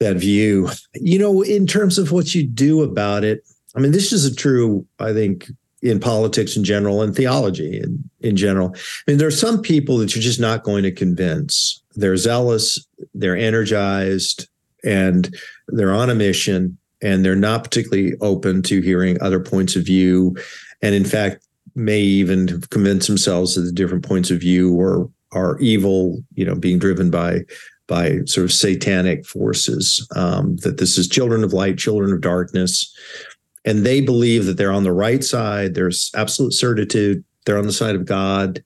that 0.00 0.16
view. 0.16 0.70
You 0.94 1.18
know, 1.18 1.42
in 1.42 1.66
terms 1.66 1.98
of 1.98 2.10
what 2.10 2.34
you 2.34 2.46
do 2.46 2.82
about 2.82 3.22
it, 3.22 3.42
I 3.76 3.80
mean, 3.80 3.92
this 3.92 4.12
is 4.12 4.24
a 4.24 4.34
true, 4.34 4.86
I 4.98 5.12
think, 5.12 5.50
in 5.84 6.00
politics 6.00 6.56
in 6.56 6.64
general 6.64 7.02
and 7.02 7.14
theology 7.14 7.78
in, 7.78 8.02
in 8.20 8.36
general. 8.36 8.74
I 8.74 9.10
mean, 9.10 9.18
there 9.18 9.28
are 9.28 9.42
some 9.46 9.62
people 9.62 9.98
that 9.98 10.14
you're 10.14 10.22
just 10.22 10.40
not 10.40 10.64
going 10.64 10.82
to 10.82 10.90
convince. 10.90 11.82
They're 11.94 12.16
zealous, 12.16 12.84
they're 13.14 13.36
energized, 13.36 14.48
and 14.82 15.32
they're 15.68 15.94
on 15.94 16.10
a 16.10 16.14
mission. 16.14 16.78
and 17.04 17.22
they're 17.24 17.36
not 17.36 17.64
particularly 17.64 18.14
open 18.20 18.62
to 18.62 18.80
hearing 18.80 19.20
other 19.20 19.38
points 19.38 19.76
of 19.76 19.84
view, 19.84 20.34
and 20.80 20.94
in 20.94 21.04
fact, 21.04 21.46
may 21.74 22.00
even 22.00 22.60
convince 22.70 23.06
themselves 23.06 23.54
that 23.54 23.62
the 23.62 23.72
different 23.72 24.04
points 24.04 24.30
of 24.30 24.40
view 24.40 24.80
are 24.80 25.08
are 25.32 25.58
evil, 25.58 26.22
you 26.34 26.44
know, 26.44 26.54
being 26.54 26.78
driven 26.78 27.10
by 27.10 27.40
by 27.86 28.20
sort 28.24 28.44
of 28.44 28.52
satanic 28.52 29.26
forces. 29.26 30.06
Um, 30.16 30.56
that 30.62 30.78
this 30.78 30.96
is 30.96 31.08
children 31.08 31.44
of 31.44 31.52
light, 31.52 31.76
children 31.76 32.12
of 32.12 32.22
darkness, 32.22 32.90
and 33.64 33.84
they 33.84 34.00
believe 34.00 34.46
that 34.46 34.56
they're 34.56 34.72
on 34.72 34.84
the 34.84 34.92
right 34.92 35.24
side. 35.24 35.74
There's 35.74 36.10
absolute 36.14 36.52
certitude. 36.52 37.24
They're 37.46 37.58
on 37.58 37.66
the 37.66 37.72
side 37.72 37.94
of 37.94 38.04
God. 38.04 38.62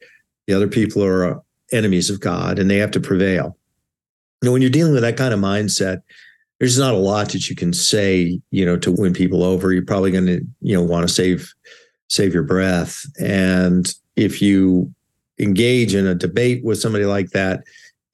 The 0.47 0.55
other 0.55 0.69
people 0.69 1.05
are 1.05 1.37
uh, 1.37 1.41
enemies 1.73 2.11
of 2.11 2.21
God, 2.21 2.59
and 2.59 2.71
they 2.71 2.79
have 2.79 2.91
to 2.93 3.01
prevail. 3.01 3.57
Know, 4.43 4.53
when 4.53 4.63
you're 4.63 4.71
dealing 4.71 4.93
with 4.93 5.03
that 5.03 5.17
kind 5.17 5.35
of 5.35 5.41
mindset, 5.41 6.03
there's 6.61 6.79
not 6.79 6.95
a 6.95 6.99
lot 6.99 7.31
that 7.31 7.49
you 7.49 7.57
can 7.57 7.73
say, 7.73 8.41
you 8.51 8.65
know, 8.65 8.77
to 8.79 8.93
win 8.93 9.13
people 9.13 9.43
over. 9.43 9.73
You're 9.73 9.85
probably 9.85 10.11
going 10.11 10.27
to, 10.27 10.41
you 10.61 10.75
know, 10.77 10.83
want 10.83 11.07
to 11.07 11.13
save 11.13 11.53
save 12.09 12.33
your 12.33 12.43
breath. 12.43 13.05
And 13.21 13.93
if 14.17 14.41
you 14.41 14.93
engage 15.39 15.95
in 15.95 16.07
a 16.07 16.15
debate 16.15 16.65
with 16.65 16.81
somebody 16.81 17.05
like 17.05 17.31
that 17.31 17.63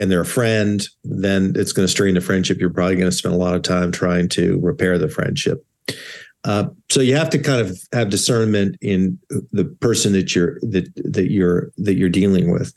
and 0.01 0.11
they're 0.11 0.21
a 0.21 0.27
friend, 0.27 0.87
then 1.05 1.53
it's 1.57 1.73
going 1.73 1.87
to 1.87 1.91
strain 1.91 2.15
the 2.15 2.21
friendship. 2.21 2.59
You're 2.59 2.71
probably 2.71 2.97
going 2.97 3.11
to 3.11 3.17
spend 3.17 3.35
a 3.35 3.39
lot 3.39 3.55
of 3.55 3.63
time 3.63 3.93
trying 3.93 4.29
to 4.31 4.59
repair 4.61 4.99
the 4.99 5.09
friendship. 5.09 5.65
Uh, 6.45 6.67
so 6.91 7.01
you 7.01 7.17
have 7.17 7.31
to 7.31 7.39
kind 7.39 7.61
of 7.61 7.79
have 7.93 8.11
discernment 8.11 8.77
in 8.83 9.19
the 9.53 9.65
person 9.65 10.13
that 10.13 10.35
you're 10.35 10.59
that 10.61 10.87
that 10.97 11.31
you're 11.31 11.71
that 11.79 11.95
you're 11.95 12.11
dealing 12.11 12.53
with. 12.53 12.75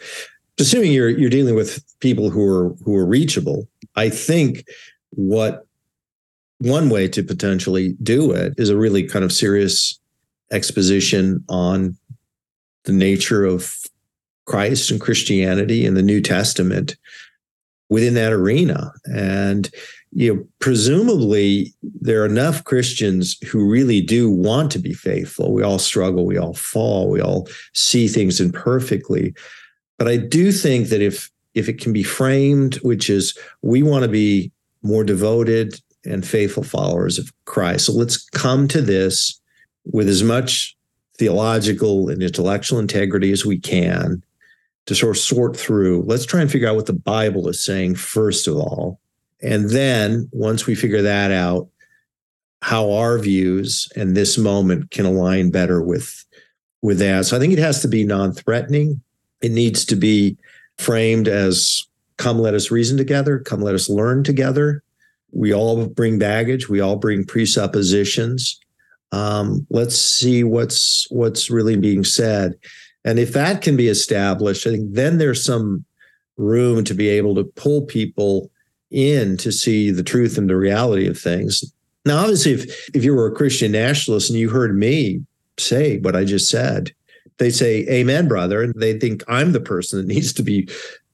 Assuming 0.60 0.94
you're 0.94 1.10
you're 1.10 1.30
dealing 1.30 1.56
with 1.56 1.84
people 2.00 2.30
who 2.30 2.48
are 2.48 2.70
who 2.84 2.96
are 2.96 3.06
reachable, 3.06 3.68
I 3.96 4.10
think 4.10 4.66
what 5.12 5.66
one 6.60 6.90
way 6.90 7.08
to 7.10 7.24
potentially 7.24 7.96
do 8.02 8.32
it 8.32 8.54
is 8.58 8.70
a 8.70 8.78
really 8.78 9.04
kind 9.04 9.24
of 9.24 9.32
serious 9.32 10.00
exposition 10.52 11.44
on 11.50 11.96
the 12.86 12.94
nature 12.94 13.46
of 13.46 13.76
Christ 14.46 14.90
and 14.90 15.00
Christianity 15.00 15.86
and 15.86 15.96
the 15.96 16.02
New 16.02 16.22
Testament 16.22 16.96
within 17.90 18.14
that 18.16 18.34
arena. 18.34 18.92
And 19.06 19.70
you 20.14 20.34
know, 20.34 20.48
presumably 20.60 21.74
there 21.84 22.22
are 22.22 22.26
enough 22.26 22.64
Christians 22.64 23.38
who 23.48 23.70
really 23.70 24.02
do 24.02 24.30
want 24.30 24.72
to 24.72 24.80
be 24.80 24.94
faithful. 24.94 25.54
We 25.54 25.64
all 25.64 25.80
struggle, 25.80 26.26
we 26.26 26.38
all 26.38 26.54
fall, 26.54 27.10
we 27.10 27.22
all 27.22 27.48
see 27.74 28.08
things 28.08 28.40
imperfectly. 28.40 29.34
But 29.98 30.08
I 30.08 30.18
do 30.18 30.52
think 30.52 30.90
that 30.90 31.02
if 31.02 31.32
if 31.54 31.68
it 31.68 31.82
can 31.82 31.92
be 31.92 32.04
framed, 32.04 32.76
which 32.76 33.10
is 33.10 33.38
we 33.64 33.82
want 33.82 34.04
to 34.04 34.10
be 34.10 34.52
more 34.84 35.04
devoted 35.04 35.82
and 36.06 36.26
faithful 36.26 36.64
followers 36.64 37.18
of 37.18 37.34
Christ. 37.46 37.86
So 37.86 37.94
let's 37.94 38.30
come 38.30 38.68
to 38.70 38.82
this 38.82 39.40
with 39.86 40.08
as 40.08 40.24
much 40.24 40.78
theological 41.18 42.10
and 42.10 42.22
intellectual 42.22 42.80
integrity 42.80 43.32
as 43.32 43.46
we 43.46 43.58
can 43.60 44.24
to 44.86 44.96
sort 44.96 45.18
of 45.18 45.22
sort 45.22 45.58
through. 45.58 46.04
Let's 46.04 46.26
try 46.26 46.42
and 46.42 46.52
figure 46.52 46.68
out 46.68 46.76
what 46.76 46.86
the 46.86 46.94
Bible 46.94 47.50
is 47.50 47.64
saying, 47.64 47.96
first 47.96 48.48
of 48.48 48.56
all. 48.56 49.00
And 49.42 49.70
then 49.70 50.30
once 50.32 50.66
we 50.66 50.76
figure 50.76 51.02
that 51.02 51.32
out, 51.32 51.70
how 52.62 52.92
our 52.92 53.20
views 53.20 53.88
and 53.96 54.16
this 54.16 54.38
moment 54.38 54.92
can 54.92 55.06
align 55.06 55.52
better 55.52 55.82
with 55.82 56.26
with 56.82 57.00
that. 57.00 57.26
So 57.26 57.36
I 57.36 57.40
think 57.40 57.54
it 57.54 57.60
has 57.60 57.82
to 57.82 57.88
be 57.88 58.04
non-threatening. 58.04 59.02
It 59.42 59.52
needs 59.52 59.86
to 59.86 59.96
be 59.96 60.38
framed 60.78 61.28
as 61.28 61.86
come 62.18 62.40
let 62.40 62.54
us 62.54 62.72
reason 62.72 62.98
together, 62.98 63.40
come 63.40 63.62
let 63.62 63.76
us 63.76 63.90
learn 63.90 64.24
together. 64.24 64.84
We 65.32 65.54
all 65.54 65.88
bring 65.88 66.18
baggage, 66.18 66.70
we 66.70 66.80
all 66.80 66.96
bring 66.96 67.26
presuppositions. 67.26 68.60
Um, 69.12 69.66
let's 69.70 69.96
see 69.96 70.44
what's 70.44 71.08
what's 71.10 71.50
really 71.50 71.78
being 71.78 72.04
said. 72.04 72.54
And 73.06 73.20
if 73.20 73.34
that 73.34 73.62
can 73.62 73.78
be 73.78 73.88
established, 73.88 74.68
I 74.68 74.72
think 74.72 74.94
then 74.94 75.18
there's 75.18 75.44
some 75.44 75.86
room 76.38 76.84
to 76.84 76.94
be 76.94 77.08
able 77.10 77.36
to 77.36 77.44
pull 77.44 77.84
people 77.84 78.52
in 78.92 79.38
to 79.38 79.52
see 79.52 79.92
the 79.92 80.04
truth 80.04 80.38
and 80.38 80.50
the 80.50 80.56
reality 80.56 81.08
of 81.08 81.20
things. 81.20 81.64
Now, 82.06 82.20
obviously, 82.20 82.54
if 82.54 82.90
if 82.96 83.04
you 83.04 83.14
were 83.14 83.28
a 83.28 83.36
Christian 83.36 83.72
nationalist 83.72 84.30
and 84.30 84.40
you 84.40 84.50
heard 84.50 84.78
me 84.78 85.22
say 85.58 85.98
what 86.00 86.16
I 86.16 86.24
just 86.24 86.50
said, 86.50 86.92
they 87.38 87.50
say, 87.50 87.86
Amen, 87.90 88.28
brother. 88.28 88.62
And 88.62 88.74
they 88.76 88.98
think 88.98 89.24
I'm 89.28 89.52
the 89.52 89.60
person 89.60 90.00
that 90.00 90.08
needs 90.08 90.34
to 90.34 90.44
be, 90.44 90.70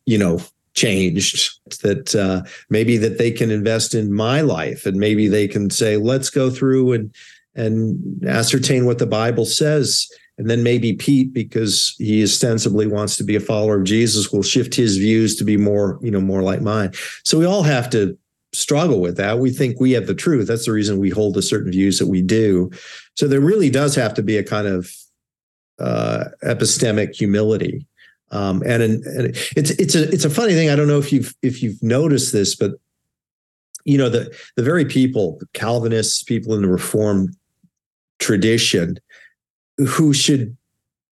you 0.06 0.18
know, 0.18 0.40
changed 0.74 1.52
that 1.82 2.16
uh, 2.16 2.42
maybe 2.70 2.98
that 2.98 3.18
they 3.18 3.32
can 3.32 3.52
invest 3.52 3.94
in 3.94 4.14
my 4.14 4.42
life 4.42 4.86
and 4.86 4.98
maybe 4.98 5.28
they 5.28 5.48
can 5.48 5.70
say 5.70 5.98
let's 5.98 6.30
go 6.30 6.50
through 6.50 6.94
and 6.94 7.14
and 7.56 8.26
ascertain 8.26 8.86
what 8.86 8.98
the 8.98 9.06
bible 9.06 9.46
says 9.46 10.10
and 10.38 10.50
then 10.50 10.64
maybe 10.64 10.94
pete 10.94 11.32
because 11.32 11.96
he 12.00 12.24
ostensibly 12.24 12.88
wants 12.88 13.18
to 13.18 13.24
be 13.24 13.36
a 13.36 13.40
follower 13.40 13.78
of 13.78 13.84
jesus 13.84 14.32
will 14.32 14.42
shift 14.44 14.74
his 14.74 14.98
views 14.98 15.36
to 15.36 15.44
be 15.44 15.58
more 15.58 16.00
you 16.02 16.12
know 16.12 16.22
more 16.22 16.42
like 16.42 16.62
mine. 16.62 16.92
So 17.24 17.38
we 17.38 17.46
all 17.46 17.64
have 17.64 17.90
to 17.92 18.18
struggle 18.54 19.02
with 19.02 19.18
that. 19.18 19.40
We 19.40 19.50
think 19.50 19.80
we 19.80 19.92
have 19.94 20.08
the 20.08 20.16
truth. 20.16 20.48
That's 20.48 20.66
the 20.66 20.72
reason 20.72 21.00
we 21.00 21.10
hold 21.10 21.34
the 21.34 21.42
certain 21.42 21.72
views 21.72 22.00
that 22.00 22.08
we 22.08 22.22
do. 22.22 22.70
So 23.16 23.28
there 23.28 23.42
really 23.42 23.70
does 23.70 23.96
have 23.96 24.14
to 24.16 24.24
be 24.24 24.38
a 24.38 24.44
kind 24.44 24.68
of 24.68 24.92
uh, 25.80 26.26
epistemic 26.44 27.16
humility. 27.16 27.86
Um, 28.32 28.64
and, 28.66 28.82
and 28.82 29.36
it's 29.56 29.72
it's 29.72 29.96
a 29.96 30.10
it's 30.10 30.26
a 30.26 30.30
funny 30.30 30.54
thing. 30.54 30.70
I 30.70 30.76
don't 30.76 30.88
know 30.88 31.00
if 31.00 31.12
you've 31.12 31.36
if 31.42 31.62
you've 31.62 31.82
noticed 31.84 32.34
this, 32.34 32.56
but 32.56 32.72
you 33.86 33.98
know 33.98 34.10
the 34.10 34.36
the 34.56 34.64
very 34.64 34.86
people, 34.86 35.40
Calvinists, 35.54 36.24
people 36.24 36.56
in 36.56 36.62
the 36.62 36.68
Reformed 36.68 37.36
tradition, 38.20 38.98
who 39.78 40.14
should 40.14 40.56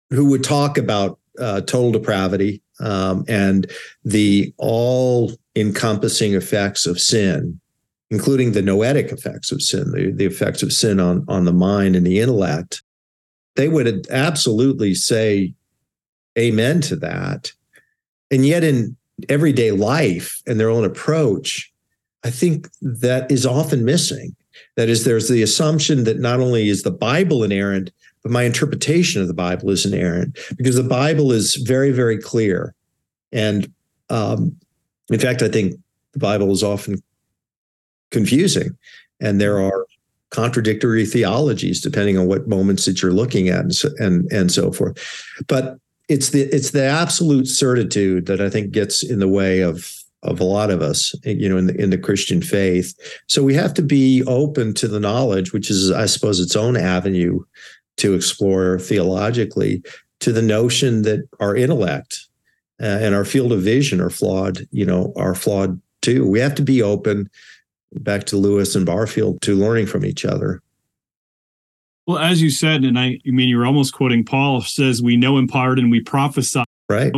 who 0.09 0.29
would 0.29 0.43
talk 0.43 0.77
about 0.77 1.19
uh, 1.39 1.61
total 1.61 1.91
depravity 1.91 2.61
um, 2.79 3.25
and 3.27 3.69
the 4.03 4.53
all 4.57 5.31
encompassing 5.55 6.33
effects 6.33 6.85
of 6.85 6.99
sin, 6.99 7.59
including 8.09 8.51
the 8.51 8.61
noetic 8.61 9.11
effects 9.11 9.51
of 9.51 9.61
sin, 9.61 9.91
the, 9.91 10.11
the 10.11 10.25
effects 10.25 10.63
of 10.63 10.71
sin 10.73 10.99
on 10.99 11.25
on 11.27 11.45
the 11.45 11.53
mind 11.53 11.95
and 11.95 12.05
the 12.05 12.19
intellect. 12.19 12.81
They 13.55 13.67
would 13.67 14.07
absolutely 14.09 14.93
say 14.93 15.53
amen 16.37 16.81
to 16.81 16.95
that. 16.97 17.51
And 18.29 18.45
yet, 18.45 18.63
in 18.63 18.95
everyday 19.29 19.71
life 19.71 20.41
and 20.45 20.59
their 20.59 20.69
own 20.69 20.85
approach, 20.85 21.71
I 22.23 22.29
think 22.29 22.67
that 22.81 23.31
is 23.31 23.45
often 23.45 23.85
missing. 23.85 24.35
That 24.75 24.89
is, 24.89 25.05
there's 25.05 25.29
the 25.29 25.41
assumption 25.41 26.03
that 26.03 26.19
not 26.19 26.39
only 26.39 26.69
is 26.69 26.83
the 26.83 26.91
Bible 26.91 27.43
inerrant, 27.43 27.91
but 28.23 28.31
my 28.31 28.43
interpretation 28.43 29.21
of 29.21 29.27
the 29.27 29.33
Bible 29.33 29.69
is 29.69 29.85
inerrant 29.85 30.37
because 30.57 30.75
the 30.75 30.83
Bible 30.83 31.31
is 31.31 31.55
very, 31.55 31.91
very 31.91 32.17
clear. 32.17 32.73
And 33.31 33.71
um, 34.09 34.55
in 35.09 35.19
fact, 35.19 35.41
I 35.41 35.49
think 35.49 35.75
the 36.13 36.19
Bible 36.19 36.51
is 36.51 36.63
often 36.63 37.01
confusing, 38.11 38.77
and 39.19 39.39
there 39.39 39.59
are 39.59 39.85
contradictory 40.29 41.05
theologies 41.05 41.81
depending 41.81 42.17
on 42.17 42.27
what 42.27 42.47
moments 42.47 42.85
that 42.85 43.01
you're 43.01 43.13
looking 43.13 43.47
at 43.47 43.61
and 43.61 43.75
so, 43.75 43.89
and, 43.97 44.29
and 44.31 44.51
so 44.51 44.71
forth. 44.71 44.97
But 45.47 45.77
it's 46.09 46.29
the 46.29 46.43
it's 46.43 46.71
the 46.71 46.83
absolute 46.83 47.47
certitude 47.47 48.27
that 48.27 48.39
I 48.39 48.49
think 48.49 48.71
gets 48.71 49.03
in 49.03 49.19
the 49.19 49.27
way 49.27 49.61
of 49.61 49.91
of 50.23 50.39
a 50.39 50.43
lot 50.43 50.71
of 50.71 50.81
us, 50.81 51.13
you 51.23 51.47
know, 51.47 51.57
in 51.57 51.67
the 51.67 51.81
in 51.81 51.89
the 51.89 51.97
Christian 51.97 52.41
faith. 52.41 52.93
So 53.27 53.43
we 53.43 53.53
have 53.53 53.73
to 53.75 53.81
be 53.81 54.23
open 54.23 54.73
to 54.75 54.87
the 54.87 54.99
knowledge, 54.99 55.53
which 55.53 55.69
is, 55.69 55.91
I 55.91 56.05
suppose, 56.05 56.39
its 56.39 56.55
own 56.55 56.75
avenue 56.77 57.43
to 57.97 58.13
explore 58.13 58.79
theologically, 58.79 59.83
to 60.19 60.31
the 60.31 60.41
notion 60.41 61.03
that 61.03 61.27
our 61.39 61.55
intellect 61.55 62.27
uh, 62.81 62.85
and 62.85 63.13
our 63.13 63.25
field 63.25 63.51
of 63.51 63.61
vision 63.61 64.01
are 64.01 64.09
flawed. 64.09 64.67
You 64.71 64.85
know, 64.85 65.13
are 65.15 65.35
flawed 65.35 65.81
too. 66.01 66.27
We 66.27 66.39
have 66.39 66.55
to 66.55 66.63
be 66.63 66.81
open. 66.81 67.29
Back 67.93 68.25
to 68.25 68.37
Lewis 68.37 68.75
and 68.75 68.85
Barfield 68.85 69.41
to 69.43 69.55
learning 69.55 69.87
from 69.87 70.05
each 70.05 70.25
other. 70.25 70.61
Well, 72.05 72.17
as 72.17 72.41
you 72.41 72.49
said, 72.49 72.83
and 72.83 72.99
I, 72.99 73.19
I 73.25 73.31
mean, 73.31 73.49
you're 73.49 73.65
almost 73.65 73.93
quoting 73.93 74.23
Paul 74.23 74.61
says, 74.61 75.01
"We 75.01 75.17
know 75.17 75.37
in 75.37 75.47
part 75.47 75.79
and 75.79 75.91
we 75.91 76.01
prophesy." 76.01 76.63
Right. 76.89 77.13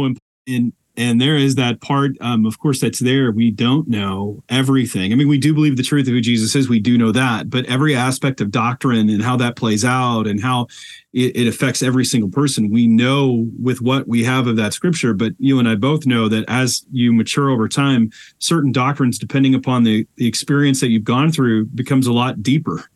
And 0.47 0.73
and 0.99 1.21
there 1.21 1.37
is 1.37 1.55
that 1.55 1.79
part, 1.79 2.17
um, 2.19 2.45
of 2.45 2.59
course, 2.59 2.81
that's 2.81 2.99
there. 2.99 3.31
We 3.31 3.51
don't 3.51 3.87
know 3.87 4.43
everything. 4.49 5.13
I 5.13 5.15
mean, 5.15 5.29
we 5.29 5.37
do 5.37 5.53
believe 5.53 5.77
the 5.77 5.83
truth 5.83 6.07
of 6.07 6.13
who 6.13 6.19
Jesus 6.19 6.53
is. 6.57 6.67
We 6.67 6.81
do 6.81 6.97
know 6.97 7.13
that, 7.13 7.49
but 7.49 7.65
every 7.67 7.95
aspect 7.95 8.41
of 8.41 8.51
doctrine 8.51 9.09
and 9.09 9.21
how 9.21 9.37
that 9.37 9.55
plays 9.55 9.85
out 9.85 10.27
and 10.27 10.41
how 10.41 10.67
it, 11.13 11.37
it 11.37 11.47
affects 11.47 11.81
every 11.81 12.03
single 12.03 12.29
person, 12.29 12.69
we 12.69 12.85
know 12.85 13.47
with 13.63 13.79
what 13.79 14.09
we 14.09 14.25
have 14.25 14.45
of 14.45 14.57
that 14.57 14.73
scripture. 14.73 15.13
But 15.13 15.31
you 15.39 15.57
and 15.57 15.69
I 15.69 15.75
both 15.75 16.05
know 16.05 16.27
that 16.27 16.43
as 16.49 16.85
you 16.91 17.13
mature 17.13 17.49
over 17.49 17.69
time, 17.69 18.11
certain 18.39 18.73
doctrines, 18.73 19.17
depending 19.17 19.55
upon 19.55 19.85
the, 19.85 20.05
the 20.17 20.27
experience 20.27 20.81
that 20.81 20.89
you've 20.89 21.05
gone 21.05 21.31
through, 21.31 21.67
becomes 21.67 22.07
a 22.07 22.13
lot 22.13 22.43
deeper 22.43 22.89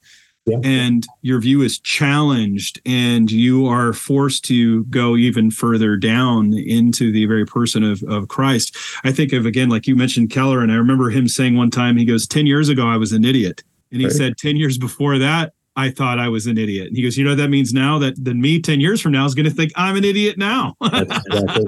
yeah. 0.46 0.58
and 0.64 1.06
your 1.22 1.40
view 1.40 1.62
is 1.62 1.80
challenged 1.80 2.82
and 2.86 3.32
you 3.32 3.66
are 3.66 3.94
forced 3.94 4.44
to 4.46 4.84
go 4.86 5.16
even 5.16 5.50
further 5.52 5.96
down 5.96 6.54
into 6.54 7.12
the 7.12 7.26
very 7.26 7.46
person 7.46 7.84
of, 7.84 8.04
of 8.04 8.28
Christ. 8.28 8.76
I 9.04 9.12
think 9.12 9.32
of 9.34 9.46
again, 9.46 9.70
like 9.70 9.88
you 9.88 9.96
mentioned 9.96 10.32
Keller, 10.32 10.62
and 10.62 10.72
I 10.72 10.76
remember 10.76 11.10
him 11.10 11.28
saying 11.28 11.56
one 11.56 11.72
time, 11.72 11.98
he 11.98 12.06
goes, 12.06 12.28
10 12.28 12.46
years 12.46 12.70
ago, 12.70 12.88
I 12.88 12.98
was 12.98 13.12
an 13.12 13.24
idiot. 13.26 13.64
And 13.92 14.02
he 14.02 14.08
Right. 14.08 14.16
said, 14.16 14.38
10 14.38 14.58
years 14.58 14.78
before 14.78 15.18
that, 15.20 15.54
I 15.76 15.90
thought 15.90 16.20
I 16.20 16.30
was 16.30 16.46
an 16.46 16.58
idiot. 16.58 16.88
And 16.88 16.96
he 16.96 17.02
goes, 17.02 17.18
You 17.18 17.24
know 17.24 17.32
what 17.32 17.38
that 17.38 17.50
means 17.50 17.74
now? 17.74 17.98
That 17.98 18.14
then 18.24 18.40
me 18.42 18.62
10 18.62 18.80
years 18.80 19.02
from 19.02 19.12
now 19.12 19.26
is 19.26 19.34
going 19.34 19.46
to 19.46 19.52
think 19.52 19.72
I'm 19.76 19.96
an 19.96 20.04
idiot 20.04 20.38
now. 20.38 20.76
That's 20.82 21.26
exactly, 21.26 21.66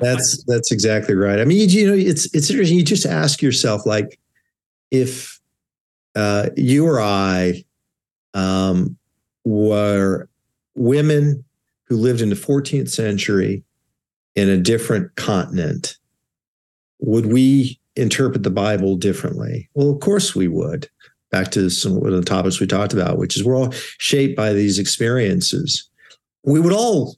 that's 0.00 0.44
that's 0.44 0.70
exactly 0.72 1.14
right. 1.16 1.40
I 1.40 1.44
mean, 1.44 1.58
you, 1.58 1.66
you 1.66 1.86
know, 1.88 1.94
it's 1.94 2.32
it's 2.32 2.48
interesting. 2.48 2.78
You 2.78 2.84
just 2.84 3.06
ask 3.06 3.42
yourself, 3.42 3.86
like, 3.86 4.20
if 4.92 5.40
uh, 6.14 6.50
you 6.56 6.86
or 6.86 7.00
I 7.00 7.64
um, 8.34 8.96
were 9.44 10.28
women 10.74 11.44
who 11.84 11.96
lived 11.96 12.20
in 12.20 12.30
the 12.30 12.36
14th 12.36 12.90
century 12.90 13.64
in 14.36 14.48
a 14.48 14.56
different 14.56 15.14
continent, 15.16 15.96
would 17.00 17.26
we 17.26 17.78
interpret 17.96 18.42
the 18.42 18.50
Bible 18.50 18.96
differently? 18.96 19.68
Well, 19.74 19.90
of 19.90 20.00
course 20.00 20.34
we 20.34 20.48
would. 20.48 20.88
Back 21.30 21.50
to 21.52 21.70
some 21.70 21.96
of 21.96 22.12
the 22.12 22.22
topics 22.22 22.58
we 22.58 22.66
talked 22.66 22.92
about, 22.92 23.18
which 23.18 23.36
is 23.36 23.44
we're 23.44 23.56
all 23.56 23.72
shaped 23.98 24.36
by 24.36 24.52
these 24.52 24.78
experiences. 24.78 25.88
We 26.44 26.60
would 26.60 26.72
all 26.72 27.16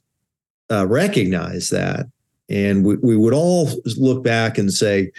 uh, 0.71 0.85
recognize 0.87 1.69
that. 1.69 2.07
And 2.49 2.85
we, 2.85 2.97
we 2.97 3.17
would 3.17 3.33
all 3.33 3.69
look 3.97 4.23
back 4.23 4.57
and 4.57 4.71
say, 4.71 5.11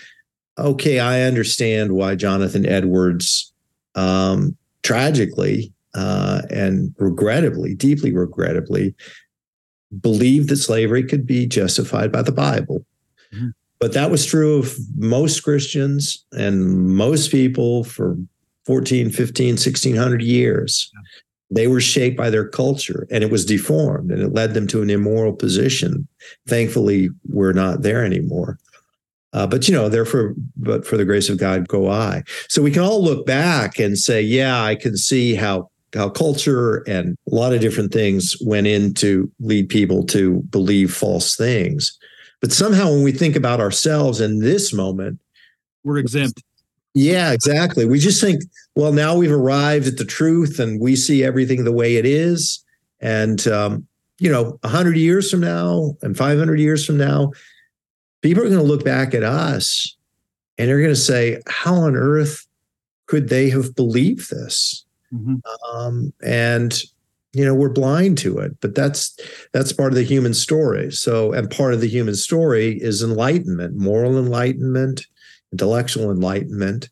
okay, 0.58 1.00
I 1.00 1.22
understand 1.22 1.92
why 1.92 2.14
Jonathan 2.14 2.66
Edwards 2.66 3.52
um, 3.96 4.56
tragically 4.82 5.73
uh, 5.94 6.42
and 6.50 6.94
regrettably, 6.98 7.74
deeply 7.74 8.12
regrettably, 8.12 8.94
believed 10.00 10.48
that 10.48 10.56
slavery 10.56 11.04
could 11.04 11.26
be 11.26 11.46
justified 11.46 12.10
by 12.10 12.22
the 12.22 12.32
Bible. 12.32 12.84
Mhm. 13.32 13.52
But 13.80 13.92
that 13.92 14.10
was 14.10 14.24
true 14.24 14.58
of 14.58 14.76
most 14.96 15.42
Christians 15.42 16.24
and 16.32 16.88
most 16.88 17.30
people 17.30 17.84
for 17.84 18.16
14, 18.66 19.10
15, 19.10 19.56
1600 19.56 20.22
years. 20.22 20.90
They 21.50 21.66
were 21.66 21.80
shaped 21.80 22.16
by 22.16 22.30
their 22.30 22.48
culture 22.48 23.06
and 23.10 23.22
it 23.22 23.30
was 23.30 23.44
deformed 23.44 24.10
and 24.10 24.22
it 24.22 24.32
led 24.32 24.54
them 24.54 24.66
to 24.68 24.82
an 24.82 24.90
immoral 24.90 25.34
position. 25.34 26.08
Thankfully, 26.48 27.10
we're 27.28 27.52
not 27.52 27.82
there 27.82 28.04
anymore. 28.04 28.58
Uh, 29.34 29.46
but 29.46 29.68
you 29.68 29.74
know, 29.74 29.88
therefore, 29.88 30.34
but 30.56 30.86
for 30.86 30.96
the 30.96 31.04
grace 31.04 31.28
of 31.28 31.38
God, 31.38 31.68
go 31.68 31.90
I. 31.90 32.22
So 32.48 32.62
we 32.62 32.70
can 32.70 32.82
all 32.82 33.02
look 33.02 33.26
back 33.26 33.78
and 33.78 33.98
say, 33.98 34.22
yeah, 34.22 34.62
I 34.62 34.76
can 34.76 34.96
see 34.96 35.34
how 35.34 35.70
how 35.94 36.08
culture 36.08 36.78
and 36.88 37.16
a 37.30 37.34
lot 37.34 37.52
of 37.52 37.60
different 37.60 37.92
things 37.92 38.36
went 38.40 38.66
in 38.66 38.94
to 38.94 39.30
lead 39.40 39.68
people 39.68 40.04
to 40.06 40.40
believe 40.50 40.92
false 40.92 41.36
things. 41.36 41.96
But 42.40 42.52
somehow, 42.52 42.90
when 42.90 43.02
we 43.02 43.12
think 43.12 43.36
about 43.36 43.60
ourselves 43.60 44.20
in 44.20 44.40
this 44.40 44.72
moment, 44.72 45.20
We're 45.84 45.98
exempt. 45.98 46.42
yeah, 46.94 47.32
exactly. 47.32 47.86
We 47.86 47.98
just 47.98 48.20
think, 48.20 48.42
well, 48.74 48.92
now 48.92 49.16
we've 49.16 49.32
arrived 49.32 49.86
at 49.86 49.96
the 49.96 50.04
truth 50.04 50.58
and 50.58 50.80
we 50.80 50.96
see 50.96 51.24
everything 51.24 51.64
the 51.64 51.72
way 51.72 51.96
it 51.96 52.04
is. 52.04 52.62
And, 53.00 53.46
um, 53.46 53.86
you 54.18 54.30
know, 54.30 54.58
100 54.62 54.96
years 54.96 55.30
from 55.30 55.40
now 55.40 55.94
and 56.02 56.16
500 56.16 56.58
years 56.60 56.84
from 56.84 56.98
now, 56.98 57.32
people 58.22 58.42
are 58.42 58.48
going 58.48 58.60
to 58.60 58.64
look 58.64 58.84
back 58.84 59.14
at 59.14 59.22
us 59.22 59.96
and 60.58 60.68
they're 60.68 60.78
going 60.78 60.90
to 60.90 60.96
say, 60.96 61.40
how 61.46 61.74
on 61.74 61.96
earth 61.96 62.46
could 63.06 63.28
they 63.28 63.50
have 63.50 63.74
believed 63.74 64.30
this? 64.30 64.83
Mhm. 65.14 65.40
um, 65.72 66.12
and 66.22 66.82
you 67.32 67.44
know 67.44 67.54
we're 67.54 67.68
blind 67.68 68.16
to 68.18 68.38
it 68.38 68.52
but 68.60 68.74
that's 68.74 69.18
that's 69.52 69.72
part 69.72 69.92
of 69.92 69.96
the 69.96 70.02
human 70.04 70.34
story 70.34 70.90
so 70.90 71.32
and 71.32 71.50
part 71.50 71.74
of 71.74 71.80
the 71.80 71.88
human 71.88 72.14
story 72.14 72.80
is 72.80 73.02
enlightenment 73.02 73.76
moral 73.76 74.18
enlightenment 74.18 75.06
intellectual 75.52 76.10
enlightenment 76.10 76.88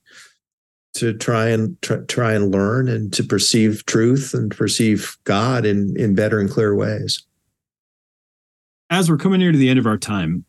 to 0.94 1.14
try 1.14 1.48
and 1.48 1.80
try, 1.82 1.98
try 2.08 2.32
and 2.34 2.52
learn 2.52 2.88
and 2.88 3.12
to 3.14 3.22
perceive 3.24 3.84
truth 3.86 4.34
and 4.34 4.50
perceive 4.50 5.16
god 5.24 5.64
in 5.64 5.94
in 5.96 6.14
better 6.14 6.38
and 6.40 6.50
clear 6.50 6.74
ways 6.74 7.22
As 8.90 9.08
we're 9.10 9.16
coming 9.16 9.40
near 9.40 9.52
to 9.52 9.58
the 9.58 9.70
end 9.70 9.78
of 9.78 9.86
our 9.86 9.96
time, 9.96 10.44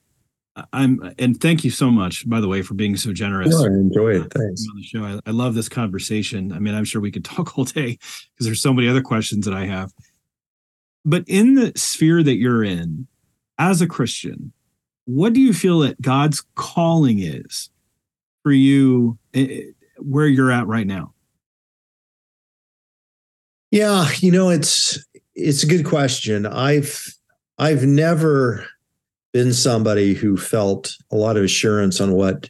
I'm, 0.71 1.13
and 1.17 1.39
thank 1.39 1.63
you 1.63 1.71
so 1.71 1.89
much, 1.89 2.29
by 2.29 2.39
the 2.39 2.47
way, 2.47 2.61
for 2.61 2.75
being 2.75 2.95
so 2.95 3.11
generous. 3.11 3.55
i 3.55 3.65
enjoy 3.65 4.15
it 4.21 4.31
thanks 4.33 4.65
on 4.69 4.75
the 4.77 4.83
show. 4.83 5.03
I, 5.03 5.19
I 5.25 5.31
love 5.31 5.55
this 5.55 5.67
conversation. 5.67 6.51
I 6.51 6.59
mean, 6.59 6.75
I'm 6.75 6.85
sure 6.85 7.01
we 7.01 7.11
could 7.11 7.25
talk 7.25 7.57
all 7.57 7.65
day 7.65 7.97
because 8.33 8.45
there's 8.45 8.61
so 8.61 8.73
many 8.73 8.87
other 8.87 9.01
questions 9.01 9.45
that 9.45 9.53
I 9.53 9.65
have. 9.65 9.91
But 11.05 11.23
in 11.27 11.55
the 11.55 11.73
sphere 11.75 12.23
that 12.23 12.35
you're 12.35 12.63
in, 12.63 13.07
as 13.57 13.81
a 13.81 13.87
Christian, 13.87 14.53
what 15.05 15.33
do 15.33 15.41
you 15.41 15.53
feel 15.53 15.79
that 15.79 16.01
God's 16.01 16.43
calling 16.55 17.19
is 17.19 17.69
for 18.41 18.51
you 18.51 19.17
eh, 19.33 19.63
where 19.97 20.27
you're 20.27 20.51
at 20.51 20.67
right 20.67 20.87
now? 20.87 21.13
Yeah, 23.71 24.07
you 24.19 24.31
know, 24.31 24.49
it's 24.49 25.03
it's 25.35 25.63
a 25.63 25.67
good 25.67 25.85
question. 25.85 26.45
I've 26.45 27.05
I've 27.57 27.85
never 27.85 28.67
been 29.33 29.51
somebody 29.51 30.13
who 30.13 30.37
felt 30.37 30.95
a 31.11 31.15
lot 31.15 31.37
of 31.37 31.43
assurance 31.43 31.99
on 31.99 32.13
what 32.13 32.49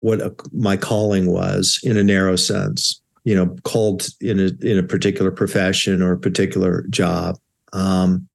what 0.00 0.20
a, 0.20 0.34
my 0.52 0.76
calling 0.76 1.30
was 1.30 1.80
in 1.82 1.96
a 1.96 2.04
narrow 2.04 2.36
sense. 2.36 3.00
You 3.24 3.34
know, 3.34 3.56
called 3.62 4.08
in 4.20 4.38
a 4.38 4.50
in 4.60 4.78
a 4.78 4.82
particular 4.82 5.30
profession 5.30 6.02
or 6.02 6.12
a 6.12 6.18
particular 6.18 6.84
job. 6.90 7.38
Um, 7.72 8.28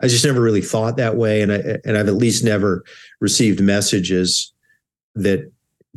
I 0.00 0.08
just 0.08 0.24
never 0.24 0.40
really 0.40 0.60
thought 0.60 0.98
that 0.98 1.16
way, 1.16 1.42
and 1.42 1.52
I 1.52 1.78
and 1.84 1.96
I've 1.96 2.08
at 2.08 2.14
least 2.14 2.44
never 2.44 2.84
received 3.20 3.60
messages 3.60 4.52
that 5.16 5.50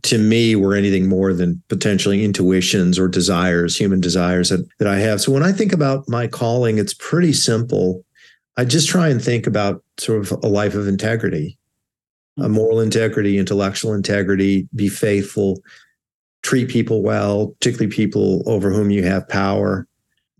to 0.03 0.17
me 0.17 0.55
were 0.55 0.75
anything 0.75 1.07
more 1.07 1.33
than 1.33 1.61
potentially 1.67 2.23
intuitions 2.23 2.97
or 2.97 3.07
desires, 3.07 3.75
human 3.75 3.99
desires 3.99 4.49
that, 4.49 4.65
that 4.77 4.87
I 4.87 4.97
have. 4.99 5.19
So 5.21 5.31
when 5.31 5.43
I 5.43 5.51
think 5.51 5.73
about 5.73 6.07
my 6.07 6.25
calling, 6.27 6.77
it's 6.77 6.93
pretty 6.93 7.33
simple. 7.33 8.03
I 8.59 8.65
just 8.65 8.89
try 8.89 9.07
and 9.07 9.23
think 9.23 9.47
about 9.47 9.85
sort 9.97 10.19
of 10.19 10.43
a 10.43 10.47
life 10.47 10.75
of 10.75 10.85
integrity, 10.85 11.57
a 12.37 12.49
moral 12.49 12.81
integrity, 12.81 13.37
intellectual 13.37 13.93
integrity, 13.93 14.67
be 14.75 14.89
faithful, 14.89 15.61
treat 16.43 16.67
people 16.67 17.01
well, 17.01 17.55
particularly 17.61 17.89
people 17.89 18.43
over 18.45 18.69
whom 18.69 18.91
you 18.91 19.01
have 19.03 19.29
power, 19.29 19.87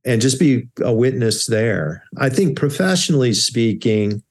and 0.03 0.20
just 0.20 0.38
be 0.38 0.67
a 0.84 0.91
witness 0.93 1.45
there. 1.45 2.03
I 2.17 2.28
think 2.28 2.57
professionally 2.57 3.34
speaking, 3.34 4.22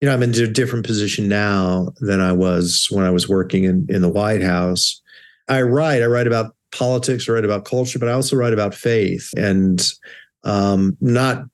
you 0.00 0.08
know, 0.08 0.12
I'm 0.12 0.24
in 0.24 0.30
a 0.30 0.48
different 0.48 0.84
position 0.84 1.28
now 1.28 1.92
than 2.00 2.20
I 2.20 2.32
was 2.32 2.88
when 2.90 3.04
I 3.04 3.10
was 3.10 3.28
working 3.28 3.62
in, 3.62 3.86
in 3.88 4.02
the 4.02 4.08
White 4.08 4.42
House. 4.42 5.00
I 5.46 5.62
write, 5.62 6.02
I 6.02 6.06
write 6.06 6.26
about 6.26 6.56
politics, 6.72 7.28
I 7.28 7.32
write 7.34 7.44
about 7.44 7.64
culture, 7.64 8.00
but 8.00 8.08
I 8.08 8.12
also 8.12 8.34
write 8.34 8.54
about 8.54 8.74
faith 8.74 9.30
and 9.36 9.80
um, 10.42 10.96
not 11.00 11.44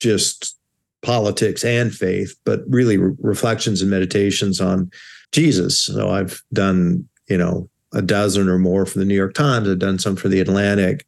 just 0.00 0.58
politics 1.02 1.64
and 1.64 1.92
faith, 1.92 2.34
but 2.44 2.60
really 2.66 2.96
re- 2.96 3.14
reflections 3.18 3.82
and 3.82 3.90
meditations 3.90 4.60
on 4.60 4.90
Jesus. 5.32 5.78
So 5.78 6.10
I've 6.10 6.42
done, 6.52 7.08
you 7.28 7.36
know, 7.36 7.68
a 7.92 8.02
dozen 8.02 8.48
or 8.48 8.58
more 8.58 8.86
for 8.86 8.98
the 8.98 9.04
New 9.04 9.14
York 9.14 9.34
Times. 9.34 9.68
I've 9.68 9.78
done 9.78 9.98
some 9.98 10.16
for 10.16 10.28
the 10.28 10.40
Atlantic. 10.40 11.06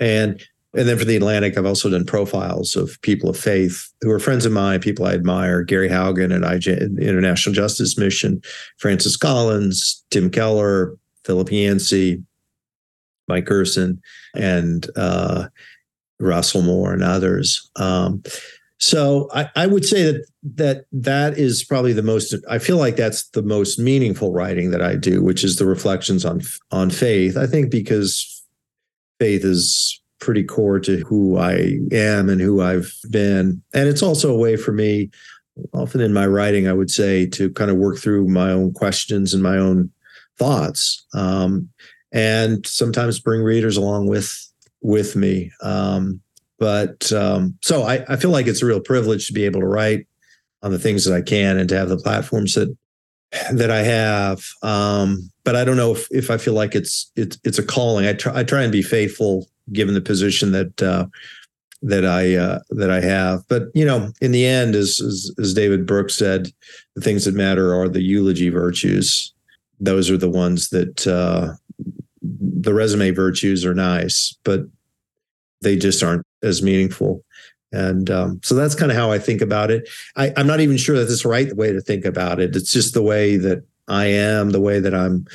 And 0.00 0.42
and 0.76 0.88
then 0.88 0.98
for 0.98 1.04
the 1.04 1.14
Atlantic, 1.14 1.56
I've 1.56 1.66
also 1.66 1.88
done 1.88 2.04
profiles 2.04 2.74
of 2.74 3.00
people 3.02 3.30
of 3.30 3.38
faith 3.38 3.88
who 4.00 4.10
are 4.10 4.18
friends 4.18 4.44
of 4.44 4.50
mine, 4.50 4.80
people 4.80 5.06
I 5.06 5.12
admire. 5.12 5.62
Gary 5.62 5.88
Haugen 5.88 6.34
at 6.34 6.42
IJ, 6.42 7.00
International 7.00 7.54
Justice 7.54 7.96
Mission, 7.96 8.42
Francis 8.78 9.16
Collins, 9.16 10.04
Tim 10.10 10.30
Keller, 10.30 10.96
Philip 11.24 11.52
Yancey, 11.52 12.24
Mike 13.28 13.44
Gerson, 13.44 14.02
and 14.34 14.88
uh, 14.96 15.46
Russell 16.18 16.62
Moore 16.62 16.92
and 16.92 17.04
others. 17.04 17.70
Um, 17.76 18.22
so 18.84 19.30
I, 19.32 19.48
I 19.56 19.66
would 19.66 19.86
say 19.86 20.02
that 20.02 20.26
that 20.56 20.84
that 20.92 21.38
is 21.38 21.64
probably 21.64 21.94
the 21.94 22.02
most. 22.02 22.34
I 22.50 22.58
feel 22.58 22.76
like 22.76 22.96
that's 22.96 23.30
the 23.30 23.42
most 23.42 23.78
meaningful 23.78 24.30
writing 24.30 24.72
that 24.72 24.82
I 24.82 24.94
do, 24.94 25.22
which 25.22 25.42
is 25.42 25.56
the 25.56 25.64
reflections 25.64 26.22
on 26.22 26.42
on 26.70 26.90
faith. 26.90 27.38
I 27.38 27.46
think 27.46 27.70
because 27.70 28.44
faith 29.18 29.42
is 29.42 30.02
pretty 30.20 30.44
core 30.44 30.80
to 30.80 30.98
who 30.98 31.38
I 31.38 31.78
am 31.92 32.28
and 32.28 32.42
who 32.42 32.60
I've 32.60 32.94
been, 33.10 33.62
and 33.72 33.88
it's 33.88 34.02
also 34.02 34.30
a 34.30 34.38
way 34.38 34.54
for 34.56 34.72
me. 34.72 35.10
Often 35.72 36.02
in 36.02 36.12
my 36.12 36.26
writing, 36.26 36.68
I 36.68 36.74
would 36.74 36.90
say 36.90 37.24
to 37.28 37.50
kind 37.52 37.70
of 37.70 37.78
work 37.78 37.96
through 37.96 38.28
my 38.28 38.50
own 38.50 38.74
questions 38.74 39.32
and 39.32 39.42
my 39.42 39.56
own 39.56 39.90
thoughts, 40.38 41.06
um, 41.14 41.70
and 42.12 42.66
sometimes 42.66 43.18
bring 43.18 43.42
readers 43.42 43.78
along 43.78 44.08
with 44.08 44.46
with 44.82 45.16
me. 45.16 45.52
Um, 45.62 46.20
but 46.58 47.12
um, 47.12 47.58
so 47.62 47.82
I, 47.82 48.04
I 48.08 48.16
feel 48.16 48.30
like 48.30 48.46
it's 48.46 48.62
a 48.62 48.66
real 48.66 48.80
privilege 48.80 49.26
to 49.26 49.32
be 49.32 49.44
able 49.44 49.60
to 49.60 49.66
write 49.66 50.06
on 50.62 50.70
the 50.70 50.78
things 50.78 51.04
that 51.04 51.14
I 51.14 51.20
can 51.20 51.58
and 51.58 51.68
to 51.68 51.76
have 51.76 51.88
the 51.88 51.98
platforms 51.98 52.54
that 52.54 52.74
that 53.52 53.70
I 53.70 53.82
have. 53.82 54.44
Um, 54.62 55.30
but 55.44 55.56
I 55.56 55.64
don't 55.64 55.76
know 55.76 55.92
if, 55.92 56.06
if 56.10 56.30
I 56.30 56.38
feel 56.38 56.54
like 56.54 56.74
it's 56.74 57.10
it's 57.16 57.38
it's 57.44 57.58
a 57.58 57.66
calling. 57.66 58.06
I 58.06 58.14
try 58.14 58.40
I 58.40 58.44
try 58.44 58.62
and 58.62 58.72
be 58.72 58.82
faithful 58.82 59.48
given 59.72 59.94
the 59.94 60.00
position 60.00 60.52
that 60.52 60.82
uh, 60.82 61.06
that 61.82 62.04
I 62.04 62.34
uh, 62.36 62.60
that 62.70 62.90
I 62.90 63.00
have. 63.00 63.42
But 63.48 63.64
you 63.74 63.84
know, 63.84 64.12
in 64.20 64.32
the 64.32 64.46
end, 64.46 64.74
as, 64.74 65.00
as 65.00 65.32
as 65.38 65.54
David 65.54 65.86
Brooks 65.86 66.14
said, 66.14 66.48
the 66.94 67.02
things 67.02 67.24
that 67.24 67.34
matter 67.34 67.74
are 67.74 67.88
the 67.88 68.02
eulogy 68.02 68.48
virtues. 68.48 69.32
Those 69.80 70.10
are 70.10 70.16
the 70.16 70.30
ones 70.30 70.70
that 70.70 71.06
uh, 71.06 71.54
the 72.22 72.72
resume 72.72 73.10
virtues 73.10 73.64
are 73.66 73.74
nice, 73.74 74.36
but 74.44 74.62
they 75.64 75.76
just 75.76 76.02
aren't 76.02 76.24
as 76.42 76.62
meaningful. 76.62 77.24
And 77.72 78.08
um, 78.08 78.40
so 78.44 78.54
that's 78.54 78.76
kind 78.76 78.92
of 78.92 78.96
how 78.96 79.10
I 79.10 79.18
think 79.18 79.40
about 79.40 79.70
it. 79.72 79.88
I, 80.16 80.32
I'm 80.36 80.46
not 80.46 80.60
even 80.60 80.76
sure 80.76 80.96
that 80.96 81.10
it's 81.10 81.24
the 81.24 81.28
right 81.28 81.54
way 81.56 81.72
to 81.72 81.80
think 81.80 82.04
about 82.04 82.38
it. 82.38 82.54
It's 82.54 82.72
just 82.72 82.94
the 82.94 83.02
way 83.02 83.36
that 83.36 83.64
I 83.88 84.06
am, 84.06 84.50
the 84.50 84.60
way 84.60 84.78
that 84.78 84.94
I'm, 84.94 85.26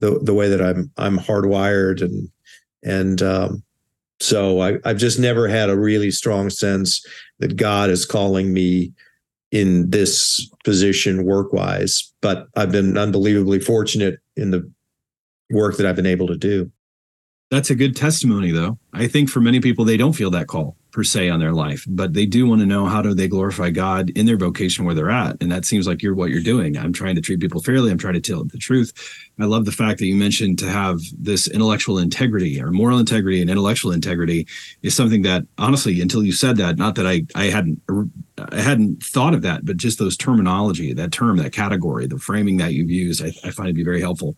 the 0.00 0.18
the 0.20 0.34
way 0.34 0.48
that 0.48 0.60
I'm 0.60 0.90
I'm 0.96 1.18
hardwired, 1.18 2.02
and 2.02 2.28
and 2.82 3.22
um, 3.22 3.62
so 4.20 4.60
I, 4.60 4.78
I've 4.84 4.98
just 4.98 5.20
never 5.20 5.46
had 5.46 5.70
a 5.70 5.78
really 5.78 6.10
strong 6.10 6.50
sense 6.50 7.06
that 7.38 7.56
God 7.56 7.90
is 7.90 8.04
calling 8.04 8.52
me 8.52 8.92
in 9.52 9.90
this 9.90 10.50
position 10.64 11.24
work 11.24 11.52
wise. 11.52 12.12
But 12.20 12.48
I've 12.56 12.72
been 12.72 12.98
unbelievably 12.98 13.60
fortunate 13.60 14.18
in 14.36 14.50
the 14.50 14.68
work 15.50 15.76
that 15.76 15.86
I've 15.86 15.96
been 15.96 16.06
able 16.06 16.26
to 16.26 16.36
do. 16.36 16.70
That's 17.50 17.70
a 17.70 17.74
good 17.74 17.94
testimony, 17.94 18.50
though. 18.50 18.78
I 18.92 19.06
think 19.06 19.28
for 19.28 19.40
many 19.40 19.60
people, 19.60 19.84
they 19.84 19.96
don't 19.96 20.14
feel 20.14 20.30
that 20.30 20.48
call 20.48 20.76
per 20.94 21.02
se 21.02 21.28
on 21.28 21.40
their 21.40 21.52
life, 21.52 21.84
but 21.88 22.14
they 22.14 22.24
do 22.24 22.46
want 22.46 22.60
to 22.60 22.66
know 22.66 22.86
how 22.86 23.02
do 23.02 23.14
they 23.14 23.26
glorify 23.26 23.68
God 23.68 24.10
in 24.10 24.26
their 24.26 24.36
vocation 24.36 24.84
where 24.84 24.94
they're 24.94 25.10
at. 25.10 25.36
And 25.42 25.50
that 25.50 25.64
seems 25.64 25.88
like 25.88 26.02
you're 26.02 26.14
what 26.14 26.30
you're 26.30 26.40
doing. 26.40 26.78
I'm 26.78 26.92
trying 26.92 27.16
to 27.16 27.20
treat 27.20 27.40
people 27.40 27.60
fairly. 27.60 27.90
I'm 27.90 27.98
trying 27.98 28.14
to 28.14 28.20
tell 28.20 28.44
the 28.44 28.58
truth. 28.58 28.92
I 29.40 29.44
love 29.44 29.64
the 29.64 29.72
fact 29.72 29.98
that 29.98 30.06
you 30.06 30.14
mentioned 30.14 30.60
to 30.60 30.70
have 30.70 31.00
this 31.18 31.48
intellectual 31.48 31.98
integrity 31.98 32.62
or 32.62 32.70
moral 32.70 33.00
integrity 33.00 33.40
and 33.40 33.50
intellectual 33.50 33.90
integrity 33.90 34.46
is 34.82 34.94
something 34.94 35.22
that 35.22 35.42
honestly, 35.58 36.00
until 36.00 36.22
you 36.22 36.32
said 36.32 36.56
that, 36.58 36.78
not 36.78 36.94
that 36.94 37.08
I, 37.08 37.22
I 37.34 37.46
hadn't, 37.46 37.82
er, 37.90 38.06
I 38.38 38.60
hadn't 38.60 39.02
thought 39.02 39.34
of 39.34 39.42
that, 39.42 39.64
but 39.64 39.76
just 39.76 39.98
those 39.98 40.16
terminology, 40.16 40.92
that 40.92 41.10
term, 41.10 41.38
that 41.38 41.52
category, 41.52 42.06
the 42.06 42.18
framing 42.18 42.58
that 42.58 42.72
you've 42.72 42.90
used, 42.90 43.20
I, 43.20 43.32
I 43.44 43.50
find 43.50 43.66
to 43.66 43.74
be 43.74 43.84
very 43.84 44.00
helpful. 44.00 44.36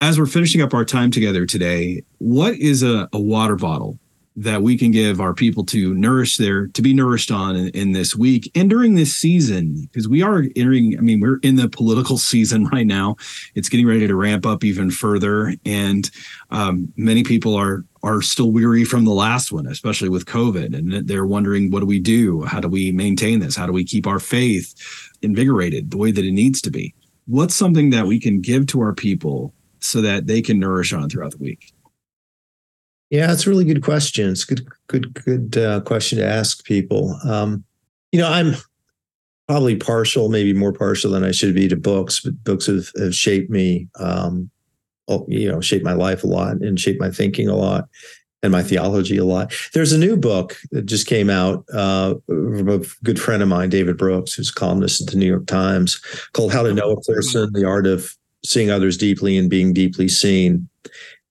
As 0.00 0.16
we're 0.16 0.26
finishing 0.26 0.62
up 0.62 0.74
our 0.74 0.84
time 0.84 1.10
together 1.10 1.44
today, 1.44 2.02
what 2.18 2.54
is 2.54 2.84
a, 2.84 3.08
a 3.12 3.18
water 3.18 3.56
bottle 3.56 3.98
that 4.36 4.62
we 4.62 4.78
can 4.78 4.92
give 4.92 5.20
our 5.20 5.34
people 5.34 5.64
to 5.64 5.92
nourish 5.92 6.36
their 6.36 6.68
to 6.68 6.82
be 6.82 6.94
nourished 6.94 7.32
on 7.32 7.56
in, 7.56 7.68
in 7.70 7.92
this 7.92 8.14
week 8.14 8.48
and 8.54 8.70
during 8.70 8.94
this 8.94 9.12
season? 9.12 9.88
Because 9.90 10.06
we 10.06 10.22
are 10.22 10.44
entering 10.54 10.96
i 10.96 11.00
mean 11.00 11.18
we're 11.18 11.40
in 11.40 11.56
the 11.56 11.68
political 11.68 12.16
season 12.30 12.66
right 12.66 12.86
now. 12.86 13.16
It's 13.56 13.68
getting 13.68 13.88
ready 13.88 14.06
to 14.06 14.14
ramp 14.14 14.46
up 14.46 14.62
even 14.62 14.92
further. 14.92 15.52
And 15.66 16.08
um, 16.50 16.92
many 16.96 17.24
people 17.24 17.56
are 17.56 17.84
are 18.04 18.22
still 18.22 18.52
weary 18.52 18.84
from 18.84 19.04
the 19.04 19.10
last 19.10 19.50
one 19.50 19.66
especially 19.66 20.10
with 20.10 20.26
covid. 20.26 20.78
And 20.78 21.08
they're 21.08 21.26
wondering 21.26 21.72
what 21.72 21.80
do 21.80 21.86
we 21.86 21.98
do? 21.98 22.44
How 22.44 22.60
do 22.60 22.68
we 22.68 22.92
maintain 22.92 23.40
this? 23.40 23.56
How 23.56 23.66
do 23.66 23.72
we 23.72 23.84
keep 23.84 24.06
our 24.06 24.20
faith 24.20 24.76
invigorated 25.22 25.90
the 25.90 25.98
way 25.98 26.12
that 26.12 26.24
it 26.24 26.30
needs 26.30 26.62
to 26.62 26.70
be? 26.70 26.94
What's 27.26 27.56
something 27.56 27.90
that 27.90 28.06
we 28.06 28.20
can 28.20 28.40
give 28.40 28.68
to 28.68 28.80
our 28.80 28.94
people 28.94 29.52
so 29.80 30.00
that 30.00 30.26
they 30.26 30.42
can 30.42 30.58
nourish 30.58 30.92
on 30.92 31.08
throughout 31.08 31.32
the 31.32 31.38
week 31.38 31.72
yeah, 33.10 33.32
it's 33.32 33.46
a 33.46 33.50
really 33.50 33.64
good 33.64 33.82
question. 33.82 34.30
It's 34.30 34.44
a 34.44 34.54
good, 34.54 34.68
good, 34.88 35.24
good 35.24 35.56
uh, 35.56 35.80
question 35.80 36.18
to 36.18 36.26
ask 36.26 36.64
people. 36.64 37.18
Um, 37.24 37.64
you 38.12 38.20
know, 38.20 38.28
I'm 38.28 38.54
probably 39.46 39.76
partial, 39.76 40.28
maybe 40.28 40.52
more 40.52 40.72
partial 40.72 41.10
than 41.10 41.24
I 41.24 41.30
should 41.30 41.54
be 41.54 41.68
to 41.68 41.76
books, 41.76 42.20
but 42.20 42.42
books 42.44 42.66
have, 42.66 42.90
have 42.98 43.14
shaped 43.14 43.50
me, 43.50 43.88
um, 43.98 44.50
you 45.26 45.50
know, 45.50 45.60
shaped 45.62 45.84
my 45.84 45.94
life 45.94 46.22
a 46.22 46.26
lot 46.26 46.56
and 46.56 46.78
shaped 46.78 47.00
my 47.00 47.10
thinking 47.10 47.48
a 47.48 47.56
lot 47.56 47.88
and 48.42 48.52
my 48.52 48.62
theology 48.62 49.16
a 49.16 49.24
lot. 49.24 49.54
There's 49.72 49.94
a 49.94 49.98
new 49.98 50.16
book 50.16 50.56
that 50.70 50.84
just 50.84 51.06
came 51.06 51.30
out 51.30 51.64
uh, 51.72 52.14
from 52.26 52.68
a 52.68 52.80
good 53.02 53.18
friend 53.18 53.42
of 53.42 53.48
mine, 53.48 53.70
David 53.70 53.96
Brooks, 53.96 54.34
who's 54.34 54.50
a 54.50 54.54
columnist 54.54 55.00
at 55.00 55.08
the 55.08 55.16
New 55.16 55.26
York 55.26 55.46
Times, 55.46 55.98
called 56.34 56.52
How 56.52 56.62
to 56.62 56.74
Know 56.74 56.92
a 56.92 57.00
Person, 57.00 57.50
The 57.54 57.66
Art 57.66 57.86
of 57.86 58.14
Seeing 58.48 58.70
Others 58.70 58.96
Deeply 58.96 59.36
and 59.36 59.50
Being 59.50 59.72
Deeply 59.72 60.08
Seen. 60.08 60.68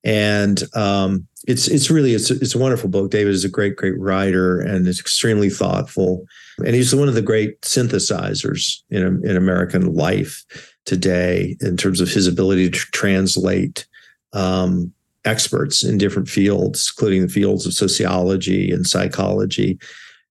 And 0.04 0.64
um, 0.76 1.28
it's 1.48 1.68
it's 1.68 1.90
really 1.90 2.14
it's 2.14 2.30
it's 2.30 2.54
a 2.54 2.60
wonderful 2.60 2.90
book. 2.90 3.10
David 3.10 3.34
is 3.34 3.46
a 3.46 3.50
great 3.50 3.76
great 3.76 3.98
writer 3.98 4.60
and 4.60 4.86
is 4.88 5.00
extremely 5.00 5.50
thoughtful, 5.50 6.26
and 6.60 6.76
he's 6.76 6.94
one 6.94 7.08
of 7.08 7.14
the 7.16 7.22
great 7.22 7.60
synthesizers 7.62 8.82
in 8.90 9.22
in 9.26 9.38
American 9.38 9.94
life 9.94 10.46
today 10.86 11.58
in 11.62 11.78
terms 11.78 12.02
of 12.02 12.10
his 12.10 12.28
ability 12.28 12.70
to 12.70 12.78
translate 12.78 13.88
um, 14.34 14.94
experts 15.26 15.84
in 15.84 15.98
different 15.98 16.30
fields, 16.30 16.94
including 16.96 17.22
the 17.22 17.34
fields 17.34 17.66
of 17.66 17.74
sociology 17.74 18.72
and 18.72 18.86
psychology. 18.86 19.80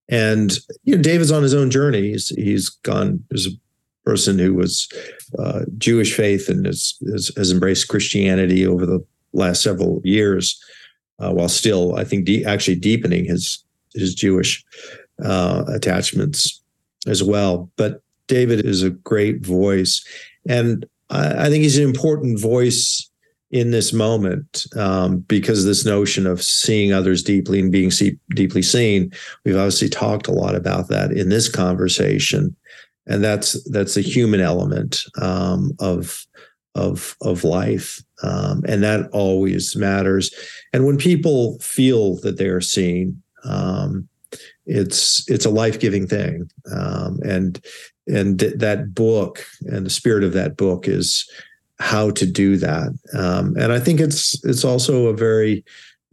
And 0.09 0.53
you 0.85 0.97
know, 0.97 1.03
David's 1.03 1.33
on 1.33 1.43
his 1.43 1.55
own 1.55 1.71
journey. 1.71 2.11
He's 2.11 2.29
he's 2.29 2.69
gone 2.69 3.25
as 3.33 3.47
a 3.47 3.51
person 4.07 4.39
who 4.39 4.55
was 4.55 4.89
uh, 5.39 5.63
Jewish 5.77 6.15
faith 6.15 6.49
and 6.49 6.65
has, 6.65 6.95
has, 7.37 7.51
embraced 7.51 7.89
Christianity 7.89 8.65
over 8.67 8.87
the 8.87 9.05
last 9.33 9.63
several 9.63 10.01
years 10.05 10.63
uh, 11.19 11.33
while 11.33 11.49
still, 11.49 11.97
I 11.97 12.05
think, 12.05 12.25
de- 12.25 12.45
actually 12.45 12.77
deepening 12.77 13.25
his 13.25 13.63
his 13.95 14.15
Jewish 14.15 14.65
uh, 15.25 15.65
attachments 15.69 16.63
as 17.07 17.23
well. 17.23 17.71
But 17.77 18.03
David 18.29 18.65
is 18.65 18.83
a 18.83 18.91
great 18.91 19.45
voice, 19.45 20.05
and 20.49 20.87
I, 21.11 21.47
I 21.47 21.51
think 21.51 21.63
he's 21.63 21.79
an 21.79 21.85
important 21.85 22.41
voice 22.41 23.11
in 23.51 23.71
this 23.71 23.93
moment 23.93 24.67
um, 24.77 25.19
because 25.21 25.65
this 25.65 25.85
notion 25.85 26.27
of 26.27 26.43
seeing 26.43 26.93
others 26.93 27.23
deeply 27.23 27.61
and 27.61 27.71
being 27.73 27.91
see- 27.91 28.19
deeply 28.31 28.63
seen. 28.63 29.13
We've 29.45 29.57
obviously 29.57 29.89
talked 29.89 30.27
a 30.27 30.33
lot 30.33 30.55
about 30.55 30.89
that 30.89 31.13
in 31.13 31.29
this 31.29 31.49
conversation, 31.49 32.57
and 33.07 33.23
that's 33.23 33.63
that's 33.71 33.97
a 33.97 34.03
human 34.03 34.41
element 34.41 35.03
um, 35.21 35.73
of 35.79 36.27
of 36.75 37.17
of 37.23 37.45
life 37.45 38.03
um, 38.23 38.63
and 38.67 38.83
that 38.83 39.09
always 39.13 39.77
matters. 39.77 40.35
And 40.73 40.87
when 40.87 40.99
people 40.99 41.59
feel 41.61 42.17
that 42.21 42.39
they 42.39 42.49
are 42.49 42.61
seen 42.61 43.23
um, 43.45 44.09
it's 44.67 45.29
it's 45.31 45.45
a 45.45 45.51
life-giving 45.51 46.07
thing 46.07 46.51
um, 46.73 47.19
and 47.25 47.61
and 48.09 48.39
th- 48.41 48.55
that 48.57 48.95
book 48.95 49.45
and 49.67 49.87
the 49.87 49.91
spirit 49.91 50.25
of 50.25 50.33
that 50.33 50.57
book 50.57 50.89
is 50.89 51.29
how 51.79 52.11
to 52.11 52.27
do 52.27 52.57
that 52.57 52.89
um, 53.15 53.55
and 53.57 53.73
i 53.73 53.79
think 53.79 54.01
it's 54.01 54.45
it's 54.45 54.65
also 54.65 55.07
a 55.07 55.15
very 55.15 55.65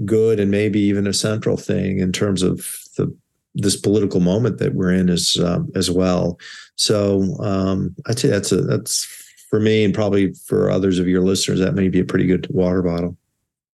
good 0.05 0.39
and 0.39 0.51
maybe 0.51 0.79
even 0.79 1.07
a 1.07 1.13
central 1.13 1.57
thing 1.57 1.99
in 1.99 2.11
terms 2.11 2.43
of 2.43 2.57
the 2.97 3.15
this 3.55 3.75
political 3.75 4.19
moment 4.19 4.57
that 4.57 4.73
we're 4.73 4.91
in 4.91 5.09
as 5.09 5.37
um, 5.43 5.71
as 5.75 5.91
well 5.91 6.39
so 6.75 7.35
um, 7.39 7.95
i'd 8.07 8.17
say 8.19 8.27
that's 8.27 8.51
a 8.51 8.61
that's 8.61 9.23
for 9.53 9.59
me 9.59 9.83
and 9.83 9.93
probably 9.93 10.33
for 10.33 10.71
others 10.71 10.97
of 10.97 11.07
your 11.07 11.21
listeners, 11.21 11.59
that 11.59 11.75
may 11.75 11.87
be 11.87 11.99
a 11.99 12.03
pretty 12.03 12.25
good 12.25 12.47
water 12.49 12.81
bottle. 12.81 13.15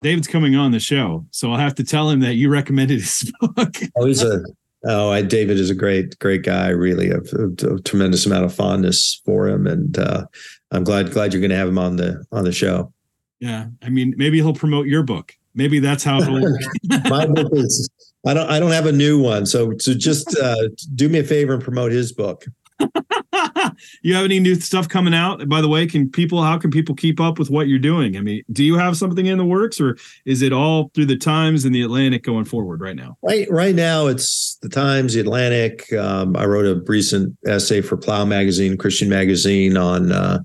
David's 0.02 0.28
coming 0.28 0.54
on 0.54 0.72
the 0.72 0.80
show, 0.82 1.26
so 1.32 1.54
I'll 1.54 1.58
have 1.58 1.76
to 1.76 1.86
tell 1.86 2.10
him 2.10 2.20
that 2.20 2.34
you 2.34 2.50
recommended 2.50 3.00
his 3.00 3.32
book. 3.40 3.78
oh, 3.96 4.06
he's 4.06 4.22
a 4.22 4.44
oh, 4.84 5.10
I, 5.10 5.22
David 5.22 5.58
is 5.58 5.70
a 5.70 5.76
great, 5.76 6.20
great 6.20 6.44
guy. 6.44 6.68
Really, 6.68 7.12
a, 7.12 7.20
a, 7.20 7.76
a 7.76 7.82
tremendous 7.84 8.26
amount 8.26 8.44
of 8.44 8.54
fondness 8.54 9.22
for 9.24 9.48
him, 9.48 9.66
and 9.66 9.98
uh, 9.98 10.26
I'm 10.72 10.84
glad 10.84 11.12
glad 11.12 11.32
you're 11.32 11.40
going 11.40 11.52
to 11.52 11.56
have 11.56 11.70
him 11.70 11.78
on 11.78 11.96
the 11.96 12.26
on 12.34 12.44
the 12.44 12.52
show. 12.52 12.92
Yeah, 13.40 13.68
I 13.82 13.88
mean, 13.88 14.16
maybe 14.18 14.40
he'll 14.40 14.54
promote 14.54 14.88
your 14.88 15.04
book. 15.04 15.34
Maybe 15.56 15.80
that's 15.80 16.04
how 16.04 16.20
my 17.10 17.26
book 17.26 17.54
is. 17.54 17.90
I 18.26 18.34
don't. 18.34 18.50
I 18.50 18.60
don't 18.60 18.72
have 18.72 18.86
a 18.86 18.92
new 18.92 19.22
one, 19.22 19.46
so 19.46 19.74
so 19.80 19.94
just 19.94 20.38
uh, 20.42 20.70
do 20.96 21.10
me 21.10 21.20
a 21.20 21.24
favor 21.24 21.54
and 21.54 21.64
promote 21.64 21.92
his 21.92 22.12
book. 22.12 22.46
you 24.02 24.14
have 24.14 24.26
any 24.26 24.40
new 24.40 24.56
stuff 24.56 24.88
coming 24.88 25.14
out? 25.14 25.48
By 25.50 25.62
the 25.62 25.68
way, 25.68 25.86
can 25.86 26.10
people 26.10 26.42
how 26.42 26.58
can 26.58 26.72
people 26.72 26.96
keep 26.96 27.20
up 27.20 27.40
with 27.40 27.50
what 27.50 27.68
you're 27.68 27.80
doing? 27.80 28.18
I 28.18 28.22
mean, 28.22 28.44
do 28.52 28.64
you 28.64 28.76
have 28.76 28.98
something 28.98 29.26
in 29.26 29.38
the 29.38 29.46
works 29.46 29.80
or 29.80 29.98
is 30.26 30.42
it 30.42 30.54
all 30.54 30.92
through 30.94 31.08
the 31.08 31.18
Times 31.18 31.66
and 31.66 31.74
the 31.74 31.82
Atlantic 31.82 32.24
going 32.24 32.46
forward 32.46 32.82
right 32.82 32.96
now? 32.96 33.18
Right 33.22 33.50
right 33.50 33.76
now 33.76 34.08
it's 34.08 34.58
the 34.62 34.70
Times, 34.70 35.14
the 35.14 35.22
Atlantic. 35.22 35.92
Um, 35.94 36.36
I 36.36 36.46
wrote 36.46 36.66
a 36.66 36.82
recent 36.86 37.38
essay 37.46 37.82
for 37.82 37.98
Plough 37.98 38.26
magazine, 38.26 38.78
Christian 38.78 39.10
magazine 39.10 39.78
on 39.78 40.12
uh, 40.12 40.40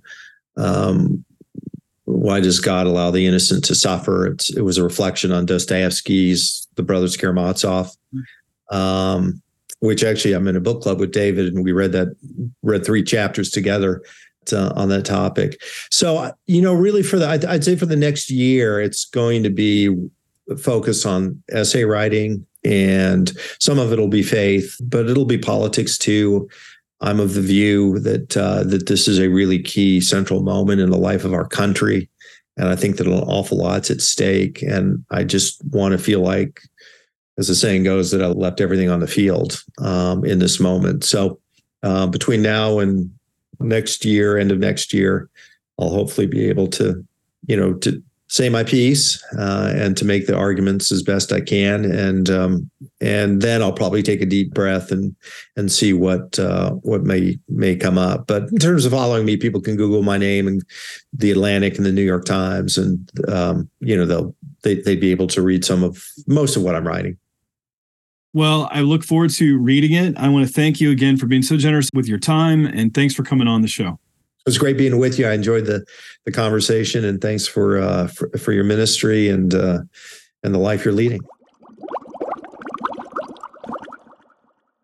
um, 0.57 1.25
why 2.05 2.41
does 2.41 2.61
God 2.61 2.87
allow 2.87 3.11
the 3.11 3.27
innocent 3.27 3.65
to 3.65 3.75
suffer? 3.75 4.27
It's, 4.27 4.55
it 4.55 4.63
was 4.63 4.79
a 4.79 4.85
reflection 4.85 5.33
on 5.33 5.47
Dostoevsky's 5.47 6.69
The 6.75 6.83
Brothers 6.83 7.17
Karamazov. 7.17 7.91
Um, 8.71 9.43
which 9.85 10.03
actually 10.03 10.33
I'm 10.33 10.49
in 10.49 10.57
a 10.57 10.61
book 10.61 10.81
club 10.81 10.99
with 10.99 11.13
David, 11.13 11.53
and 11.53 11.63
we 11.63 11.73
read 11.73 11.93
that 11.93 12.17
read 12.63 12.87
three 12.87 13.03
chapters 13.03 13.51
together 13.51 14.03
to, 14.47 14.73
on 14.75 14.89
that 14.89 15.05
topic. 15.05 15.61
So 15.91 16.33
you 16.47 16.63
know, 16.63 16.73
really 16.73 17.03
for 17.03 17.19
the 17.19 17.29
I'd, 17.29 17.45
I'd 17.45 17.65
say 17.65 17.77
for 17.77 17.85
the 17.85 17.95
next 17.95 18.31
year, 18.31 18.81
it's 18.81 19.05
going 19.05 19.43
to 19.43 19.51
be 19.51 19.95
focus 20.59 21.05
on 21.05 21.43
essay 21.51 21.85
writing, 21.85 22.47
and 22.65 23.31
some 23.61 23.79
of 23.79 23.93
it'll 23.93 24.09
be 24.09 24.23
faith, 24.23 24.75
but 24.81 25.07
it'll 25.07 25.27
be 25.27 25.39
politics 25.39 25.99
too. 25.99 26.49
I'm 27.05 27.21
of 27.21 27.35
the 27.35 27.41
view 27.41 27.99
that 28.01 28.37
uh, 28.37 28.65
that 28.65 28.89
this 28.89 29.07
is 29.07 29.19
a 29.19 29.29
really 29.29 29.63
key 29.63 30.01
central 30.01 30.43
moment 30.43 30.81
in 30.81 30.91
the 30.91 30.99
life 30.99 31.25
of 31.25 31.35
our 31.35 31.47
country, 31.47 32.09
and 32.57 32.69
I 32.69 32.77
think 32.77 32.97
that 32.97 33.07
an 33.07 33.13
awful 33.13 33.59
lot's 33.59 33.91
at 33.91 34.01
stake. 34.01 34.63
And 34.63 35.05
I 35.11 35.25
just 35.25 35.63
want 35.67 35.93
to 35.93 35.99
feel 35.99 36.21
like 36.21 36.61
as 37.39 37.49
the 37.49 37.55
saying 37.55 37.85
goes, 37.85 38.11
that 38.11 38.23
I 38.23 38.27
left 38.27 38.61
everything 38.61 38.89
on 38.89 39.01
the 39.01 39.07
field 39.07 39.63
um, 39.79 40.25
in 40.25 40.39
this 40.39 40.61
moment. 40.61 41.05
So 41.05 41.41
uh, 41.83 42.07
between 42.07 42.43
now 42.43 42.79
and 42.79 43.11
next 43.61 44.05
year, 44.05 44.39
end 44.39 44.53
of 44.53 44.59
next 44.59 44.93
year, 44.93 45.29
I'll 45.79 45.91
hopefully 45.91 46.27
be 46.27 46.49
able 46.49 46.69
to, 46.69 47.05
you 47.47 47.57
know, 47.57 47.75
to 47.75 48.03
say 48.29 48.49
my 48.49 48.65
piece 48.65 49.23
uh, 49.39 49.73
and 49.75 49.97
to 49.97 50.05
make 50.05 50.27
the 50.27 50.37
arguments 50.37 50.91
as 50.91 51.03
best 51.03 51.33
I 51.33 51.41
can, 51.41 51.85
and 51.85 52.31
um, 52.31 52.71
and 53.01 53.43
then 53.43 53.63
I'll 53.63 53.73
probably 53.73 54.03
take 54.03 54.23
a 54.23 54.27
deep 54.27 54.53
breath 54.55 54.91
and 54.91 55.15
and 55.57 55.71
see 55.71 55.93
what 55.93 56.39
uh, 56.39 56.71
what 56.71 57.03
may 57.03 57.39
may 57.49 57.77
come 57.77 57.99
up. 57.99 58.27
But 58.27 58.45
in 58.51 58.59
terms 58.59 58.85
of 58.85 58.93
following 58.93 59.25
me, 59.25 59.37
people 59.37 59.61
can 59.61 59.77
Google 59.77 60.03
my 60.03 60.19
name 60.19 60.47
and 60.47 60.63
the 61.13 61.31
Atlantic 61.31 61.77
and 61.77 61.87
the 61.87 61.93
New 61.93 62.03
York 62.03 62.25
Times, 62.25 62.79
and 62.79 63.11
um, 63.29 63.69
you 63.81 63.97
know 63.97 64.07
they'll 64.07 64.35
they, 64.63 64.77
they'd 64.77 65.01
be 65.01 65.11
able 65.11 65.27
to 65.29 65.43
read 65.43 65.65
some 65.65 65.83
of 65.83 66.03
most 66.27 66.57
of 66.57 66.63
what 66.63 66.75
I'm 66.75 66.87
writing. 66.87 67.19
Well, 68.33 68.69
I 68.73 68.81
look 68.81 69.05
forward 69.05 69.31
to 69.35 69.59
reading 69.59 69.93
it. 69.93 70.17
I 70.17 70.29
want 70.29 70.45
to 70.45 70.53
thank 70.53 70.81
you 70.81 70.91
again 70.91 71.17
for 71.17 71.27
being 71.27 71.43
so 71.43 71.57
generous 71.57 71.89
with 71.95 72.09
your 72.09 72.19
time, 72.19 72.67
and 72.67 72.93
thanks 72.93 73.15
for 73.15 73.23
coming 73.23 73.47
on 73.47 73.63
the 73.63 73.69
show. 73.69 74.01
It 74.47 74.51
was 74.51 74.59
great 74.59 74.77
being 74.77 74.99
with 74.99 75.19
you. 75.19 75.27
I 75.27 75.33
enjoyed 75.33 75.65
the 75.65 75.87
the 76.27 76.33
conversation, 76.33 77.05
and 77.05 77.21
thanks 77.21 77.47
for 77.47 77.79
uh, 77.79 78.09
for, 78.09 78.29
for 78.37 78.53
your 78.53 78.65
ministry 78.65 79.29
and 79.29 79.55
uh, 79.55 79.81
and 80.43 80.55
the 80.55 80.59
life 80.59 80.85
you're 80.85 80.95
leading. 80.95 81.21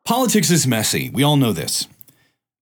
Politics 0.05 0.51
is 0.51 0.67
messy. 0.67 1.11
We 1.11 1.23
all 1.23 1.37
know 1.37 1.53
this. 1.53 1.87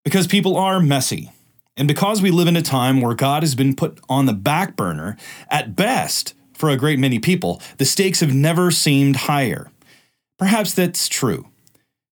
Because 0.05 0.26
people 0.26 0.57
are 0.57 0.80
messy. 0.80 1.30
And 1.78 1.86
because 1.88 2.20
we 2.20 2.30
live 2.30 2.49
in 2.49 2.57
a 2.57 2.62
time 2.62 3.01
where 3.01 3.14
God 3.14 3.42
has 3.42 3.55
been 3.55 3.76
put 3.76 4.01
on 4.09 4.26
the 4.26 4.32
back 4.32 4.76
burner, 4.76 5.16
at 5.49 5.76
best, 5.76 6.34
for 6.53 6.68
a 6.68 6.76
great 6.76 6.99
many 6.99 7.18
people, 7.18 7.62
the 7.78 7.84
stakes 7.84 8.20
have 8.20 8.34
never 8.34 8.70
seemed 8.70 9.16
higher. 9.16 9.70
Perhaps 10.38 10.74
that's 10.74 11.09
true. 11.09 11.49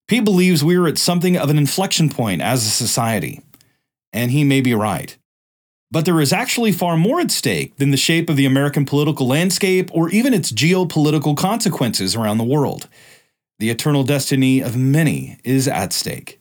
Pete 0.09 0.25
believes 0.25 0.63
we 0.63 0.77
are 0.77 0.87
at 0.87 0.99
something 0.99 1.37
of 1.37 1.51
an 1.51 1.59
inflection 1.59 2.09
point 2.09 2.41
as 2.41 2.65
a 2.65 2.71
society. 2.71 3.43
And 4.17 4.31
he 4.31 4.45
may 4.45 4.63
be 4.63 4.75
right. 4.75 5.17
But 5.91 6.07
there 6.07 6.21
is 6.21 6.33
actually 6.33 6.73
far 6.73 6.97
more 6.97 7.21
at 7.21 7.31
stake 7.31 7.77
than 7.77 7.91
the 7.91 7.97
shape 7.99 8.31
of 8.31 8.37
the 8.37 8.47
American 8.47 8.87
political 8.87 9.27
landscape 9.27 9.91
or 9.93 10.09
even 10.09 10.33
its 10.33 10.51
geopolitical 10.51 11.37
consequences 11.37 12.17
around 12.17 12.39
the 12.39 12.45
world. 12.45 12.89
The 13.59 13.69
eternal 13.71 14.05
destiny 14.05 14.61
of 14.61 14.75
many 14.75 15.39
is 15.45 15.69
at 15.69 15.93
stake. 15.93 16.41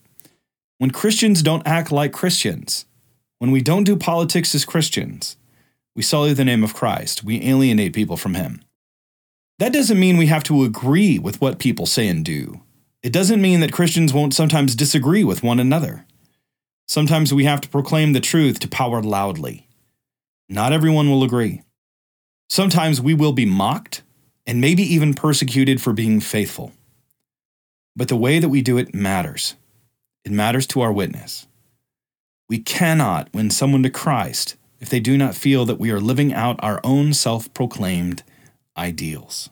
When 0.78 0.90
Christians 0.90 1.42
don't 1.42 1.66
act 1.66 1.92
like 1.92 2.12
Christians, 2.12 2.86
when 3.38 3.50
we 3.50 3.60
don't 3.60 3.84
do 3.84 3.96
politics 3.96 4.54
as 4.54 4.64
Christians, 4.64 5.36
we 5.94 6.02
sully 6.02 6.32
the 6.32 6.44
name 6.44 6.64
of 6.64 6.74
Christ, 6.74 7.24
we 7.24 7.42
alienate 7.42 7.94
people 7.94 8.16
from 8.16 8.34
Him. 8.34 8.62
That 9.58 9.72
doesn't 9.72 10.00
mean 10.00 10.16
we 10.16 10.26
have 10.26 10.44
to 10.44 10.64
agree 10.64 11.18
with 11.18 11.40
what 11.40 11.58
people 11.58 11.86
say 11.86 12.08
and 12.08 12.24
do. 12.24 12.62
It 13.02 13.12
doesn't 13.12 13.40
mean 13.40 13.60
that 13.60 13.72
Christians 13.72 14.12
won't 14.12 14.34
sometimes 14.34 14.74
disagree 14.74 15.24
with 15.24 15.42
one 15.42 15.60
another. 15.60 16.06
Sometimes 16.86 17.34
we 17.34 17.44
have 17.44 17.60
to 17.62 17.68
proclaim 17.68 18.12
the 18.12 18.20
truth 18.20 18.60
to 18.60 18.68
power 18.68 19.02
loudly. 19.02 19.66
Not 20.48 20.72
everyone 20.72 21.10
will 21.10 21.24
agree. 21.24 21.62
Sometimes 22.48 23.00
we 23.00 23.12
will 23.12 23.32
be 23.32 23.44
mocked 23.44 24.02
and 24.46 24.60
maybe 24.60 24.82
even 24.82 25.14
persecuted 25.14 25.82
for 25.82 25.92
being 25.92 26.20
faithful. 26.20 26.72
But 27.96 28.08
the 28.08 28.16
way 28.16 28.38
that 28.38 28.48
we 28.48 28.62
do 28.62 28.78
it 28.78 28.94
matters. 28.94 29.56
It 30.24 30.30
matters 30.30 30.66
to 30.68 30.80
our 30.80 30.92
witness. 30.92 31.46
We 32.48 32.58
cannot 32.58 33.32
win 33.34 33.50
someone 33.50 33.82
to 33.82 33.90
Christ 33.90 34.54
if 34.80 34.88
they 34.88 35.00
do 35.00 35.18
not 35.18 35.34
feel 35.34 35.64
that 35.64 35.80
we 35.80 35.90
are 35.90 36.00
living 36.00 36.32
out 36.32 36.60
our 36.62 36.80
own 36.84 37.12
self 37.12 37.52
proclaimed 37.52 38.22
ideals. 38.76 39.50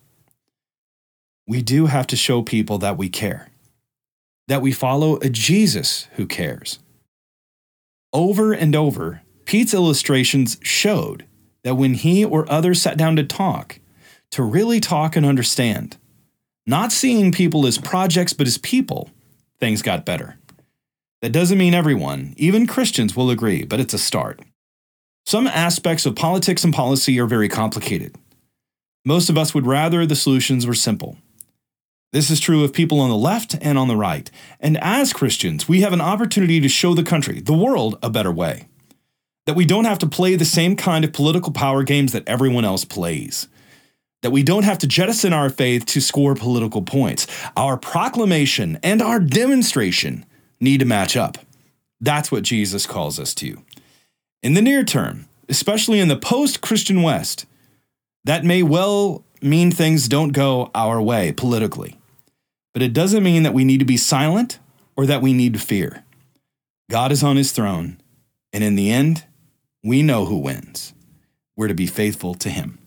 We 1.46 1.62
do 1.62 1.86
have 1.86 2.06
to 2.08 2.16
show 2.16 2.42
people 2.42 2.78
that 2.78 2.96
we 2.96 3.08
care, 3.08 3.48
that 4.46 4.62
we 4.62 4.70
follow 4.70 5.16
a 5.16 5.28
Jesus 5.28 6.06
who 6.12 6.26
cares. 6.26 6.78
Over 8.14 8.52
and 8.52 8.76
over, 8.76 9.22
Pete's 9.44 9.74
illustrations 9.74 10.56
showed 10.62 11.26
that 11.64 11.74
when 11.74 11.94
he 11.94 12.24
or 12.24 12.50
others 12.50 12.80
sat 12.80 12.96
down 12.96 13.16
to 13.16 13.24
talk, 13.24 13.80
to 14.30 14.44
really 14.44 14.78
talk 14.78 15.16
and 15.16 15.26
understand, 15.26 15.96
not 16.64 16.92
seeing 16.92 17.32
people 17.32 17.66
as 17.66 17.76
projects 17.76 18.32
but 18.32 18.46
as 18.46 18.56
people, 18.56 19.10
things 19.58 19.82
got 19.82 20.06
better. 20.06 20.38
That 21.22 21.32
doesn't 21.32 21.58
mean 21.58 21.74
everyone, 21.74 22.34
even 22.36 22.68
Christians, 22.68 23.16
will 23.16 23.30
agree, 23.30 23.64
but 23.64 23.80
it's 23.80 23.94
a 23.94 23.98
start. 23.98 24.40
Some 25.26 25.48
aspects 25.48 26.06
of 26.06 26.14
politics 26.14 26.62
and 26.62 26.72
policy 26.72 27.18
are 27.18 27.26
very 27.26 27.48
complicated. 27.48 28.14
Most 29.04 29.28
of 29.28 29.36
us 29.36 29.54
would 29.54 29.66
rather 29.66 30.06
the 30.06 30.14
solutions 30.14 30.68
were 30.68 30.74
simple. 30.74 31.16
This 32.14 32.30
is 32.30 32.38
true 32.38 32.62
of 32.62 32.72
people 32.72 33.00
on 33.00 33.10
the 33.10 33.16
left 33.16 33.56
and 33.60 33.76
on 33.76 33.88
the 33.88 33.96
right. 33.96 34.30
And 34.60 34.78
as 34.80 35.12
Christians, 35.12 35.68
we 35.68 35.80
have 35.80 35.92
an 35.92 36.00
opportunity 36.00 36.60
to 36.60 36.68
show 36.68 36.94
the 36.94 37.02
country, 37.02 37.40
the 37.40 37.52
world, 37.52 37.98
a 38.04 38.08
better 38.08 38.30
way. 38.30 38.68
That 39.46 39.56
we 39.56 39.64
don't 39.64 39.84
have 39.84 39.98
to 39.98 40.06
play 40.06 40.36
the 40.36 40.44
same 40.44 40.76
kind 40.76 41.04
of 41.04 41.12
political 41.12 41.50
power 41.50 41.82
games 41.82 42.12
that 42.12 42.22
everyone 42.28 42.64
else 42.64 42.84
plays. 42.84 43.48
That 44.22 44.30
we 44.30 44.44
don't 44.44 44.62
have 44.62 44.78
to 44.78 44.86
jettison 44.86 45.32
our 45.32 45.50
faith 45.50 45.86
to 45.86 46.00
score 46.00 46.36
political 46.36 46.82
points. 46.82 47.26
Our 47.56 47.76
proclamation 47.76 48.78
and 48.84 49.02
our 49.02 49.18
demonstration 49.18 50.24
need 50.60 50.78
to 50.78 50.86
match 50.86 51.16
up. 51.16 51.36
That's 52.00 52.30
what 52.30 52.44
Jesus 52.44 52.86
calls 52.86 53.18
us 53.18 53.34
to. 53.34 53.60
In 54.40 54.54
the 54.54 54.62
near 54.62 54.84
term, 54.84 55.26
especially 55.48 55.98
in 55.98 56.06
the 56.06 56.16
post 56.16 56.60
Christian 56.60 57.02
West, 57.02 57.44
that 58.22 58.44
may 58.44 58.62
well 58.62 59.24
mean 59.42 59.72
things 59.72 60.06
don't 60.06 60.32
go 60.32 60.70
our 60.76 61.02
way 61.02 61.32
politically. 61.32 61.98
But 62.74 62.82
it 62.82 62.92
doesn't 62.92 63.22
mean 63.22 63.44
that 63.44 63.54
we 63.54 63.64
need 63.64 63.78
to 63.78 63.86
be 63.86 63.96
silent 63.96 64.58
or 64.96 65.06
that 65.06 65.22
we 65.22 65.32
need 65.32 65.54
to 65.54 65.58
fear. 65.58 66.04
God 66.90 67.12
is 67.12 67.22
on 67.22 67.36
his 67.36 67.52
throne, 67.52 68.00
and 68.52 68.62
in 68.62 68.74
the 68.74 68.90
end, 68.90 69.24
we 69.82 70.02
know 70.02 70.26
who 70.26 70.38
wins. 70.38 70.92
We're 71.56 71.68
to 71.68 71.74
be 71.74 71.86
faithful 71.86 72.34
to 72.34 72.50
him. 72.50 72.78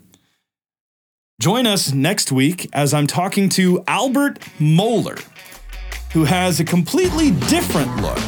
Join 1.40 1.66
us 1.66 1.94
next 1.94 2.32
week 2.32 2.68
as 2.74 2.94
I'm 2.94 3.08
talking 3.08 3.48
to 3.50 3.84
Albert 3.88 4.40
Mohler, 4.60 5.24
who 6.12 6.26
has 6.26 6.60
a 6.60 6.64
completely 6.66 7.32
different 7.32 7.96
look 8.02 8.20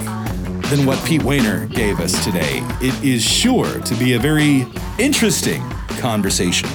than 0.69 0.85
what 0.85 1.03
Pete 1.05 1.21
Wehner 1.21 1.69
gave 1.73 1.99
us 1.99 2.23
today. 2.23 2.59
It 2.81 3.03
is 3.03 3.23
sure 3.23 3.79
to 3.81 3.95
be 3.95 4.13
a 4.13 4.19
very 4.19 4.65
interesting 4.99 5.67
conversation. 5.97 6.69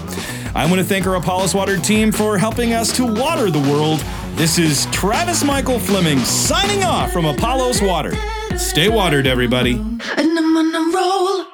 I 0.57 0.67
want 0.67 0.81
to 0.81 0.85
thank 0.85 1.07
our 1.07 1.15
Apollos 1.15 1.55
Watered 1.55 1.85
team 1.85 2.13
for 2.13 2.37
helping 2.37 2.73
us 2.73 2.95
to 2.97 3.07
water 3.07 3.51
the 3.51 3.61
world. 3.71 4.05
This 4.37 4.59
is 4.59 4.87
Travis 4.87 5.45
Michael 5.45 5.79
Fleming 5.79 6.19
signing 6.19 6.83
off 6.83 7.13
from 7.13 7.25
Apollos 7.25 7.81
Watered. 7.81 8.19
Stay 8.59 8.89
watered, 8.89 9.29
everybody. 9.29 9.75
And 9.75 10.03
I'm 10.39 10.57
on 10.57 10.75
a 10.75 10.97
roll. 10.97 11.54